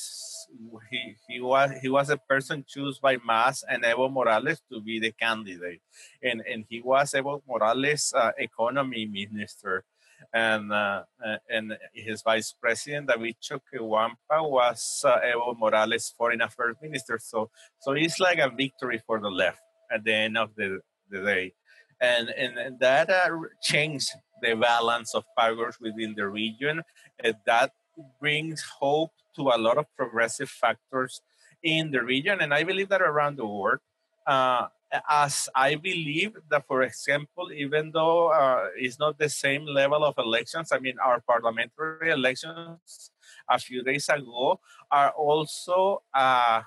he 0.90 1.14
he 1.28 1.40
was 1.40 1.70
he 1.82 1.88
was 1.88 2.08
a 2.08 2.16
person 2.16 2.64
chosen 2.66 2.98
by 3.02 3.18
MAS 3.18 3.64
and 3.68 3.84
Evo 3.84 4.10
Morales 4.10 4.62
to 4.72 4.80
be 4.80 4.98
the 4.98 5.12
candidate, 5.12 5.82
and 6.22 6.42
and 6.50 6.64
he 6.70 6.80
was 6.80 7.12
Evo 7.12 7.42
Morales' 7.46 8.14
uh, 8.16 8.32
economy 8.38 9.04
minister 9.06 9.84
and 10.32 10.72
uh, 10.72 11.02
uh, 11.24 11.36
and 11.50 11.76
his 11.92 12.22
vice 12.22 12.54
president 12.60 13.08
David 13.08 13.36
Choquehuanca 13.42 14.38
was 14.40 15.04
uh, 15.04 15.18
Evo 15.20 15.58
Morales' 15.58 16.12
foreign 16.16 16.40
affairs 16.40 16.76
minister. 16.82 17.18
So 17.20 17.50
so 17.80 17.92
it's 17.92 18.18
like 18.18 18.38
a 18.38 18.50
victory 18.50 19.02
for 19.06 19.20
the 19.20 19.30
left 19.30 19.60
at 19.90 20.04
the 20.04 20.14
end 20.14 20.38
of 20.38 20.54
the, 20.56 20.80
the 21.10 21.20
day, 21.20 21.52
and 22.00 22.30
and, 22.30 22.78
that 22.80 23.10
uh, 23.10 23.28
changed 23.62 24.10
the 24.42 24.54
balance 24.54 25.14
of 25.14 25.24
powers 25.36 25.76
within 25.80 26.14
the 26.16 26.28
region. 26.28 26.82
And 27.22 27.34
that 27.46 27.72
brings 28.20 28.62
hope 28.62 29.12
to 29.36 29.48
a 29.50 29.58
lot 29.58 29.78
of 29.78 29.86
progressive 29.96 30.50
factors 30.50 31.20
in 31.62 31.90
the 31.90 32.02
region, 32.02 32.40
and 32.40 32.54
I 32.54 32.64
believe 32.64 32.88
that 32.90 33.02
around 33.02 33.36
the 33.36 33.46
world. 33.46 33.80
Uh, 34.26 34.68
as 35.08 35.48
I 35.54 35.74
believe 35.74 36.36
that, 36.50 36.66
for 36.66 36.82
example, 36.82 37.52
even 37.52 37.90
though 37.92 38.28
uh, 38.28 38.68
it's 38.76 38.98
not 38.98 39.18
the 39.18 39.28
same 39.28 39.66
level 39.66 40.04
of 40.04 40.14
elections, 40.18 40.72
I 40.72 40.78
mean, 40.78 40.96
our 41.04 41.20
parliamentary 41.20 42.10
elections 42.10 43.10
a 43.48 43.58
few 43.58 43.82
days 43.82 44.08
ago 44.08 44.60
are 44.90 45.10
also 45.10 46.02
uh, 46.14 46.62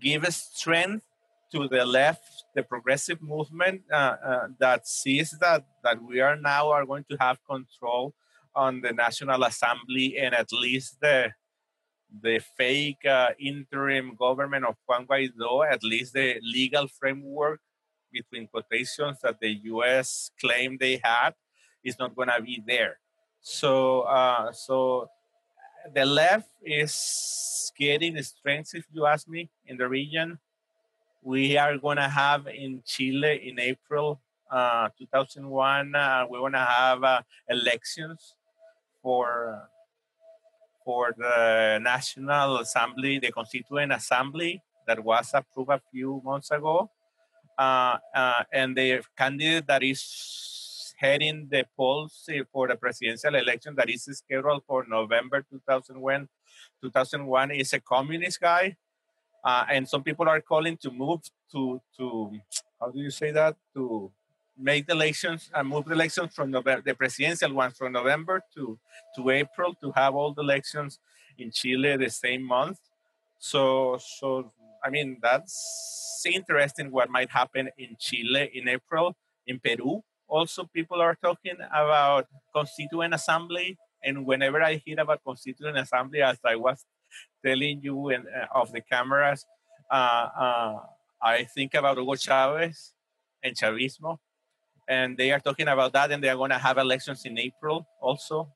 give 0.00 0.26
strength 0.34 1.04
to 1.52 1.68
the 1.68 1.84
left, 1.84 2.44
the 2.54 2.62
progressive 2.62 3.22
movement 3.22 3.82
uh, 3.92 4.16
uh, 4.24 4.48
that 4.58 4.88
sees 4.88 5.30
that 5.40 5.64
that 5.84 6.02
we 6.02 6.20
are 6.20 6.36
now 6.36 6.70
are 6.70 6.84
going 6.84 7.04
to 7.10 7.16
have 7.20 7.38
control 7.46 8.12
on 8.54 8.80
the 8.80 8.92
National 8.92 9.42
Assembly 9.44 10.18
and 10.18 10.34
at 10.34 10.52
least 10.52 11.00
the 11.00 11.32
the 12.22 12.40
fake 12.56 13.04
uh, 13.04 13.30
interim 13.38 14.14
government 14.14 14.64
of 14.64 14.76
Juan 14.86 15.06
Guaido, 15.06 15.68
at 15.68 15.82
least 15.82 16.12
the 16.12 16.38
legal 16.42 16.86
framework 16.86 17.60
between 18.12 18.46
quotations 18.46 19.18
that 19.22 19.40
the 19.40 19.50
U.S. 19.64 20.30
claimed 20.40 20.78
they 20.78 21.00
had, 21.02 21.34
is 21.82 21.98
not 21.98 22.14
going 22.14 22.28
to 22.28 22.40
be 22.40 22.62
there. 22.64 22.98
So, 23.40 24.02
uh, 24.02 24.52
so 24.52 25.08
the 25.92 26.04
left 26.04 26.50
is 26.62 27.72
getting 27.76 28.22
strength, 28.22 28.74
if 28.74 28.84
you 28.92 29.06
ask 29.06 29.28
me, 29.28 29.50
in 29.66 29.76
the 29.76 29.88
region. 29.88 30.38
We 31.20 31.56
are 31.56 31.76
going 31.78 31.96
to 31.96 32.08
have 32.08 32.46
in 32.46 32.82
Chile 32.86 33.48
in 33.48 33.58
April 33.58 34.20
uh, 34.50 34.88
2001, 34.98 35.94
uh, 35.96 36.26
we're 36.28 36.38
going 36.38 36.52
to 36.52 36.58
have 36.58 37.02
uh, 37.02 37.22
elections 37.48 38.36
for 39.04 39.68
for 40.84 41.14
the 41.16 41.78
National 41.80 42.58
Assembly, 42.58 43.18
the 43.18 43.32
Constituent 43.32 43.92
Assembly 43.92 44.62
that 44.86 45.02
was 45.02 45.30
approved 45.32 45.70
a 45.70 45.80
few 45.92 46.20
months 46.24 46.50
ago. 46.50 46.90
Uh, 47.58 47.96
uh, 48.14 48.42
and 48.52 48.76
the 48.76 49.00
candidate 49.16 49.66
that 49.66 49.82
is 49.82 50.94
heading 50.98 51.48
the 51.50 51.64
polls 51.76 52.28
for 52.52 52.68
the 52.68 52.76
presidential 52.76 53.34
election 53.34 53.74
that 53.76 53.88
is 53.88 54.04
scheduled 54.04 54.62
for 54.66 54.84
November 54.88 55.44
2001, 55.50 56.28
2001 56.82 57.50
is 57.52 57.72
a 57.72 57.80
communist 57.80 58.40
guy. 58.40 58.76
Uh, 59.44 59.64
and 59.70 59.88
some 59.88 60.02
people 60.02 60.28
are 60.28 60.40
calling 60.40 60.76
to 60.76 60.90
move 60.90 61.20
to, 61.52 61.80
to 61.96 62.32
how 62.80 62.90
do 62.90 62.98
you 62.98 63.10
say 63.10 63.30
that? 63.30 63.56
To 63.74 64.10
make 64.58 64.86
the 64.86 64.92
elections 64.92 65.50
and 65.54 65.68
move 65.68 65.84
the 65.84 65.92
elections 65.92 66.34
from 66.34 66.50
November, 66.50 66.82
the 66.84 66.94
presidential 66.94 67.52
ones 67.52 67.76
from 67.76 67.92
November 67.92 68.42
to, 68.54 68.78
to 69.16 69.30
April 69.30 69.74
to 69.82 69.92
have 69.92 70.14
all 70.14 70.32
the 70.32 70.42
elections 70.42 70.98
in 71.38 71.50
Chile 71.50 71.96
the 71.96 72.10
same 72.10 72.42
month. 72.42 72.78
So, 73.38 73.98
so 74.18 74.52
I 74.82 74.90
mean, 74.90 75.18
that's 75.20 76.22
interesting 76.26 76.90
what 76.90 77.10
might 77.10 77.30
happen 77.30 77.68
in 77.78 77.96
Chile 77.98 78.50
in 78.54 78.68
April. 78.68 79.16
In 79.46 79.60
Peru, 79.60 80.02
also 80.28 80.64
people 80.64 81.00
are 81.00 81.16
talking 81.22 81.56
about 81.72 82.26
constituent 82.54 83.12
assembly. 83.12 83.76
And 84.02 84.24
whenever 84.24 84.62
I 84.62 84.82
hear 84.84 85.00
about 85.00 85.22
constituent 85.24 85.76
assembly, 85.78 86.22
as 86.22 86.38
I 86.44 86.56
was 86.56 86.84
telling 87.44 87.82
you 87.82 88.10
in, 88.10 88.24
uh, 88.28 88.46
of 88.54 88.72
the 88.72 88.80
cameras, 88.80 89.44
uh, 89.90 90.28
uh, 90.38 90.78
I 91.22 91.44
think 91.44 91.74
about 91.74 91.98
Hugo 91.98 92.14
Chavez 92.14 92.92
and 93.42 93.54
Chavismo 93.56 94.18
and 94.88 95.16
they 95.16 95.32
are 95.32 95.40
talking 95.40 95.68
about 95.68 95.92
that 95.92 96.10
and 96.10 96.22
they 96.22 96.28
are 96.28 96.36
going 96.36 96.50
to 96.50 96.58
have 96.58 96.78
elections 96.78 97.24
in 97.24 97.38
april 97.38 97.86
also 98.00 98.48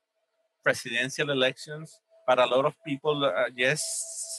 presidential 0.63 1.31
elections. 1.31 2.01
But 2.27 2.39
a 2.39 2.47
lot 2.47 2.67
of 2.67 2.75
people 2.87 3.25
uh, 3.25 3.49
yes 3.57 3.81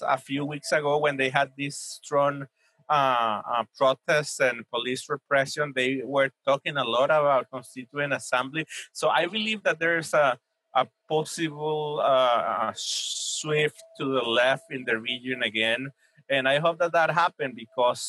a 0.05 0.17
few 0.17 0.45
weeks 0.45 0.71
ago 0.71 0.99
when 0.99 1.17
they 1.17 1.29
had 1.29 1.49
this 1.57 1.75
strong 2.01 2.45
uh, 2.87 3.41
uh, 3.53 3.63
protests 3.75 4.39
and 4.39 4.57
police 4.69 5.09
repression 5.09 5.73
they 5.75 6.01
were 6.03 6.29
talking 6.45 6.77
a 6.77 6.83
lot 6.83 7.09
about 7.09 7.49
constituent 7.51 8.13
assembly. 8.13 8.65
So 8.93 9.09
i 9.09 9.25
believe 9.25 9.63
that 9.63 9.79
there's 9.79 10.13
a, 10.13 10.37
a 10.75 10.85
possible 11.07 12.01
uh, 12.03 12.71
swift 12.75 13.81
to 13.97 14.05
the 14.05 14.21
left 14.21 14.67
in 14.71 14.85
the 14.85 14.97
region 14.99 15.41
again. 15.41 15.89
And 16.29 16.47
i 16.47 16.59
hope 16.59 16.77
that 16.79 16.93
that 16.93 17.09
happened 17.09 17.55
because 17.55 18.03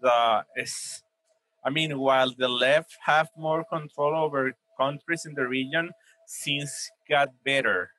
the 0.00 0.44
is 0.56 1.02
I 1.66 1.70
mean, 1.70 1.98
while 1.98 2.30
the 2.30 2.46
left 2.46 2.96
have 3.04 3.28
more 3.36 3.64
control 3.64 4.14
over 4.14 4.52
countries 4.78 5.26
in 5.26 5.34
the 5.34 5.48
region, 5.48 5.90
things 6.44 6.92
got 7.10 7.30
better. 7.44 7.90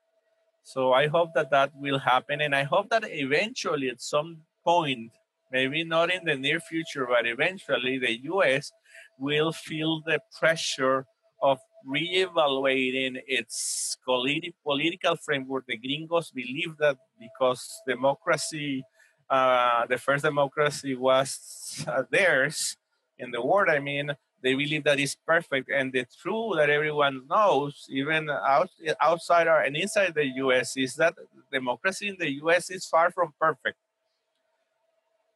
So 0.64 0.94
I 0.94 1.08
hope 1.08 1.34
that 1.36 1.52
that 1.52 1.72
will 1.76 2.00
happen, 2.00 2.40
and 2.40 2.56
I 2.56 2.64
hope 2.64 2.90
that 2.92 3.04
eventually, 3.06 3.90
at 3.90 4.02
some 4.02 4.44
point, 4.64 5.12
maybe 5.52 5.84
not 5.84 6.14
in 6.14 6.24
the 6.24 6.38
near 6.38 6.62
future, 6.62 7.06
but 7.06 7.28
eventually, 7.28 8.00
the 8.00 8.22
U.S. 8.32 8.72
will 9.20 9.52
feel 9.52 10.02
the 10.06 10.22
pressure 10.40 11.06
of 11.42 11.60
reevaluating 11.86 13.20
its 13.28 13.98
political 14.06 15.18
framework. 15.18 15.66
The 15.68 15.78
gringos 15.78 16.32
believe 16.32 16.78
that 16.80 16.98
because 17.20 17.82
democracy, 17.86 18.84
uh, 19.30 19.86
the 19.88 19.98
first 19.98 20.24
democracy 20.24 20.96
was 20.96 21.86
uh, 21.86 22.04
theirs 22.10 22.78
in 23.20 23.32
the 23.32 23.42
world. 23.42 23.70
I 23.70 23.80
mean, 23.80 24.12
they 24.42 24.54
believe 24.54 24.84
that 24.84 25.00
is 25.00 25.16
perfect, 25.26 25.70
and 25.70 25.92
the 25.92 26.06
truth 26.22 26.58
that 26.58 26.70
everyone 26.70 27.26
knows, 27.28 27.86
even 27.90 28.30
out, 28.30 28.70
outside 29.02 29.48
or 29.48 29.60
and 29.62 29.76
inside 29.76 30.14
the 30.14 30.26
U.S., 30.46 30.78
is 30.78 30.96
that 30.96 31.16
democracy 31.52 32.10
in 32.10 32.18
the 32.20 32.30
U.S. 32.44 32.70
is 32.70 32.86
far 32.86 33.10
from 33.12 33.34
perfect. 33.40 33.78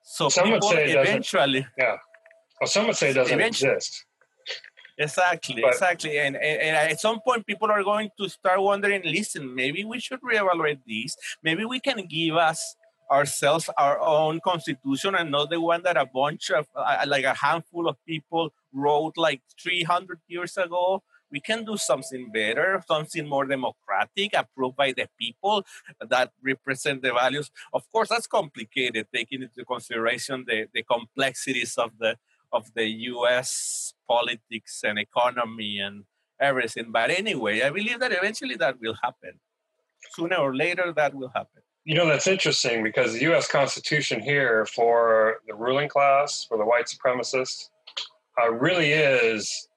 So 0.03 0.29
some 0.29 0.45
people 0.45 0.67
would 0.69 0.75
say 0.77 0.91
eventually, 0.91 1.65
yeah. 1.77 1.97
Well, 2.59 2.67
some 2.67 2.87
would 2.87 2.95
say 2.95 3.09
it 3.09 3.13
doesn't 3.13 3.33
Eventually- 3.33 3.73
exist. 3.73 4.05
exactly, 4.97 5.61
But- 5.61 5.73
exactly, 5.73 6.17
and, 6.19 6.35
and 6.35 6.61
and 6.61 6.91
at 6.91 6.99
some 6.99 7.19
point, 7.21 7.45
people 7.47 7.69
are 7.71 7.83
going 7.83 8.09
to 8.19 8.29
start 8.29 8.61
wondering. 8.61 9.01
Listen, 9.03 9.53
maybe 9.55 9.83
we 9.83 9.99
should 9.99 10.21
reevaluate 10.21 10.79
this. 10.87 11.15
Maybe 11.43 11.65
we 11.65 11.79
can 11.79 12.05
give 12.07 12.35
us 12.35 12.75
ourselves 13.11 13.69
our 13.77 13.99
own 13.99 14.39
constitution 14.39 15.15
and 15.15 15.31
not 15.31 15.49
the 15.49 15.59
one 15.59 15.83
that 15.83 15.97
a 15.97 16.05
bunch 16.05 16.49
of 16.49 16.67
uh, 16.75 17.03
like 17.07 17.25
a 17.25 17.33
handful 17.33 17.87
of 17.87 17.97
people 18.05 18.53
wrote 18.73 19.17
like 19.17 19.41
300 19.61 20.19
years 20.27 20.57
ago 20.57 21.03
we 21.31 21.39
can 21.39 21.63
do 21.63 21.77
something 21.77 22.29
better, 22.31 22.83
something 22.87 23.27
more 23.27 23.45
democratic, 23.45 24.31
approved 24.35 24.75
by 24.75 24.91
the 24.91 25.07
people 25.17 25.65
that 26.01 26.31
represent 26.43 27.01
the 27.01 27.13
values. 27.13 27.49
Of 27.73 27.89
course, 27.91 28.09
that's 28.09 28.27
complicated, 28.27 29.07
taking 29.13 29.41
into 29.41 29.63
consideration 29.63 30.43
the, 30.45 30.67
the 30.73 30.83
complexities 30.83 31.77
of 31.77 31.91
the 31.99 32.17
of 32.53 32.73
the 32.75 32.85
U.S. 33.13 33.93
politics 34.05 34.81
and 34.83 34.99
economy 34.99 35.79
and 35.79 36.03
everything. 36.37 36.91
But 36.91 37.09
anyway, 37.09 37.61
I 37.61 37.69
believe 37.69 38.01
that 38.01 38.11
eventually 38.11 38.55
that 38.55 38.75
will 38.81 38.97
happen. 39.01 39.39
Sooner 40.11 40.35
or 40.35 40.53
later, 40.53 40.91
that 40.93 41.13
will 41.13 41.29
happen. 41.29 41.61
You 41.83 41.95
know, 41.95 42.05
that's 42.05 42.27
interesting 42.27 42.83
because 42.83 43.13
the 43.13 43.21
U.S. 43.21 43.47
Constitution 43.47 44.21
here 44.21 44.65
for 44.67 45.37
the 45.47 45.55
ruling 45.55 45.89
class, 45.89 46.45
for 46.47 46.57
the 46.57 46.65
white 46.65 46.85
supremacists, 46.85 47.69
uh, 48.39 48.51
really 48.51 48.91
is 48.91 49.67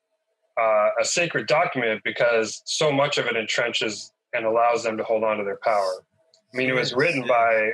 uh, 0.61 0.91
a 1.01 1.05
sacred 1.05 1.47
document 1.47 2.03
because 2.05 2.63
so 2.67 2.93
much 2.93 3.19
of 3.19 3.27
it 3.27 3.37
entrenches 3.37 4.13
and 4.35 4.45
allows 4.45 4.83
them 4.83 4.97
to 4.99 5.05
hold 5.05 5.25
on 5.25 5.39
to 5.39 5.45
their 5.45 5.59
power. 5.63 6.05
I 6.53 6.57
mean, 6.57 6.69
it 6.69 6.75
was 6.75 6.93
written 6.93 7.27
by 7.27 7.71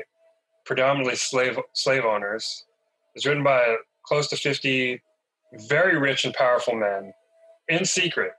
predominantly 0.65 1.17
slave 1.17 1.59
slave 1.73 2.05
owners. 2.05 2.65
It 3.15 3.19
was 3.19 3.27
written 3.27 3.43
by 3.43 3.77
close 4.05 4.29
to 4.29 4.37
fifty 4.37 5.03
very 5.69 5.99
rich 5.99 6.25
and 6.25 6.33
powerful 6.33 6.75
men 6.75 7.13
in 7.69 7.85
secret, 7.85 8.33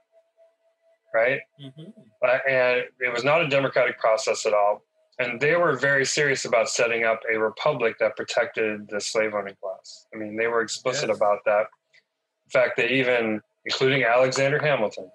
right? 1.14 1.40
Mm-hmm. 1.62 1.90
Uh, 2.24 2.38
and 2.48 2.84
it 3.00 3.12
was 3.12 3.24
not 3.24 3.42
a 3.42 3.48
democratic 3.48 3.98
process 3.98 4.46
at 4.46 4.54
all. 4.54 4.82
And 5.22 5.40
they 5.40 5.56
were 5.56 5.76
very 5.76 6.04
serious 6.04 6.44
about 6.44 6.68
setting 6.68 7.04
up 7.04 7.20
a 7.32 7.38
republic 7.38 7.96
that 8.00 8.16
protected 8.16 8.88
the 8.88 9.00
slave 9.00 9.34
owning 9.34 9.54
class. 9.62 10.06
I 10.14 10.18
mean, 10.18 10.36
they 10.36 10.46
were 10.46 10.62
explicit 10.62 11.08
yes. 11.08 11.16
about 11.16 11.38
that. 11.44 11.66
In 12.46 12.50
fact, 12.50 12.76
they 12.76 12.88
even 12.88 13.40
including 13.64 14.04
Alexander 14.04 14.58
Hamilton, 14.58 15.08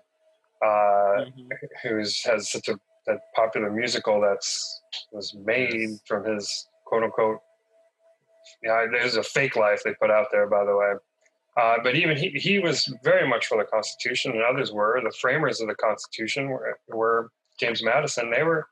uh, 0.64 0.68
mm-hmm. 0.68 1.48
who's 1.84 2.24
has 2.24 2.52
such 2.52 2.68
a 2.70 2.80
that 3.08 3.20
popular 3.36 3.72
musical 3.72 4.20
that's 4.22 4.82
was 5.12 5.36
made 5.46 5.90
from 6.06 6.26
his 6.26 6.68
quote 6.86 7.04
unquote. 7.04 7.40
Yeah, 8.64 8.86
there's 8.92 9.16
a 9.16 9.24
fake 9.24 9.56
life 9.56 9.82
they 9.84 9.94
put 9.94 10.12
out 10.12 10.28
there, 10.32 10.48
by 10.48 10.64
the 10.66 10.76
way. 10.76 10.94
Uh, 11.58 11.78
but 11.84 11.96
even 11.96 12.16
he, 12.16 12.30
he 12.30 12.60
was 12.60 12.92
very 13.04 13.28
much 13.28 13.48
for 13.48 13.58
the 13.58 13.64
Constitution, 13.66 14.32
and 14.32 14.44
others 14.44 14.72
were. 14.72 15.02
The 15.04 15.16
framers 15.20 15.60
of 15.60 15.68
the 15.68 15.76
Constitution 15.76 16.50
were, 16.50 16.78
were 16.88 17.32
James 17.60 17.84
Madison. 17.84 18.30
They 18.30 18.44
were, 18.44 18.68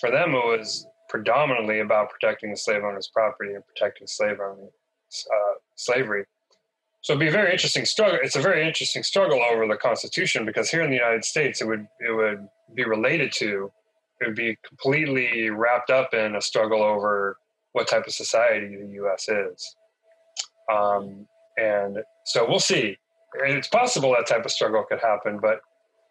for 0.00 0.10
them, 0.10 0.34
it 0.34 0.44
was 0.44 0.86
predominantly 1.08 1.80
about 1.80 2.10
protecting 2.10 2.50
the 2.50 2.56
slave 2.56 2.82
owner's 2.82 3.08
property 3.08 3.54
and 3.54 3.62
protecting 3.66 4.06
slave 4.06 4.38
uh, 4.40 5.54
slavery. 5.76 6.24
So 7.02 7.12
it'd 7.12 7.20
be 7.20 7.28
a 7.28 7.32
very 7.32 7.52
interesting 7.52 7.84
struggle. 7.84 8.18
It's 8.22 8.36
a 8.36 8.40
very 8.40 8.66
interesting 8.66 9.02
struggle 9.02 9.42
over 9.42 9.66
the 9.68 9.76
Constitution 9.76 10.46
because 10.46 10.70
here 10.70 10.82
in 10.82 10.90
the 10.90 10.96
United 10.96 11.24
States, 11.24 11.60
it 11.60 11.66
would 11.66 11.86
it 12.00 12.16
would 12.16 12.48
be 12.74 12.84
related 12.84 13.30
to, 13.32 13.70
it 14.20 14.26
would 14.26 14.34
be 14.34 14.56
completely 14.66 15.50
wrapped 15.50 15.90
up 15.90 16.14
in 16.14 16.36
a 16.36 16.40
struggle 16.40 16.82
over 16.82 17.36
what 17.72 17.88
type 17.88 18.06
of 18.06 18.14
society 18.14 18.76
the 18.76 18.92
U.S. 18.94 19.28
is. 19.28 19.76
Um, 20.72 21.26
and 21.58 21.98
so 22.24 22.48
we'll 22.48 22.58
see. 22.58 22.96
It's 23.34 23.68
possible 23.68 24.12
that 24.12 24.26
type 24.26 24.44
of 24.44 24.50
struggle 24.50 24.84
could 24.88 25.00
happen, 25.00 25.40
but 25.42 25.60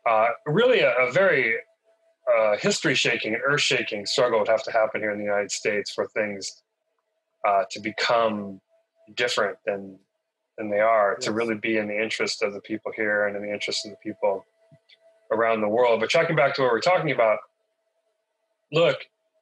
uh, 0.08 0.28
really 0.46 0.82
a, 0.82 0.94
a 0.96 1.12
very 1.12 1.56
uh, 2.32 2.58
history-shaking 2.58 3.34
and 3.34 3.44
earth-shaking 3.46 4.06
struggle 4.06 4.40
would 4.40 4.48
have 4.48 4.64
to 4.64 4.72
happen 4.72 5.02
here 5.02 5.12
in 5.12 5.18
the 5.18 5.24
United 5.24 5.52
States 5.52 5.92
for 5.92 6.08
things 6.08 6.64
uh, 7.48 7.64
to 7.70 7.80
become 7.80 8.62
different 9.16 9.58
than 9.66 9.98
than 10.58 10.70
they 10.70 10.80
are 10.80 11.16
yes. 11.18 11.26
to 11.26 11.32
really 11.32 11.56
be 11.56 11.78
in 11.78 11.88
the 11.88 12.00
interest 12.00 12.44
of 12.44 12.54
the 12.54 12.62
people 12.62 12.92
here 12.96 13.26
and 13.26 13.36
in 13.36 13.42
the 13.42 13.52
interest 13.52 13.86
of 13.86 13.92
the 13.92 13.98
people 13.98 14.46
around 15.32 15.62
the 15.62 15.68
world. 15.68 16.00
But 16.00 16.10
checking 16.10 16.36
back 16.36 16.54
to 16.56 16.62
what 16.62 16.72
we're 16.72 16.80
talking 16.80 17.12
about, 17.12 17.40
look, 18.72 18.98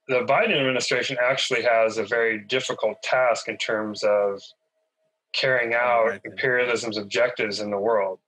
the 0.07 0.19
Biden 0.19 0.57
administration 0.57 1.17
actually 1.21 1.63
has 1.63 1.97
a 1.97 2.05
very 2.05 2.39
difficult 2.39 3.01
task 3.03 3.49
in 3.49 3.57
terms 3.57 4.03
of 4.03 4.41
carrying 5.33 5.73
out 5.73 6.19
imperialism's 6.23 6.97
objectives 6.97 7.59
in 7.59 7.71
the 7.71 7.77
world. 7.77 8.19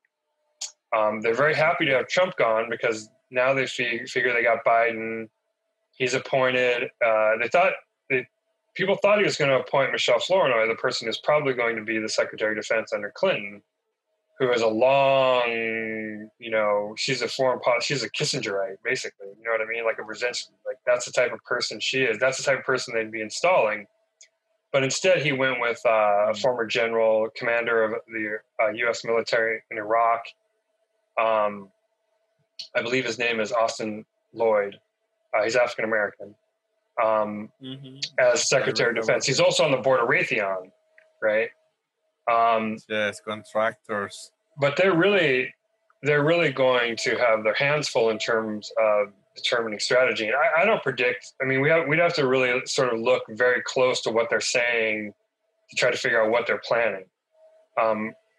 Um, 0.96 1.22
they're 1.22 1.34
very 1.34 1.56
happy 1.56 1.86
to 1.86 1.92
have 1.92 2.08
Trump 2.08 2.36
gone 2.38 2.70
because 2.70 3.10
now 3.34 3.54
they 3.54 3.66
figure 3.66 4.34
they 4.34 4.44
got 4.44 4.64
Biden. 4.64 5.28
He's 5.98 6.14
appointed. 6.14 6.90
Uh, 7.06 7.38
they 7.42 7.48
thought 7.50 7.74
they 8.10 8.28
people 8.76 8.96
thought 9.02 9.18
he 9.18 9.26
was 9.26 9.36
going 9.36 9.50
to 9.50 9.60
appoint 9.60 9.92
Michelle 9.92 10.20
Flournoy, 10.20 10.68
the 10.68 10.76
person 10.76 11.08
who's 11.08 11.20
probably 11.20 11.54
going 11.54 11.76
to 11.76 11.84
be 11.84 12.00
the 12.00 12.10
Secretary 12.10 12.58
of 12.58 12.64
Defense 12.64 12.94
under 12.94 13.12
Clinton, 13.16 13.62
who 14.40 14.50
has 14.52 14.62
a 14.62 14.68
long, 14.68 16.30
you 16.40 16.52
know, 16.52 16.94
she's 16.98 17.22
a 17.22 17.28
foreign 17.28 17.60
policy, 17.60 17.94
she's 17.94 18.04
a 18.04 18.10
Kissingerite, 18.10 18.78
basically. 18.84 19.28
You 19.28 19.44
know 19.44 19.52
what 19.52 19.62
I 19.62 19.66
mean? 19.66 19.84
Like 19.84 20.00
a 20.00 20.04
Brzezinski. 20.04 20.52
Like 20.66 20.78
that's 20.86 21.06
the 21.06 21.12
type 21.12 21.34
of 21.34 21.44
person 21.44 21.80
she 21.80 22.04
is. 22.04 22.18
That's 22.20 22.38
the 22.38 22.44
type 22.44 22.60
of 22.60 22.66
person 22.66 22.94
they'd 22.94 23.12
be 23.12 23.22
installing. 23.22 23.88
But 24.72 24.84
instead, 24.84 25.22
he 25.22 25.32
went 25.32 25.60
with 25.60 25.80
uh, 25.86 25.90
a 25.90 26.34
hmm. 26.34 26.40
former 26.40 26.66
general, 26.66 27.30
commander 27.36 27.84
of 27.84 27.94
the 28.08 28.38
uh, 28.62 28.70
U.S. 28.70 29.04
military 29.04 29.62
in 29.72 29.78
Iraq. 29.78 30.24
Um, 31.20 31.70
I 32.76 32.82
believe 32.82 33.06
his 33.06 33.20
name 33.20 33.40
is 33.40 33.52
Austin 33.52 34.06
Lloyd. 34.34 34.80
Uh, 35.36 35.44
he's 35.44 35.56
African 35.56 35.86
American 35.86 36.36
um, 37.02 37.50
mm-hmm. 37.62 37.98
as 38.20 38.48
Secretary 38.48 38.90
of 38.92 38.96
Defense. 38.96 39.26
He's 39.26 39.40
also 39.40 39.64
on 39.64 39.72
the 39.72 39.78
board 39.78 40.00
of 40.00 40.08
Raytheon, 40.08 40.72
right? 41.22 41.50
Um, 42.32 42.78
yes, 42.88 43.20
contractors. 43.26 44.32
But 44.60 44.78
they're 44.78 44.96
really 44.96 45.54
they're 46.04 46.24
really 46.24 46.52
going 46.52 46.98
to 46.98 47.18
have 47.18 47.44
their 47.44 47.54
hands 47.54 47.88
full 47.88 48.10
in 48.10 48.18
terms 48.18 48.72
of 48.80 49.14
determining 49.36 49.80
strategy. 49.80 50.28
And 50.28 50.36
I, 50.36 50.62
I 50.62 50.66
don't 50.66 50.84
predict. 50.84 51.34
I 51.42 51.46
mean, 51.46 51.62
we 51.62 51.70
have, 51.70 51.88
we'd 51.88 52.00
have 52.00 52.14
to 52.16 52.28
really 52.28 52.62
sort 52.66 52.94
of 52.94 53.00
look 53.00 53.24
very 53.30 53.62
close 53.64 54.02
to 54.02 54.12
what 54.12 54.30
they're 54.30 54.42
saying 54.42 55.14
to 55.70 55.76
try 55.76 55.92
to 55.92 55.98
figure 55.98 56.22
out 56.22 56.30
what 56.30 56.46
they're 56.46 56.62
planning. 56.64 57.06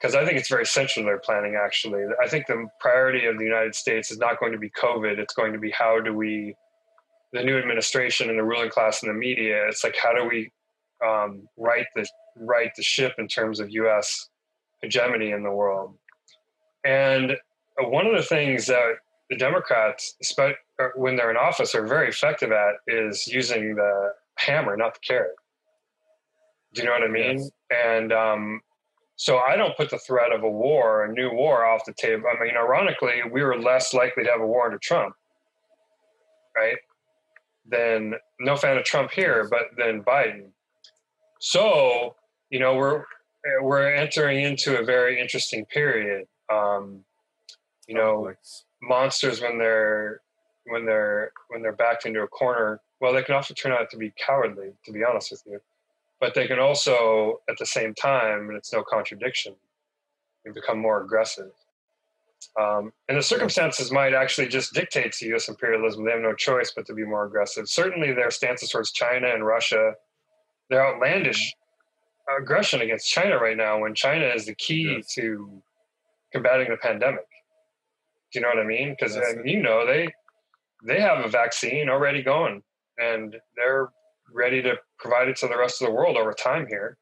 Because 0.05 0.15
I 0.15 0.27
think 0.27 0.37
it's 0.37 0.51
very 0.51 0.65
essential 0.65 1.03
to 1.03 1.07
their 1.07 1.19
planning. 1.19 1.55
Actually, 1.55 2.03
I 2.23 2.29
think 2.29 2.47
the 2.47 2.67
priority 2.79 3.25
of 3.25 3.39
the 3.39 3.45
United 3.45 3.75
States 3.75 4.11
is 4.11 4.19
not 4.19 4.39
going 4.39 4.53
to 4.53 4.59
be 4.59 4.69
COVID. 4.69 5.19
It's 5.19 5.33
going 5.33 5.55
to 5.55 5.59
be 5.59 5.71
how 5.71 5.99
do 5.99 6.13
we 6.13 6.55
the 7.33 7.43
new 7.43 7.57
administration 7.57 8.29
and 8.29 8.39
the 8.39 8.43
ruling 8.43 8.69
class 8.69 9.03
and 9.03 9.09
the 9.09 9.15
media. 9.15 9.67
It's 9.67 9.83
like 9.83 9.97
how 9.97 10.13
do 10.13 10.29
we 10.29 10.53
um, 11.03 11.49
right 11.57 11.87
the 11.97 12.07
right 12.37 12.71
the 12.77 12.83
ship 12.83 13.15
in 13.17 13.29
terms 13.29 13.61
of 13.61 13.71
U.S. 13.71 14.29
hegemony 14.83 15.31
in 15.31 15.43
the 15.43 15.51
world? 15.51 15.95
And 16.85 17.31
uh, 17.31 17.89
one 17.89 18.07
of 18.07 18.15
the 18.15 18.23
things 18.23 18.67
that 18.67 18.97
the 19.31 19.39
Democrats, 19.39 20.17
uh, 20.39 20.51
when 20.97 21.17
they're 21.17 21.31
in 21.31 21.39
office, 21.39 21.75
are 21.75 21.87
very 21.87 22.11
effective 22.11 22.53
at 22.53 22.75
is 22.87 23.27
using 23.27 23.75
the 23.75 24.11
hammer, 24.37 24.77
not 24.77 24.93
the 24.93 25.01
carrot. 25.01 25.35
Do 26.75 26.83
you 26.83 26.89
know 26.89 26.93
what 26.93 27.05
I 27.05 27.11
mean? 27.11 27.39
Yes. 27.39 27.51
And 27.71 28.13
um, 28.13 28.61
so 29.25 29.39
I 29.39 29.57
don't 29.57 29.77
put 29.77 29.89
the 29.89 29.99
threat 29.99 30.33
of 30.33 30.43
a 30.43 30.51
war, 30.51 31.05
a 31.05 31.13
new 31.13 31.31
war, 31.33 31.65
off 31.65 31.87
the 31.87 31.95
table. 31.95 32.25
I 32.29 32.43
mean, 32.43 32.57
ironically, 32.57 33.23
we 33.33 33.43
were 33.43 33.59
less 33.59 33.95
likely 33.95 34.25
to 34.25 34.31
have 34.31 34.41
a 34.41 34.47
war 34.47 34.67
under 34.67 34.79
Trump, 34.79 35.15
right? 36.55 36.77
than 37.67 38.15
no 38.41 38.57
fan 38.57 38.77
of 38.77 38.85
Trump 38.85 39.11
here, 39.11 39.49
but 39.49 39.63
then 39.77 40.03
Biden. 40.03 40.49
So 41.41 42.15
you 42.51 42.59
know 42.59 42.75
we're 42.75 43.05
we're 43.63 43.95
entering 43.95 44.45
into 44.45 44.79
a 44.79 44.85
very 44.85 45.21
interesting 45.21 45.65
period. 45.67 46.27
Um, 46.53 47.05
you 47.89 47.95
know, 47.95 48.33
monsters 48.83 49.41
when 49.41 49.59
they're 49.59 50.21
when 50.67 50.85
they're 50.87 51.33
when 51.49 51.63
they're 51.63 51.73
backed 51.73 52.07
into 52.07 52.21
a 52.21 52.29
corner. 52.29 52.81
Well, 53.01 53.13
they 53.13 53.23
can 53.23 53.35
also 53.35 53.55
turn 53.55 53.73
out 53.73 53.91
to 53.91 53.97
be 53.97 54.13
cowardly, 54.19 54.73
to 54.85 54.93
be 54.93 55.05
honest 55.05 55.31
with 55.31 55.43
you. 55.47 55.61
But 56.25 56.33
they 56.33 56.47
can 56.47 56.59
also, 56.59 57.43
at 57.51 57.59
the 57.59 57.67
same 57.67 57.93
time, 57.93 58.49
and 58.49 58.57
it's 58.57 58.73
no 58.73 58.83
contradiction, 58.83 59.55
become 60.55 60.79
more 60.79 61.03
aggressive. 61.03 61.51
Um, 62.59 62.95
and 63.11 63.19
the 63.19 63.23
circumstances 63.23 63.93
might 63.93 64.15
actually 64.15 64.49
just 64.49 64.73
dictate 64.73 65.13
to 65.13 65.27
U.S. 65.27 65.51
imperialism. 65.51 66.03
They 66.03 66.13
have 66.13 66.23
no 66.23 66.33
choice 66.33 66.73
but 66.75 66.87
to 66.87 66.95
be 66.95 67.05
more 67.05 67.27
aggressive. 67.27 67.69
Certainly, 67.69 68.15
their 68.15 68.31
stances 68.31 68.71
towards 68.71 68.91
China 68.93 69.35
and 69.35 69.45
Russia, 69.45 69.93
their 70.71 70.87
outlandish 70.87 71.55
aggression 72.41 72.81
against 72.81 73.11
China 73.11 73.37
right 73.37 73.59
now, 73.59 73.79
when 73.79 73.95
China 73.95 74.25
is 74.25 74.47
the 74.47 74.55
key 74.55 74.95
yes. 74.97 75.13
to 75.17 75.63
combating 76.33 76.71
the 76.71 76.79
pandemic. 76.79 77.29
Do 78.33 78.39
you 78.39 78.41
know 78.41 78.49
what 78.49 78.61
I 78.61 78.67
mean? 78.67 78.97
Because 78.99 79.15
I 79.19 79.21
mean, 79.37 79.47
you 79.47 79.63
know 79.63 79.87
they 79.87 80.09
they 80.87 81.03
have 81.03 81.23
a 81.23 81.29
vaccine 81.29 81.91
already 81.91 82.23
going, 82.23 82.63
and 82.97 83.37
they're 83.57 83.91
ready 84.33 84.63
to 84.63 84.77
provide 85.05 85.29
it 85.29 85.37
to 85.37 85.49
the 85.49 85.59
rest 85.59 85.83
of 85.83 85.89
the 85.89 85.95
world 85.95 86.17
over 86.17 86.33
time 86.33 86.67
here, 86.67 86.97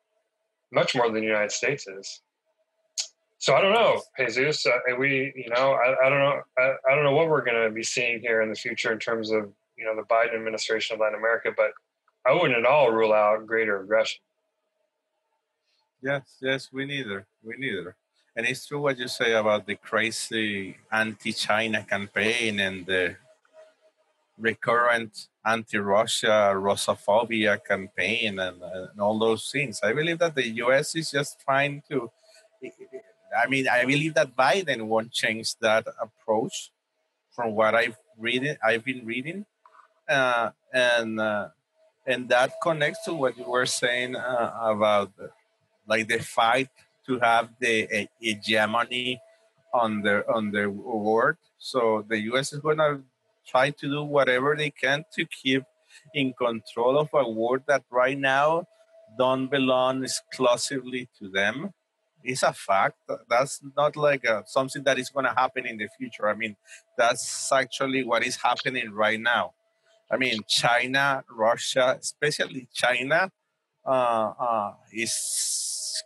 much 0.73 0.95
more 0.95 1.07
than 1.07 1.21
the 1.21 1.27
United 1.27 1.53
States 1.53 1.87
is 1.87 2.21
so 3.43 3.57
I 3.57 3.61
don't 3.61 3.73
know, 3.73 4.01
Jesus. 4.17 4.65
Uh, 4.65 4.79
we, 4.97 5.33
you 5.35 5.51
know, 5.51 5.73
I, 5.73 6.07
I 6.07 6.09
don't 6.09 6.21
know, 6.21 6.43
I, 6.57 6.75
I 6.89 6.95
don't 6.95 7.03
know 7.03 7.11
what 7.11 7.29
we're 7.29 7.45
going 7.45 7.61
to 7.61 7.75
be 7.75 7.83
seeing 7.83 8.21
here 8.21 8.41
in 8.41 8.49
the 8.49 8.55
future 8.55 8.93
in 8.93 9.01
terms 9.01 9.33
of 9.33 9.51
you 9.77 9.85
know 9.85 9.97
the 9.97 10.03
Biden 10.03 10.37
administration 10.37 10.95
of 10.95 11.01
Latin 11.01 11.19
America, 11.19 11.51
but 11.57 11.73
I 12.25 12.33
wouldn't 12.35 12.57
at 12.57 12.65
all 12.65 12.93
rule 12.93 13.13
out 13.13 13.45
greater 13.45 13.81
aggression. 13.81 14.21
Yes, 16.01 16.37
yes, 16.41 16.69
we 16.73 16.87
neither, 16.87 17.27
we 17.43 17.57
neither. 17.59 17.97
and 18.37 18.47
it's 18.47 18.65
true 18.65 18.81
what 18.81 18.97
you 18.97 19.09
say 19.09 19.33
about 19.33 19.67
the 19.67 19.75
crazy 19.75 20.77
anti-China 20.93 21.85
campaign 21.91 22.61
and 22.61 22.87
the 22.87 23.17
recurrent 24.43 25.29
anti-Russia 25.47 26.53
Russophobia 26.55 27.59
campaign 27.65 28.39
and, 28.39 28.61
and 28.63 29.01
all 29.01 29.19
those 29.19 29.51
things. 29.51 29.81
I 29.83 29.93
believe 29.93 30.19
that 30.19 30.35
the 30.35 30.49
U.S. 30.67 30.95
is 30.95 31.11
just 31.11 31.41
trying 31.41 31.83
to. 31.89 32.11
I 33.33 33.49
mean, 33.49 33.67
I 33.67 33.85
believe 33.85 34.15
that 34.15 34.37
Biden 34.37 34.83
won't 34.83 35.11
change 35.11 35.57
that 35.61 35.87
approach, 36.01 36.71
from 37.33 37.55
what 37.55 37.75
I've 37.75 37.97
read. 38.19 38.59
I've 38.65 38.85
been 38.85 39.05
reading, 39.05 39.47
uh, 40.09 40.51
and 40.73 41.19
uh, 41.19 41.49
and 42.07 42.29
that 42.29 42.53
connects 42.63 43.05
to 43.05 43.15
what 43.15 43.37
you 43.39 43.45
were 43.45 43.67
saying 43.67 44.17
uh, 44.17 44.53
about 44.63 45.13
like 45.87 46.09
the 46.09 46.19
fight 46.19 46.69
to 47.07 47.19
have 47.19 47.49
the 47.59 48.09
hegemony 48.21 49.21
on 49.73 50.03
the 50.03 50.29
on 50.31 50.51
the 50.53 50.69
world. 50.69 51.37
So 51.59 52.05
the 52.07 52.19
U.S. 52.33 52.53
is 52.53 52.61
going 52.61 52.79
to 52.79 53.01
try 53.47 53.71
to 53.71 53.87
do 53.87 54.03
whatever 54.03 54.57
they 54.57 54.71
can 54.71 55.05
to 55.15 55.25
keep 55.27 55.65
in 56.15 56.33
control 56.33 56.99
of 56.99 57.09
a 57.13 57.29
world 57.29 57.63
that 57.67 57.83
right 57.91 58.19
now 58.19 58.67
don't 59.19 59.49
belong 59.51 60.05
exclusively 60.05 61.09
to 61.19 61.29
them. 61.29 61.73
It's 62.25 62.43
a 62.43 62.53
fact. 62.53 62.99
That's 63.29 63.61
not 63.77 63.97
like 63.97 64.25
a, 64.25 64.45
something 64.47 64.85
that 64.85 64.99
is 64.99 65.11
going 65.11 65.27
to 65.27 65.33
happen 65.33 65.67
in 65.67 65.77
the 65.77 65.89
future. 65.99 66.29
I 66.29 66.35
mean, 66.35 66.57
that's 66.97 67.51
actually 67.53 68.05
what 68.05 68.25
is 68.25 68.37
happening 68.37 68.93
right 68.93 69.21
now. 69.21 69.53
I 70.11 70.17
mean, 70.19 70.41
China, 70.47 71.25
Russia, 71.29 71.97
especially 72.01 72.69
China, 72.73 73.31
uh, 73.85 74.33
uh, 74.39 74.75
is 74.93 76.05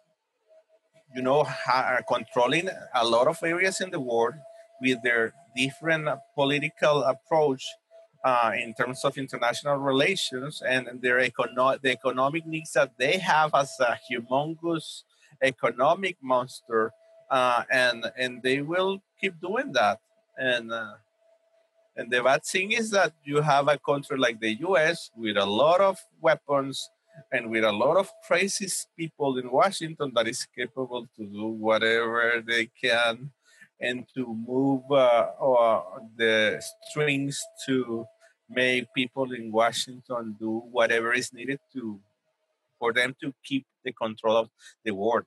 you 1.15 1.23
know 1.23 1.45
ha- 1.45 2.01
controlling 2.09 2.69
a 2.95 3.05
lot 3.05 3.27
of 3.27 3.43
areas 3.43 3.81
in 3.81 3.91
the 3.91 4.01
world 4.01 4.35
with 4.81 5.03
their 5.03 5.35
different 5.57 6.09
political 6.35 7.03
approach 7.03 7.65
uh, 8.25 8.53
in 8.61 8.75
terms 8.75 9.05
of 9.05 9.17
international 9.17 9.77
relations 9.77 10.63
and 10.67 10.89
their 11.01 11.19
econo- 11.19 11.81
the 11.81 11.93
economic 11.93 12.47
needs 12.47 12.73
that 12.73 12.93
they 12.99 13.19
have 13.19 13.55
as 13.55 13.79
a 13.81 13.99
humongous 14.11 15.05
economic 15.43 16.17
monster, 16.23 16.93
uh, 17.31 17.63
and 17.71 18.11
and 18.17 18.43
they 18.43 18.61
will 18.61 19.03
keep 19.21 19.41
doing 19.41 19.73
that. 19.73 20.01
And 20.37 20.73
uh, 20.73 20.95
and 21.97 22.11
the 22.11 22.23
bad 22.23 22.45
thing 22.45 22.73
is 22.73 22.91
that 22.91 23.13
you 23.25 23.41
have 23.41 23.69
a 23.69 23.79
country 23.79 24.19
like 24.19 24.41
the 24.41 24.55
U.S. 24.69 25.11
with 25.17 25.37
a 25.37 25.47
lot 25.47 25.81
of 25.81 25.99
weapons 26.21 26.91
and 27.33 27.51
with 27.51 27.65
a 27.65 27.73
lot 27.73 27.97
of 27.97 28.11
crazy 28.27 28.69
people 28.97 29.39
in 29.39 29.51
Washington 29.51 30.13
that 30.15 30.29
is 30.29 30.47
capable 30.55 31.07
to 31.17 31.25
do 31.25 31.47
whatever 31.47 32.43
they 32.47 32.69
can 32.83 33.31
and 33.81 34.07
to 34.15 34.35
move 34.35 34.91
uh, 34.91 35.27
the 36.17 36.63
strings 36.89 37.43
to 37.67 38.07
make 38.49 38.87
people 38.95 39.33
in 39.33 39.53
Washington 39.53 40.37
do 40.39 40.63
whatever 40.71 41.13
is 41.13 41.33
needed 41.33 41.61
to 41.73 42.01
for 42.79 42.93
them 42.93 43.15
to 43.21 43.35
keep 43.45 43.67
the 43.85 43.93
control 43.93 44.37
of 44.37 44.51
the 44.85 44.93
world. 44.93 45.25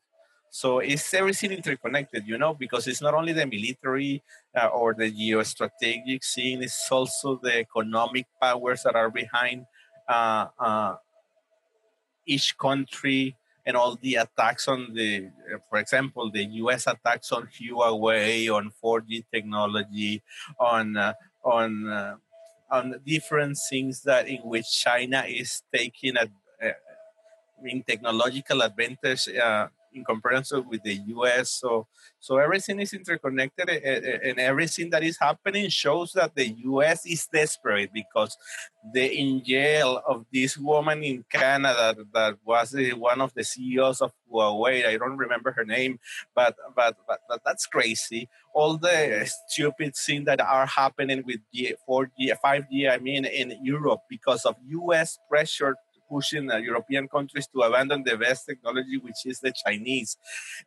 So 0.52 0.80
it's 0.80 1.14
everything 1.14 1.52
interconnected, 1.52 2.28
you 2.28 2.38
know, 2.38 2.54
because 2.54 2.88
it's 2.88 3.02
not 3.02 3.14
only 3.14 3.34
the 3.34 3.46
military 3.46 4.24
uh, 4.60 4.68
or 4.68 4.96
the 4.96 5.12
geostrategic 5.12 6.24
scene, 6.24 6.64
it's 6.64 6.92
also 6.92 7.40
the 7.42 7.60
economic 7.60 8.26
powers 8.42 8.82
that 8.84 8.96
are 8.96 9.12
behind 9.12 9.66
uh, 10.08 10.48
uh, 10.58 10.96
each 12.26 12.58
country 12.58 13.36
and 13.66 13.76
all 13.78 13.98
the 14.02 14.16
attacks 14.16 14.68
on 14.68 14.94
the, 14.94 15.30
for 15.70 15.80
example, 15.80 16.32
the 16.32 16.44
U.S. 16.64 16.88
attacks 16.88 17.32
on 17.32 17.48
Huawei, 17.48 18.54
on 18.54 18.72
4G 18.84 19.26
technology, 19.32 20.22
on 20.60 20.98
uh, 20.98 21.14
on 21.44 21.88
uh, 21.88 22.16
on 22.72 23.00
different 23.06 23.58
things 23.70 24.02
that 24.04 24.28
in 24.28 24.42
which 24.42 24.70
China 24.72 25.24
is 25.28 25.64
taking 25.74 26.16
a, 26.18 26.30
uh, 26.64 26.72
in 27.66 27.84
technological 27.84 28.62
advantage 28.62 29.28
uh, 29.30 29.68
in 29.94 30.04
comparison 30.04 30.68
with 30.70 30.84
the 30.84 31.00
US. 31.16 31.52
So, 31.52 31.88
so 32.20 32.38
everything 32.38 32.80
is 32.80 32.94
interconnected, 32.94 33.70
eh, 33.70 33.80
eh, 33.84 34.00
eh, 34.04 34.30
and 34.30 34.40
everything 34.40 34.90
that 34.92 35.04
is 35.04 35.18
happening 35.20 35.70
shows 35.70 36.14
that 36.14 36.36
the 36.36 36.48
US 36.66 37.06
is 37.06 37.28
desperate 37.32 37.92
because 37.94 38.38
the 38.94 39.06
in 39.06 39.44
jail 39.44 40.02
of 40.08 40.26
this 40.32 40.58
woman 40.58 41.04
in 41.04 41.26
Canada 41.30 41.96
that 42.14 42.38
was 42.46 42.76
one 42.96 43.22
of 43.22 43.34
the 43.34 43.44
CEOs 43.44 44.02
of 44.02 44.12
Huawei. 44.32 44.86
I 44.88 44.98
don't 44.98 45.18
remember 45.18 45.52
her 45.52 45.66
name, 45.66 46.00
but 46.36 46.56
but 46.76 46.98
but, 47.08 47.20
but 47.28 47.42
that's 47.46 47.66
crazy. 47.66 48.30
All 48.54 48.78
the 48.78 49.30
stupid 49.48 49.96
things 49.96 50.26
that 50.26 50.42
are 50.42 50.66
happening 50.66 51.24
with 51.26 51.40
4G, 51.88 52.34
5G, 52.44 52.90
I 52.90 52.98
mean, 52.98 53.26
in 53.26 53.58
Europe 53.64 54.02
because 54.10 54.46
of 54.46 54.56
US 54.68 55.20
pressure 55.30 55.76
pushing 56.10 56.50
uh, 56.52 56.58
European 56.58 57.08
countries 57.08 57.48
to 57.48 57.62
abandon 57.62 58.04
the 58.04 58.18
best 58.18 58.46
technology, 58.46 58.98
which 58.98 59.26
is 59.26 59.40
the 59.40 59.54
Chinese. 59.66 60.18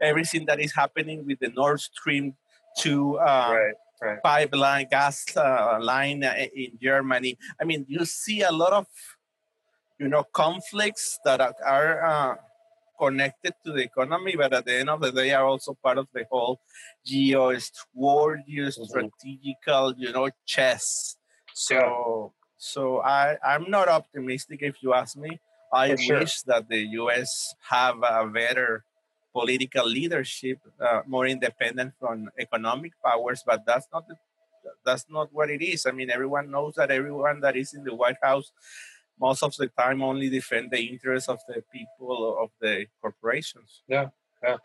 Everything 0.01 0.47
that 0.47 0.61
is 0.61 0.73
happening 0.75 1.27
with 1.27 1.39
the 1.41 1.49
Nord 1.49 1.81
Stream 1.81 2.35
2 2.79 3.19
uh, 3.19 3.23
right, 3.23 3.75
right. 4.01 4.23
pipeline, 4.23 4.87
gas 4.91 5.25
uh, 5.37 5.79
line 5.81 6.25
uh, 6.25 6.35
in 6.55 6.79
Germany. 6.81 7.37
I 7.61 7.65
mean, 7.65 7.85
you 7.89 8.05
see 8.05 8.43
a 8.43 8.53
lot 8.53 8.73
of, 8.73 8.87
you 9.99 10.09
know, 10.09 10.25
conflicts 10.33 11.19
that 11.25 11.41
are, 11.41 12.05
uh, 12.05 12.35
connected 12.99 13.53
to 13.65 13.73
the 13.73 13.83
economy, 13.83 14.35
but 14.37 14.53
at 14.53 14.65
the 14.65 14.79
end 14.79 14.89
of 14.89 15.01
the 15.01 15.11
day 15.11 15.33
are 15.33 15.45
also 15.45 15.77
part 15.83 15.99
of 15.99 16.07
the 16.15 16.25
whole 16.31 16.61
geo 17.05 17.53
war, 17.95 18.39
geostrategical, 18.49 19.95
you 19.99 20.13
know, 20.13 20.29
chess. 20.47 21.17
So. 21.53 22.33
So 22.63 23.03
I, 23.03 23.39
I'm 23.45 23.69
not 23.69 23.89
optimistic 23.89 24.63
if 24.63 24.85
you 24.85 24.95
ask 24.95 25.17
me. 25.17 25.41
I 25.73 25.97
sure. 25.97 26.21
wish 26.21 26.43
that 26.43 26.69
the 26.69 26.79
US 27.01 27.57
have 27.69 27.97
a 28.05 28.25
better 28.29 28.85
political 29.33 29.85
leadership, 29.85 30.61
uh, 30.81 31.01
more 31.05 31.27
independent 31.27 31.95
from 31.99 32.31
economic 32.39 32.93
powers, 33.05 33.43
but 33.45 33.67
that's 33.67 33.89
not 33.93 34.07
the, 34.07 34.15
that's 34.87 35.07
not 35.11 35.31
what 35.33 35.51
it 35.51 35.61
is. 35.61 35.87
I 35.87 35.91
mean, 35.91 36.09
everyone 36.09 36.53
knows 36.53 36.75
that 36.77 36.93
everyone 36.93 37.41
that 37.41 37.57
is 37.57 37.75
in 37.75 37.83
the 37.83 37.97
White 37.97 38.23
House 38.23 38.53
most 39.21 39.43
of 39.43 39.57
the 39.57 39.67
time 39.67 40.01
only 40.01 40.31
defend 40.31 40.71
the 40.71 40.83
interests 40.83 41.29
of 41.29 41.41
the 41.49 41.65
people 41.73 42.39
of 42.41 42.51
the 42.61 42.87
corporations. 43.01 43.83
Yeah, 43.89 44.11
yeah. 44.41 44.59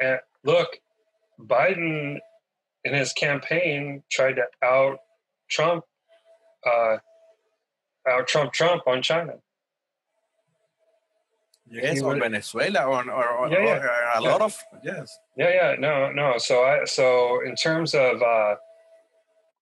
And 0.00 0.20
look, 0.42 0.80
Biden 1.38 2.16
in 2.82 2.94
his 2.94 3.12
campaign 3.12 4.04
tried 4.10 4.36
to 4.36 4.46
out 4.62 5.00
Trump 5.50 5.84
uh, 6.64 6.96
out 8.08 8.26
Trump 8.26 8.52
Trump 8.52 8.82
on 8.86 9.02
China. 9.02 9.34
Yes, 11.68 12.00
on 12.00 12.20
Venezuela, 12.20 12.88
on 12.90 13.08
or, 13.08 13.28
or, 13.28 13.48
yeah, 13.48 13.58
yeah. 13.58 13.76
or 13.78 13.86
a 13.86 14.22
yeah. 14.22 14.30
lot 14.30 14.40
of 14.40 14.56
yes. 14.84 15.18
Yeah, 15.36 15.50
yeah, 15.50 15.76
no, 15.78 16.12
no. 16.12 16.38
So 16.38 16.62
I 16.62 16.84
so 16.84 17.40
in 17.44 17.56
terms 17.56 17.92
of 17.92 18.22
uh, 18.22 18.54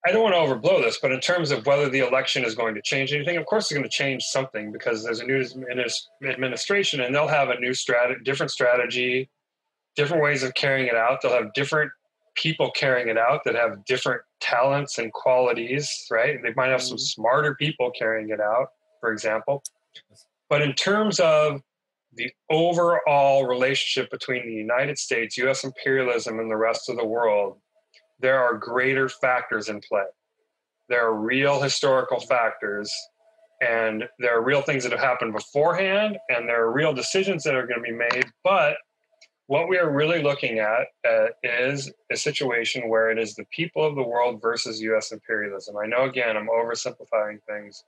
I 0.07 0.13
don't 0.13 0.23
want 0.23 0.35
to 0.35 0.39
overblow 0.39 0.83
this, 0.83 0.99
but 1.01 1.13
in 1.13 1.21
terms 1.21 1.51
of 1.51 1.65
whether 1.65 1.89
the 1.89 2.01
election 2.01 2.45
is 2.45 2.55
going 2.55 2.75
to 2.75 2.83
change 2.83 3.15
anything, 3.15 3.39
of 3.39 3.47
course 3.47 3.65
it's 3.65 3.73
going 3.73 3.85
to 3.85 3.89
change 3.89 4.25
something 4.25 4.71
because 4.71 5.03
there's 5.03 5.21
a 5.21 5.25
new 5.25 5.43
administration 6.29 7.01
and 7.01 7.15
they'll 7.15 7.27
have 7.27 7.49
a 7.49 7.59
new 7.59 7.73
strategy, 7.73 8.21
different 8.23 8.53
strategy, 8.53 9.31
different 9.97 10.23
ways 10.23 10.43
of 10.43 10.53
carrying 10.53 10.89
it 10.89 10.95
out. 10.95 11.23
They'll 11.23 11.33
have 11.33 11.55
different 11.55 11.91
people 12.35 12.71
carrying 12.71 13.09
it 13.09 13.19
out 13.19 13.43
that 13.45 13.55
have 13.55 13.85
different 13.85 14.23
talents 14.41 14.99
and 14.99 15.13
qualities, 15.13 16.07
right? 16.11 16.43
They 16.43 16.53
might 16.55 16.69
have 16.69 16.83
some 16.83 16.97
mm-hmm. 16.97 17.03
smarter 17.03 17.55
people 17.55 17.91
carrying 17.97 18.31
it 18.31 18.41
out, 18.41 18.69
for 19.01 19.13
example. 19.13 19.63
But 20.49 20.63
in 20.63 20.75
terms 20.75 21.21
of 21.21 21.61
the 22.17 22.31
overall 22.51 23.47
relationship 23.47 24.11
between 24.11 24.47
the 24.47 24.55
United 24.55 24.99
States, 24.99 25.37
US 25.39 25.65
imperialism, 25.65 26.39
and 26.39 26.51
the 26.51 26.57
rest 26.57 26.89
of 26.89 26.97
the 26.97 27.05
world, 27.05 27.59
there 28.21 28.41
are 28.41 28.57
greater 28.57 29.09
factors 29.09 29.69
in 29.69 29.81
play. 29.81 30.05
There 30.89 31.07
are 31.07 31.15
real 31.15 31.61
historical 31.61 32.21
factors, 32.21 32.93
and 33.61 34.05
there 34.19 34.37
are 34.37 34.43
real 34.43 34.63
things 34.63 34.83
that 34.85 34.93
have 34.93 35.01
happened 35.01 35.33
beforehand, 35.33 36.19
and 36.29 36.49
there 36.49 36.63
are 36.65 36.73
real 36.73 36.93
decisions 36.93 37.43
that 37.45 37.55
are 37.55 37.67
going 37.67 37.83
to 37.83 37.91
be 37.91 37.97
made. 37.97 38.27
But 38.43 38.77
what 39.47 39.69
we 39.69 39.77
are 39.77 39.91
really 39.91 40.23
looking 40.23 40.59
at 40.59 40.87
uh, 41.09 41.27
is 41.43 41.93
a 42.11 42.17
situation 42.17 42.89
where 42.89 43.11
it 43.11 43.19
is 43.19 43.35
the 43.35 43.45
people 43.51 43.85
of 43.85 43.95
the 43.95 44.03
world 44.03 44.41
versus 44.41 44.81
US 44.81 45.13
imperialism. 45.13 45.77
I 45.77 45.87
know, 45.87 46.05
again, 46.05 46.37
I'm 46.37 46.49
oversimplifying 46.49 47.43
things. 47.47 47.85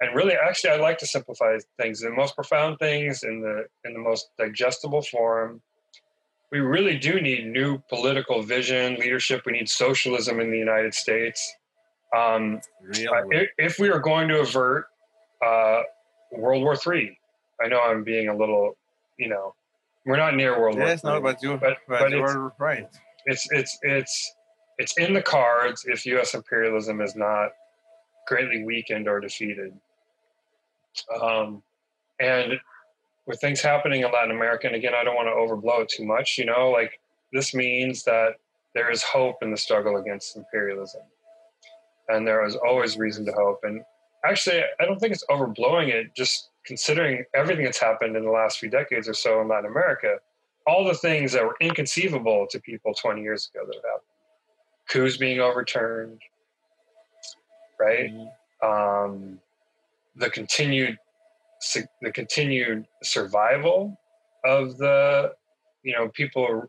And 0.00 0.14
really, 0.14 0.34
actually, 0.34 0.70
I 0.70 0.76
like 0.76 0.98
to 0.98 1.06
simplify 1.06 1.56
things. 1.80 2.00
The 2.00 2.10
most 2.10 2.34
profound 2.34 2.78
things 2.78 3.22
in 3.22 3.40
the 3.40 3.66
in 3.84 3.94
the 3.94 4.00
most 4.00 4.30
digestible 4.36 5.02
form. 5.02 5.62
We 6.50 6.60
really 6.60 6.98
do 6.98 7.20
need 7.20 7.46
new 7.46 7.78
political 7.88 8.42
vision, 8.42 8.96
leadership. 8.96 9.42
We 9.46 9.52
need 9.52 9.68
socialism 9.68 10.40
in 10.40 10.50
the 10.50 10.58
United 10.58 10.94
States. 10.94 11.54
Um, 12.14 12.60
really? 12.82 13.08
if, 13.30 13.48
if, 13.58 13.78
we 13.80 13.88
are 13.90 13.98
going 13.98 14.28
to 14.28 14.40
avert 14.40 14.86
uh, 15.44 15.82
World 16.30 16.62
War 16.62 16.76
III, 16.76 17.18
I 17.60 17.66
know 17.66 17.80
I'm 17.80 18.04
being 18.04 18.28
a 18.28 18.36
little, 18.36 18.76
you 19.18 19.28
know, 19.28 19.54
We're 20.06 20.16
not 20.16 20.34
near 20.36 20.58
World 20.60 20.76
yes, 20.78 21.02
War. 21.02 21.14
no, 21.14 21.20
but 21.20 21.42
you, 21.42 21.56
But- 21.56 21.78
but, 21.88 22.00
but 22.00 22.10
you 22.10 22.18
it's- 22.18 22.34
are 22.34 22.52
right. 22.58 22.86
it's 23.26 23.48
it's 23.52 23.78
it's 23.82 24.34
it's 24.78 24.96
in 24.98 25.14
the 25.14 25.22
cards 25.22 25.84
if 25.86 26.04
U.S. 26.06 26.34
imperialism 26.34 27.00
is 27.00 27.14
not 27.16 27.50
greatly 28.28 28.64
weakened 28.64 29.08
or 29.08 29.20
defeated. 29.20 29.72
Um, 31.20 31.62
and 32.20 32.52
with 33.26 33.40
things 33.40 33.60
happening 33.60 34.02
in 34.02 34.12
Latin 34.12 34.30
America, 34.30 34.66
and 34.66 34.76
again, 34.76 34.92
I 34.94 35.02
don't 35.04 35.14
want 35.16 35.28
to 35.28 35.32
overblow 35.32 35.82
it 35.82 35.88
too 35.88 36.04
much. 36.04 36.36
You 36.38 36.46
know, 36.46 36.70
like 36.70 37.00
this 37.32 37.54
means 37.54 38.04
that 38.04 38.34
there 38.74 38.90
is 38.90 39.02
hope 39.02 39.42
in 39.42 39.50
the 39.50 39.56
struggle 39.56 39.96
against 39.96 40.36
imperialism, 40.36 41.02
and 42.08 42.26
there 42.26 42.44
is 42.44 42.56
always 42.56 42.98
reason 42.98 43.24
to 43.26 43.32
hope. 43.32 43.60
And 43.62 43.82
actually, 44.24 44.60
I 44.80 44.84
don't 44.84 44.98
think 44.98 45.12
it's 45.14 45.24
overblowing 45.30 45.88
it. 45.88 46.14
Just 46.14 46.50
considering 46.64 47.24
everything 47.34 47.64
that's 47.64 47.80
happened 47.80 48.16
in 48.16 48.24
the 48.24 48.30
last 48.30 48.58
few 48.58 48.70
decades 48.70 49.08
or 49.08 49.14
so 49.14 49.40
in 49.40 49.48
Latin 49.48 49.70
America, 49.70 50.16
all 50.66 50.84
the 50.84 50.94
things 50.94 51.32
that 51.32 51.44
were 51.44 51.56
inconceivable 51.60 52.46
to 52.50 52.58
people 52.60 52.94
20 52.94 53.22
years 53.22 53.50
ago 53.52 53.64
that 53.66 53.74
have 53.74 53.84
happened. 53.84 54.02
Coups 54.88 55.16
being 55.16 55.40
overturned, 55.40 56.20
right? 57.78 58.10
Um, 58.62 59.40
the 60.16 60.30
continued 60.30 60.98
the 62.02 62.12
continued 62.12 62.86
survival 63.02 63.98
of 64.44 64.76
the 64.76 65.32
you 65.82 65.94
know 65.94 66.08
people 66.08 66.62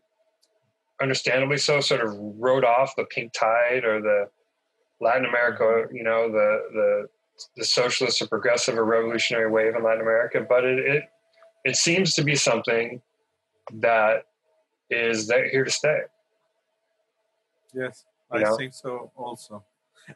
understandably 1.01 1.57
so 1.57 1.81
sort 1.81 2.01
of 2.01 2.15
rode 2.39 2.63
off 2.63 2.95
the 2.95 3.03
pink 3.05 3.33
tide 3.33 3.83
or 3.83 4.01
the 4.01 4.29
Latin 5.01 5.25
America 5.25 5.87
you 5.93 6.03
know 6.03 6.31
the 6.31 6.61
the 6.73 7.07
the 7.55 7.65
socialist 7.65 8.21
or 8.21 8.27
progressive 8.27 8.77
or 8.77 8.85
revolutionary 8.85 9.49
wave 9.49 9.75
in 9.75 9.83
Latin 9.83 10.01
America 10.01 10.45
but 10.47 10.63
it 10.63 10.79
it, 10.79 11.03
it 11.63 11.75
seems 11.75 12.13
to 12.13 12.23
be 12.23 12.35
something 12.35 13.01
that 13.73 14.23
is 14.89 15.27
there 15.27 15.49
here 15.49 15.63
to 15.63 15.71
stay 15.71 16.01
Yes, 17.73 18.05
You 18.31 18.39
I 18.39 18.43
know? 18.43 18.57
think 18.57 18.73
so 18.73 19.11
also. 19.15 19.63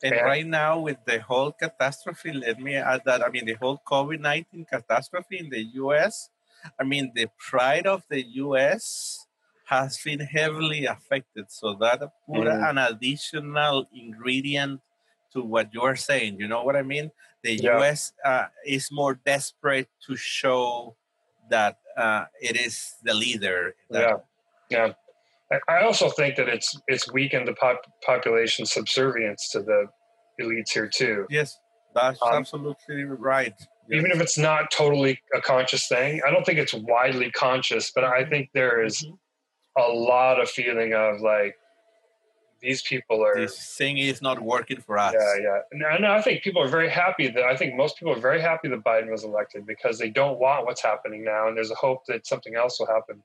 And 0.03 0.13
Yeah. 0.15 0.24
right 0.24 0.45
now, 0.45 0.80
with 0.80 0.97
the 1.05 1.20
whole 1.20 1.51
catastrophe, 1.51 2.32
let 2.32 2.59
me 2.59 2.76
add 2.76 3.01
that 3.05 3.24
I 3.26 3.30
mean, 3.30 3.45
the 3.45 3.55
whole 3.55 3.82
COVID 3.86 4.20
19 4.20 4.65
catastrophe 4.65 5.39
in 5.39 5.49
the 5.49 5.63
US, 5.84 6.30
I 6.80 6.84
mean, 6.84 7.11
the 7.15 7.28
pride 7.38 7.88
of 7.88 8.03
the 8.09 8.24
US 8.45 9.26
has 9.65 9.97
been 10.03 10.20
heavily 10.20 10.86
affected. 10.86 11.51
So 11.51 11.74
that 11.82 11.99
put 12.26 12.47
Mm. 12.47 12.70
an 12.70 12.78
additional 12.78 13.88
ingredient 13.93 14.82
to 15.34 15.41
what 15.41 15.73
you're 15.73 15.95
saying. 15.95 16.39
You 16.39 16.47
know 16.47 16.63
what 16.63 16.75
I 16.75 16.82
mean? 16.84 17.11
The 17.43 17.53
Yeah. 17.53 17.77
US 17.80 18.13
uh, 18.25 18.45
is 18.65 18.91
more 18.91 19.15
desperate 19.25 19.88
to 20.07 20.15
show 20.15 20.95
that 21.49 21.80
uh, 21.97 22.25
it 22.41 22.55
is 22.55 22.95
the 23.03 23.13
leader. 23.13 23.75
Yeah, 23.89 24.17
yeah. 24.69 24.93
I- 25.67 25.82
also 25.84 26.09
think 26.09 26.36
that 26.36 26.47
it's 26.47 26.80
it's 26.88 27.11
weakened 27.11 27.47
the 27.47 27.53
pop, 27.53 27.82
population 28.05 28.65
subservience 28.65 29.49
to 29.49 29.61
the 29.61 29.88
elites 30.39 30.71
here 30.71 30.88
too. 30.88 31.25
Yes, 31.30 31.59
that's 31.95 32.21
Um, 32.21 32.34
absolutely 32.36 33.03
right. 33.05 33.55
Even 33.91 34.11
if 34.11 34.21
it's 34.21 34.38
not 34.38 34.69
totally 34.69 35.19
a 35.34 35.41
conscious 35.41 35.88
thing, 35.88 36.21
I 36.25 36.30
don't 36.30 36.45
think 36.45 36.59
it's 36.59 36.75
widely 36.75 37.32
conscious, 37.32 37.91
but 37.91 38.03
I 38.03 38.23
think 38.30 38.51
there 38.53 38.84
is 38.84 39.01
Mhm. 39.01 39.17
a 39.77 39.88
lot 39.89 40.39
of 40.39 40.47
feeling 40.51 40.93
of 40.93 41.19
like 41.21 41.55
these 42.62 42.82
people 42.82 43.24
are. 43.26 43.36
this 43.36 43.76
thing 43.78 43.97
is 43.97 44.22
not 44.22 44.39
working 44.41 44.82
for 44.82 44.97
us. 44.97 45.14
Yeah, 45.18 45.36
yeah. 45.41 45.60
No, 45.74 45.97
no, 45.97 46.12
I 46.14 46.22
think 46.22 46.43
people 46.43 46.62
are 46.62 46.68
very 46.68 46.89
happy 46.89 47.28
that 47.30 47.43
I 47.43 47.55
think 47.55 47.76
most 47.76 47.97
people 47.97 48.14
are 48.14 48.20
very 48.20 48.41
happy 48.41 48.68
that 48.70 48.84
Biden 48.84 49.10
was 49.10 49.24
elected 49.24 49.66
because 49.66 49.97
they 49.97 50.10
don't 50.10 50.39
want 50.39 50.66
what's 50.66 50.82
happening 50.84 51.24
now, 51.24 51.47
and 51.47 51.55
there's 51.55 51.72
a 51.72 51.76
hope 51.76 52.05
that 52.07 52.28
something 52.28 52.55
else 52.55 52.80
will 52.80 52.88
happen. 52.88 53.22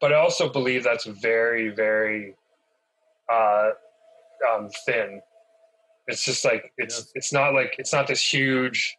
But 0.00 0.12
I 0.12 0.16
also 0.16 0.48
believe 0.48 0.82
that's 0.84 1.04
very, 1.04 1.68
very 1.70 2.34
uh, 3.32 3.70
um, 4.50 4.68
thin. 4.86 5.20
It's 6.08 6.24
just 6.24 6.44
like 6.44 6.72
it's 6.76 6.98
Yes. 6.98 7.12
it's 7.14 7.32
not 7.32 7.54
like 7.54 7.76
it's 7.78 7.92
not 7.92 8.06
this 8.08 8.22
huge, 8.22 8.96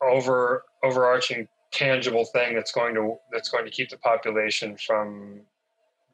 over 0.00 0.64
overarching 0.82 1.48
tangible 1.72 2.24
thing 2.24 2.54
that's 2.54 2.72
going 2.72 2.94
to 2.94 3.16
that's 3.32 3.50
going 3.50 3.64
to 3.64 3.70
keep 3.70 3.90
the 3.90 3.98
population 3.98 4.76
from 4.78 5.40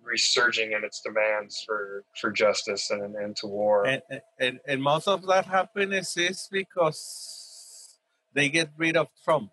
resurging 0.05 0.73
in 0.73 0.85
its 0.85 1.01
demands 1.01 1.63
for 1.65 2.05
for 2.21 2.31
justice 2.31 2.91
and 2.91 3.03
an 3.03 3.15
end 3.23 3.37
to 3.37 3.47
war. 3.47 3.87
And, 3.87 4.03
and 4.39 4.61
and 4.67 4.83
most 4.83 5.09
of 5.09 5.27
that 5.27 5.47
happiness 5.47 6.17
is 6.17 6.49
because 6.51 7.99
they 8.35 8.49
get 8.49 8.71
rid 8.77 8.97
of 8.97 9.09
Trump. 9.25 9.51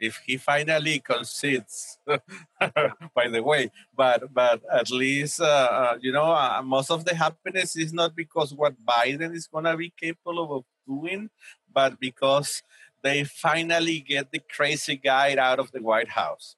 If 0.00 0.18
he 0.26 0.36
finally 0.36 0.98
concedes, 0.98 1.98
by 3.14 3.28
the 3.28 3.40
way, 3.40 3.70
but 3.94 4.34
but 4.34 4.60
at 4.72 4.90
least 4.90 5.40
uh, 5.40 5.44
uh, 5.44 5.98
you 6.00 6.10
know 6.10 6.32
uh, 6.32 6.60
most 6.64 6.90
of 6.90 7.04
the 7.04 7.14
happiness 7.14 7.76
is 7.76 7.92
not 7.92 8.16
because 8.16 8.52
what 8.52 8.74
Biden 8.84 9.32
is 9.32 9.46
gonna 9.46 9.76
be 9.76 9.90
capable 9.90 10.56
of 10.56 10.64
doing, 10.88 11.30
but 11.72 12.00
because 12.00 12.64
they 13.02 13.22
finally 13.22 14.00
get 14.00 14.32
the 14.32 14.40
crazy 14.40 14.96
guy 14.96 15.36
out 15.36 15.60
of 15.60 15.70
the 15.70 15.80
White 15.80 16.08
House. 16.08 16.56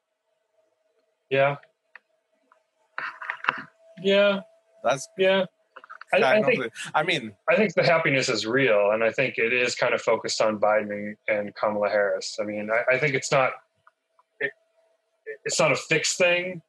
Yeah. 1.28 1.56
Yeah. 4.02 4.40
That's 4.82 5.08
Yeah. 5.18 5.46
I, 6.12 6.38
I 6.38 6.42
think 6.42 6.72
I 6.94 7.02
mean, 7.02 7.32
I 7.48 7.56
think 7.56 7.74
the 7.74 7.82
happiness 7.82 8.28
is 8.28 8.46
real, 8.46 8.90
and 8.92 9.02
I 9.02 9.10
think 9.10 9.38
it 9.38 9.52
is 9.52 9.74
kind 9.74 9.94
of 9.94 10.02
focused 10.02 10.40
on 10.40 10.58
Biden 10.58 11.16
and 11.28 11.54
Kamala 11.54 11.88
Harris. 11.88 12.38
I 12.40 12.44
mean, 12.44 12.70
I, 12.70 12.94
I 12.94 12.98
think 12.98 13.14
it's 13.14 13.32
not 13.32 13.52
it, 14.40 14.52
it's 15.44 15.58
not 15.58 15.72
a 15.72 15.76
fixed 15.76 16.18
thing, 16.18 16.62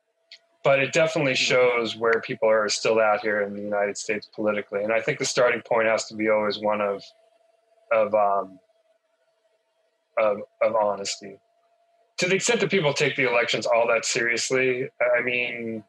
but 0.63 0.79
it 0.79 0.93
definitely 0.93 1.35
shows 1.35 1.95
where 1.95 2.21
people 2.21 2.49
are 2.49 2.67
still 2.69 2.99
at 2.99 3.21
here 3.21 3.41
in 3.41 3.53
the 3.53 3.61
United 3.61 3.97
States 3.97 4.27
politically. 4.33 4.83
And 4.83 4.91
I 4.91 5.01
think 5.01 5.19
the 5.19 5.25
starting 5.25 5.61
point 5.61 5.87
has 5.87 6.05
to 6.05 6.15
be 6.15 6.29
always 6.29 6.57
one 6.57 6.81
of 6.81 7.03
of 7.91 8.15
um, 8.15 8.59
of, 10.17 10.39
of 10.61 10.75
honesty. 10.75 11.37
To 12.19 12.27
the 12.27 12.35
extent 12.35 12.61
that 12.61 12.71
people 12.71 12.93
take 12.93 13.15
the 13.17 13.29
elections 13.29 13.65
all 13.65 13.87
that 13.89 14.05
seriously, 14.05 14.87
I 15.17 15.21
mean, 15.21 15.83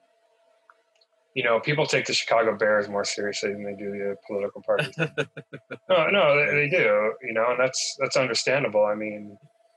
you 1.37 1.43
know, 1.43 1.61
people 1.61 1.85
take 1.85 2.07
the 2.07 2.15
Chicago 2.15 2.57
Bears 2.57 2.89
more 2.89 3.05
seriously 3.05 3.53
than 3.53 3.63
they 3.63 3.75
do 3.75 3.91
the 3.91 4.17
political 4.27 4.63
parties. 4.63 4.95
no, 4.99 6.09
no, 6.09 6.35
they, 6.35 6.63
they 6.63 6.69
do. 6.71 7.13
You 7.23 7.35
know, 7.35 7.51
and 7.51 7.61
that's 7.61 7.95
that's 8.01 8.17
understandable. 8.17 8.87
I 8.87 8.95
mean, 8.95 9.37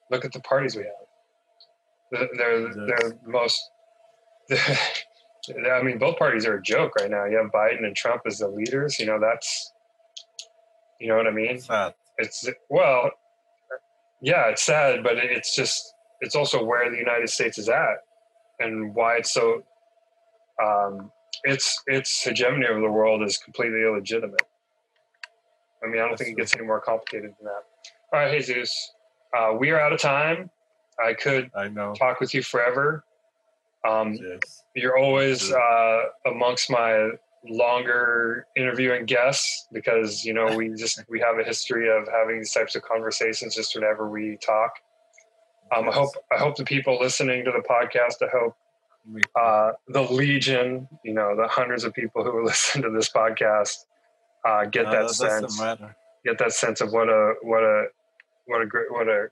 look 0.09 0.23
at 0.23 0.31
the 0.31 0.39
parties 0.39 0.77
we 0.77 0.83
have. 0.83 0.93
They're 2.13 2.29
they're, 2.37 2.85
they're 2.85 3.19
most. 3.27 3.59
I 4.49 5.83
mean, 5.83 5.97
both 5.97 6.17
parties 6.17 6.45
are 6.45 6.55
a 6.55 6.61
joke 6.61 6.95
right 6.95 7.11
now. 7.11 7.25
You 7.25 7.39
have 7.39 7.51
Biden 7.51 7.83
and 7.83 7.93
Trump 7.93 8.21
as 8.25 8.37
the 8.37 8.47
leaders. 8.47 8.97
You 8.97 9.07
know, 9.07 9.19
that's. 9.19 9.73
You 11.01 11.09
know 11.09 11.17
what 11.17 11.27
I 11.27 11.31
mean? 11.31 11.59
sad. 11.59 11.93
It's 12.19 12.47
well, 12.69 13.11
yeah, 14.21 14.47
it's 14.47 14.63
sad, 14.63 15.03
but 15.03 15.17
it's 15.17 15.53
just 15.53 15.93
it's 16.21 16.35
also 16.37 16.63
where 16.63 16.89
the 16.89 16.97
United 16.97 17.29
States 17.29 17.57
is 17.57 17.67
at, 17.67 17.97
and 18.61 18.95
why 18.95 19.17
it's 19.17 19.33
so. 19.33 19.63
Um, 20.63 21.11
its 21.43 21.81
its 21.87 22.21
hegemony 22.23 22.65
over 22.67 22.79
the 22.81 22.89
world 22.91 23.23
is 23.23 23.37
completely 23.37 23.81
illegitimate. 23.83 24.41
I 25.83 25.87
mean, 25.87 26.01
I 26.01 26.07
don't 26.07 26.17
think 26.17 26.31
it 26.31 26.37
gets 26.37 26.55
any 26.55 26.65
more 26.65 26.81
complicated 26.81 27.33
than 27.39 27.45
that. 27.45 27.63
All 28.11 28.19
right, 28.19 28.31
Jesus, 28.45 28.93
uh, 29.37 29.53
we 29.57 29.69
are 29.71 29.79
out 29.79 29.93
of 29.93 29.99
time. 29.99 30.49
I 31.03 31.13
could 31.13 31.49
I 31.55 31.69
know. 31.69 31.93
talk 31.93 32.19
with 32.19 32.33
you 32.33 32.43
forever. 32.43 33.05
Um, 33.87 34.13
Yes. 34.15 34.63
you're 34.75 34.97
always 34.97 35.51
uh, 35.53 36.01
amongst 36.25 36.69
my 36.69 37.11
longer 37.47 38.45
interviewing 38.57 39.05
guests 39.05 39.67
because 39.71 40.25
you 40.25 40.33
know 40.33 40.53
we 40.57 40.69
just 40.75 41.01
we 41.09 41.21
have 41.21 41.39
a 41.39 41.43
history 41.43 41.87
of 41.89 42.05
having 42.11 42.39
these 42.39 42.51
types 42.51 42.75
of 42.75 42.81
conversations 42.81 43.55
just 43.55 43.73
whenever 43.75 44.09
we 44.09 44.37
talk. 44.45 44.71
Um, 45.73 45.87
I 45.87 45.93
hope 45.93 46.09
I 46.33 46.37
hope 46.37 46.57
the 46.57 46.65
people 46.65 46.99
listening 46.99 47.45
to 47.45 47.51
the 47.51 47.63
podcast. 47.69 48.21
I 48.21 48.29
hope 48.37 48.55
uh, 49.35 49.71
the 49.87 50.01
legion, 50.03 50.87
you 51.03 51.13
know, 51.13 51.35
the 51.35 51.47
hundreds 51.47 51.83
of 51.83 51.93
people 51.93 52.23
who 52.23 52.43
listen 52.49 52.81
to 52.83 52.89
this 52.89 53.09
podcast, 53.09 53.85
uh, 54.45 54.65
get 54.65 54.85
No, 54.85 54.91
that 54.91 55.01
doesn't 55.01 55.49
sense. 55.49 55.81
Get 56.25 56.37
that 56.39 56.51
sense 56.53 56.81
of 56.81 56.91
what 56.91 57.09
a 57.09 57.33
what 57.43 57.63
a 57.63 57.87
what 58.45 58.61
a 58.61 58.65
great 58.65 58.91
what 58.91 59.07
a 59.07 59.27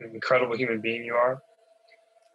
incredible 0.00 0.56
human 0.56 0.80
being 0.80 1.04
you 1.04 1.14
are. 1.14 1.42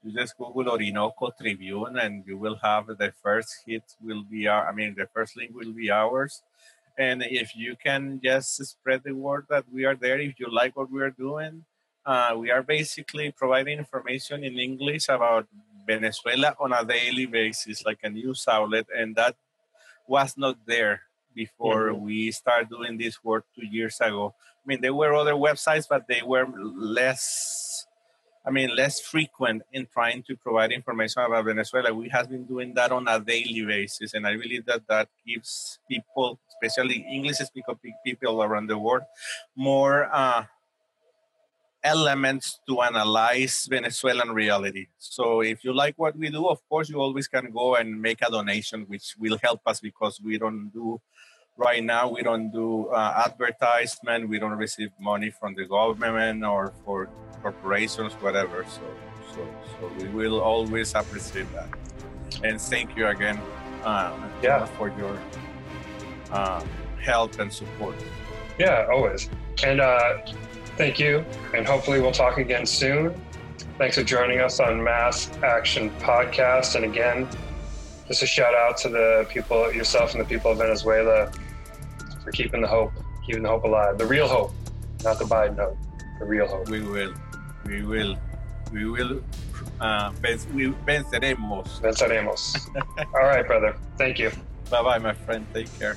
You 0.03 0.13
just 0.13 0.37
Google 0.39 0.71
Orinoco 0.71 1.31
Tribune, 1.39 1.99
and 1.99 2.25
you 2.27 2.39
will 2.39 2.57
have 2.63 2.87
the 2.87 3.13
first 3.23 3.65
hit 3.67 3.85
will 4.01 4.23
be 4.23 4.49
our. 4.49 4.69
I 4.69 4.73
mean, 4.73 4.95
the 4.97 5.07
first 5.13 5.37
link 5.37 5.53
will 5.55 5.73
be 5.73 5.91
ours. 5.91 6.43
And 6.99 7.23
if 7.23 7.57
you 7.57 7.77
can 7.77 8.21
just 8.23 8.57
spread 8.65 9.03
the 9.05 9.13
word 9.13 9.47
that 9.49 9.65
we 9.73 9.85
are 9.85 9.95
there, 9.95 10.19
if 10.19 10.41
you 10.41 10.49
like 10.51 10.77
what 10.77 10.91
we 10.91 11.01
are 11.03 11.11
doing, 11.11 11.65
uh, 12.05 12.35
we 12.37 12.51
are 12.51 12.63
basically 12.63 13.31
providing 13.31 13.79
information 13.79 14.45
in 14.45 14.59
English 14.59 15.09
about 15.09 15.47
Venezuela 15.87 16.57
on 16.59 16.73
a 16.73 16.85
daily 16.85 17.27
basis, 17.27 17.85
like 17.85 17.99
a 18.03 18.11
news 18.11 18.45
outlet, 18.49 18.87
and 18.97 19.17
that 19.17 19.37
was 20.07 20.37
not 20.37 20.57
there 20.67 21.03
before 21.35 21.91
mm-hmm. 21.91 22.05
we 22.05 22.31
started 22.33 22.69
doing 22.69 22.99
this 22.99 23.23
work 23.23 23.45
two 23.55 23.67
years 23.67 24.01
ago. 24.01 24.35
I 24.63 24.65
mean, 24.67 24.81
there 24.81 24.95
were 24.95 25.15
other 25.15 25.35
websites, 25.35 25.87
but 25.89 26.07
they 26.09 26.23
were 26.23 26.47
less, 26.55 27.70
I 28.45 28.51
mean, 28.51 28.75
less 28.75 29.01
frequent 29.01 29.63
in 29.73 29.87
trying 29.93 30.23
to 30.25 30.37
provide 30.37 30.73
information 30.73 31.23
about 31.23 31.45
Venezuela. 31.45 31.93
We 31.93 32.09
have 32.09 32.31
been 32.31 32.45
doing 32.45 32.73
that 32.75 32.91
on 32.91 33.07
a 33.07 33.21
daily 33.21 33.65
basis, 33.65 34.15
and 34.15 34.27
I 34.27 34.37
believe 34.37 34.65
that 34.67 34.87
that 34.89 35.09
gives 35.27 35.79
people, 35.89 36.39
especially 36.49 37.07
English-speaking 37.11 37.95
people 38.05 38.43
around 38.43 38.69
the 38.69 38.79
world, 38.79 39.03
more. 39.55 40.09
Uh, 40.13 40.45
elements 41.83 42.61
to 42.69 42.83
analyze 42.83 43.67
Venezuelan 43.67 44.31
reality. 44.33 44.89
So 44.99 45.41
if 45.41 45.65
you 45.65 45.73
like 45.73 45.95
what 45.97 46.17
we 46.17 46.29
do, 46.31 46.47
of 46.47 46.61
course, 46.69 46.89
you 46.89 47.01
always 47.01 47.27
can 47.27 47.51
go 47.51 47.77
and 47.77 48.01
make 48.01 48.21
a 48.23 48.31
donation, 48.31 48.85
which 48.87 49.15
will 49.19 49.39
help 49.43 49.61
us 49.67 49.81
because 49.81 50.21
we 50.21 50.39
don't 50.39 50.69
do 50.69 51.01
right 51.61 51.85
now 51.85 52.09
we 52.09 52.23
don't 52.23 52.51
do 52.51 52.89
uh, 52.89 53.25
advertisement. 53.27 54.29
We 54.29 54.39
don't 54.39 54.57
receive 54.57 54.91
money 54.99 55.31
from 55.31 55.55
the 55.55 55.67
government 55.67 56.43
or 56.43 56.73
for 56.85 57.09
corporations 57.43 58.15
whatever. 58.15 58.65
So 58.67 58.81
so 59.35 59.41
so 59.73 59.83
we 60.01 60.09
will 60.09 60.41
always 60.41 60.95
appreciate 60.95 61.53
that. 61.53 61.69
And 62.43 62.59
thank 62.61 62.97
you 62.97 63.07
again 63.09 63.39
uh, 63.85 64.17
yeah. 64.43 64.65
for 64.77 64.89
your 64.99 65.17
uh, 66.33 66.65
help 66.99 67.39
and 67.39 67.53
support. 67.53 67.97
Yeah 68.59 68.89
always. 68.91 69.29
And 69.63 69.81
uh, 69.81 70.19
thank 70.79 70.99
you. 70.99 71.25
And 71.55 71.67
hopefully 71.67 72.01
we'll 72.01 72.19
talk 72.25 72.39
again 72.39 72.65
soon. 72.65 73.15
Thanks 73.77 73.97
for 73.99 74.05
joining 74.05 74.41
us 74.41 74.61
on 74.61 74.83
mass 74.83 75.31
action 75.43 75.91
podcast. 76.01 76.75
And 76.77 76.85
again 76.87 77.29
just 78.09 78.25
a 78.25 78.27
shout 78.27 78.57
out 78.57 78.77
to 78.77 78.89
the 78.89 79.25
people 79.29 79.73
yourself 79.73 80.15
and 80.15 80.21
the 80.21 80.25
people 80.25 80.51
of 80.51 80.59
venezuela 80.59 81.31
for 82.31 82.37
keeping 82.37 82.61
the 82.61 82.69
hope, 82.69 82.93
keeping 83.27 83.43
the 83.43 83.49
hope 83.49 83.65
alive. 83.65 83.99
The 83.99 84.07
real 84.07 84.29
hope, 84.29 84.53
not 85.05 85.19
the 85.19 85.25
Biden 85.25 85.57
hope. 85.57 85.77
The 86.19 86.25
real 86.25 86.47
hope. 86.47 86.69
We 86.69 86.81
will. 86.81 87.15
We 87.65 87.83
will. 87.83 88.17
We 88.73 88.85
will. 88.89 89.23
Uh, 89.81 90.13
we 90.55 90.69
venceremos. 90.87 91.81
Venceremos. 91.81 92.69
All 93.15 93.27
right, 93.27 93.47
brother. 93.47 93.77
Thank 93.99 94.19
you. 94.19 94.31
Bye 94.71 94.83
bye, 94.83 94.99
my 94.99 95.15
friend. 95.15 95.47
Take 95.53 95.77
care. 95.79 95.97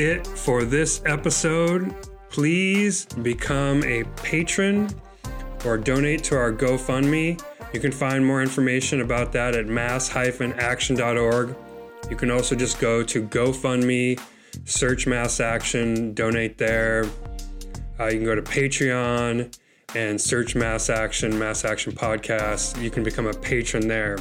It 0.00 0.26
for 0.26 0.64
this 0.64 1.02
episode. 1.04 1.94
Please 2.30 3.04
become 3.06 3.84
a 3.84 4.04
patron 4.16 4.88
or 5.64 5.76
donate 5.76 6.24
to 6.24 6.36
our 6.36 6.52
GoFundMe. 6.52 7.40
You 7.74 7.80
can 7.80 7.92
find 7.92 8.24
more 8.24 8.40
information 8.40 9.02
about 9.02 9.32
that 9.32 9.54
at 9.54 9.66
mass-action.org. 9.66 11.56
You 12.08 12.16
can 12.16 12.30
also 12.30 12.56
just 12.56 12.80
go 12.80 13.02
to 13.02 13.22
GoFundMe, 13.22 14.18
search 14.64 15.06
Mass 15.06 15.38
Action, 15.38 16.14
donate 16.14 16.56
there. 16.56 17.04
Uh, 17.98 18.06
you 18.06 18.16
can 18.18 18.24
go 18.24 18.34
to 18.34 18.42
Patreon 18.42 19.54
and 19.94 20.18
search 20.18 20.54
Mass 20.56 20.88
Action, 20.88 21.38
Mass 21.38 21.64
Action 21.64 21.92
Podcast. 21.92 22.82
You 22.82 22.90
can 22.90 23.02
become 23.02 23.26
a 23.26 23.34
patron 23.34 23.86
there. 23.86 24.18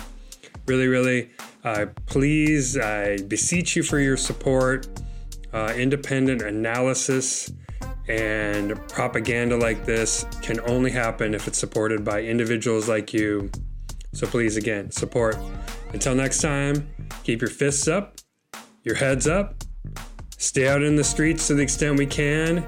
Really, 0.68 0.88
really 0.88 1.32
uh, 1.64 1.88
please, 2.06 2.78
I 2.78 3.18
beseech 3.18 3.76
you 3.76 3.84
for 3.84 4.00
your 4.00 4.18
support. 4.18 4.88
Uh, 5.52 5.74
independent 5.76 6.42
analysis 6.42 7.52
and 8.08 8.80
propaganda 8.88 9.56
like 9.56 9.86
this 9.86 10.26
can 10.42 10.60
only 10.62 10.92
happen 10.92 11.34
if 11.34 11.48
it's 11.48 11.58
supported 11.58 12.04
by 12.04 12.22
individuals 12.22 12.88
like 12.88 13.14
you. 13.14 13.50
So 14.14 14.28
please, 14.28 14.58
again, 14.58 14.92
support. 14.92 15.38
Until 15.94 16.16
next 16.16 16.42
time, 16.42 16.90
keep 17.24 17.42
your 17.42 17.50
fists 17.50 17.88
up, 17.88 18.18
your 18.84 18.96
heads 18.96 19.28
up, 19.28 19.64
stay 20.38 20.68
out 20.68 20.82
in 20.82 20.96
the 20.96 21.04
streets 21.04 21.48
to 21.48 21.56
the 21.56 21.62
extent 21.62 21.98
we 21.98 22.06
can. 22.06 22.66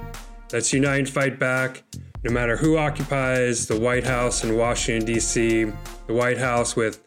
Let's 0.52 0.74
unite 0.74 1.00
and 1.00 1.10
fight 1.10 1.40
back, 1.40 1.84
no 2.24 2.32
matter 2.32 2.58
who 2.58 2.78
occupies 2.78 3.68
the 3.68 3.80
White 3.80 4.04
House 4.04 4.44
in 4.44 4.58
Washington, 4.58 5.06
D.C., 5.06 5.72
the 6.08 6.14
White 6.14 6.38
House 6.38 6.76
with 6.76 7.02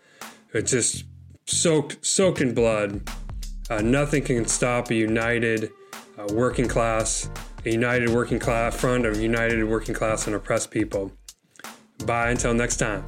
just 0.64 1.04
soaked, 1.46 2.04
soaked 2.04 2.40
in 2.40 2.54
blood. 2.54 3.08
Uh, 3.70 3.80
nothing 3.80 4.22
can 4.22 4.46
stop 4.46 4.90
a 4.90 4.94
united 4.94 5.72
uh, 6.18 6.26
working 6.32 6.68
class, 6.68 7.30
a 7.64 7.70
united 7.70 8.10
working 8.10 8.38
class 8.38 8.78
front 8.78 9.06
of 9.06 9.20
united 9.20 9.64
working 9.64 9.94
class 9.94 10.26
and 10.26 10.36
oppressed 10.36 10.70
people. 10.70 11.10
Bye 12.04 12.30
until 12.30 12.52
next 12.52 12.76
time. 12.76 13.04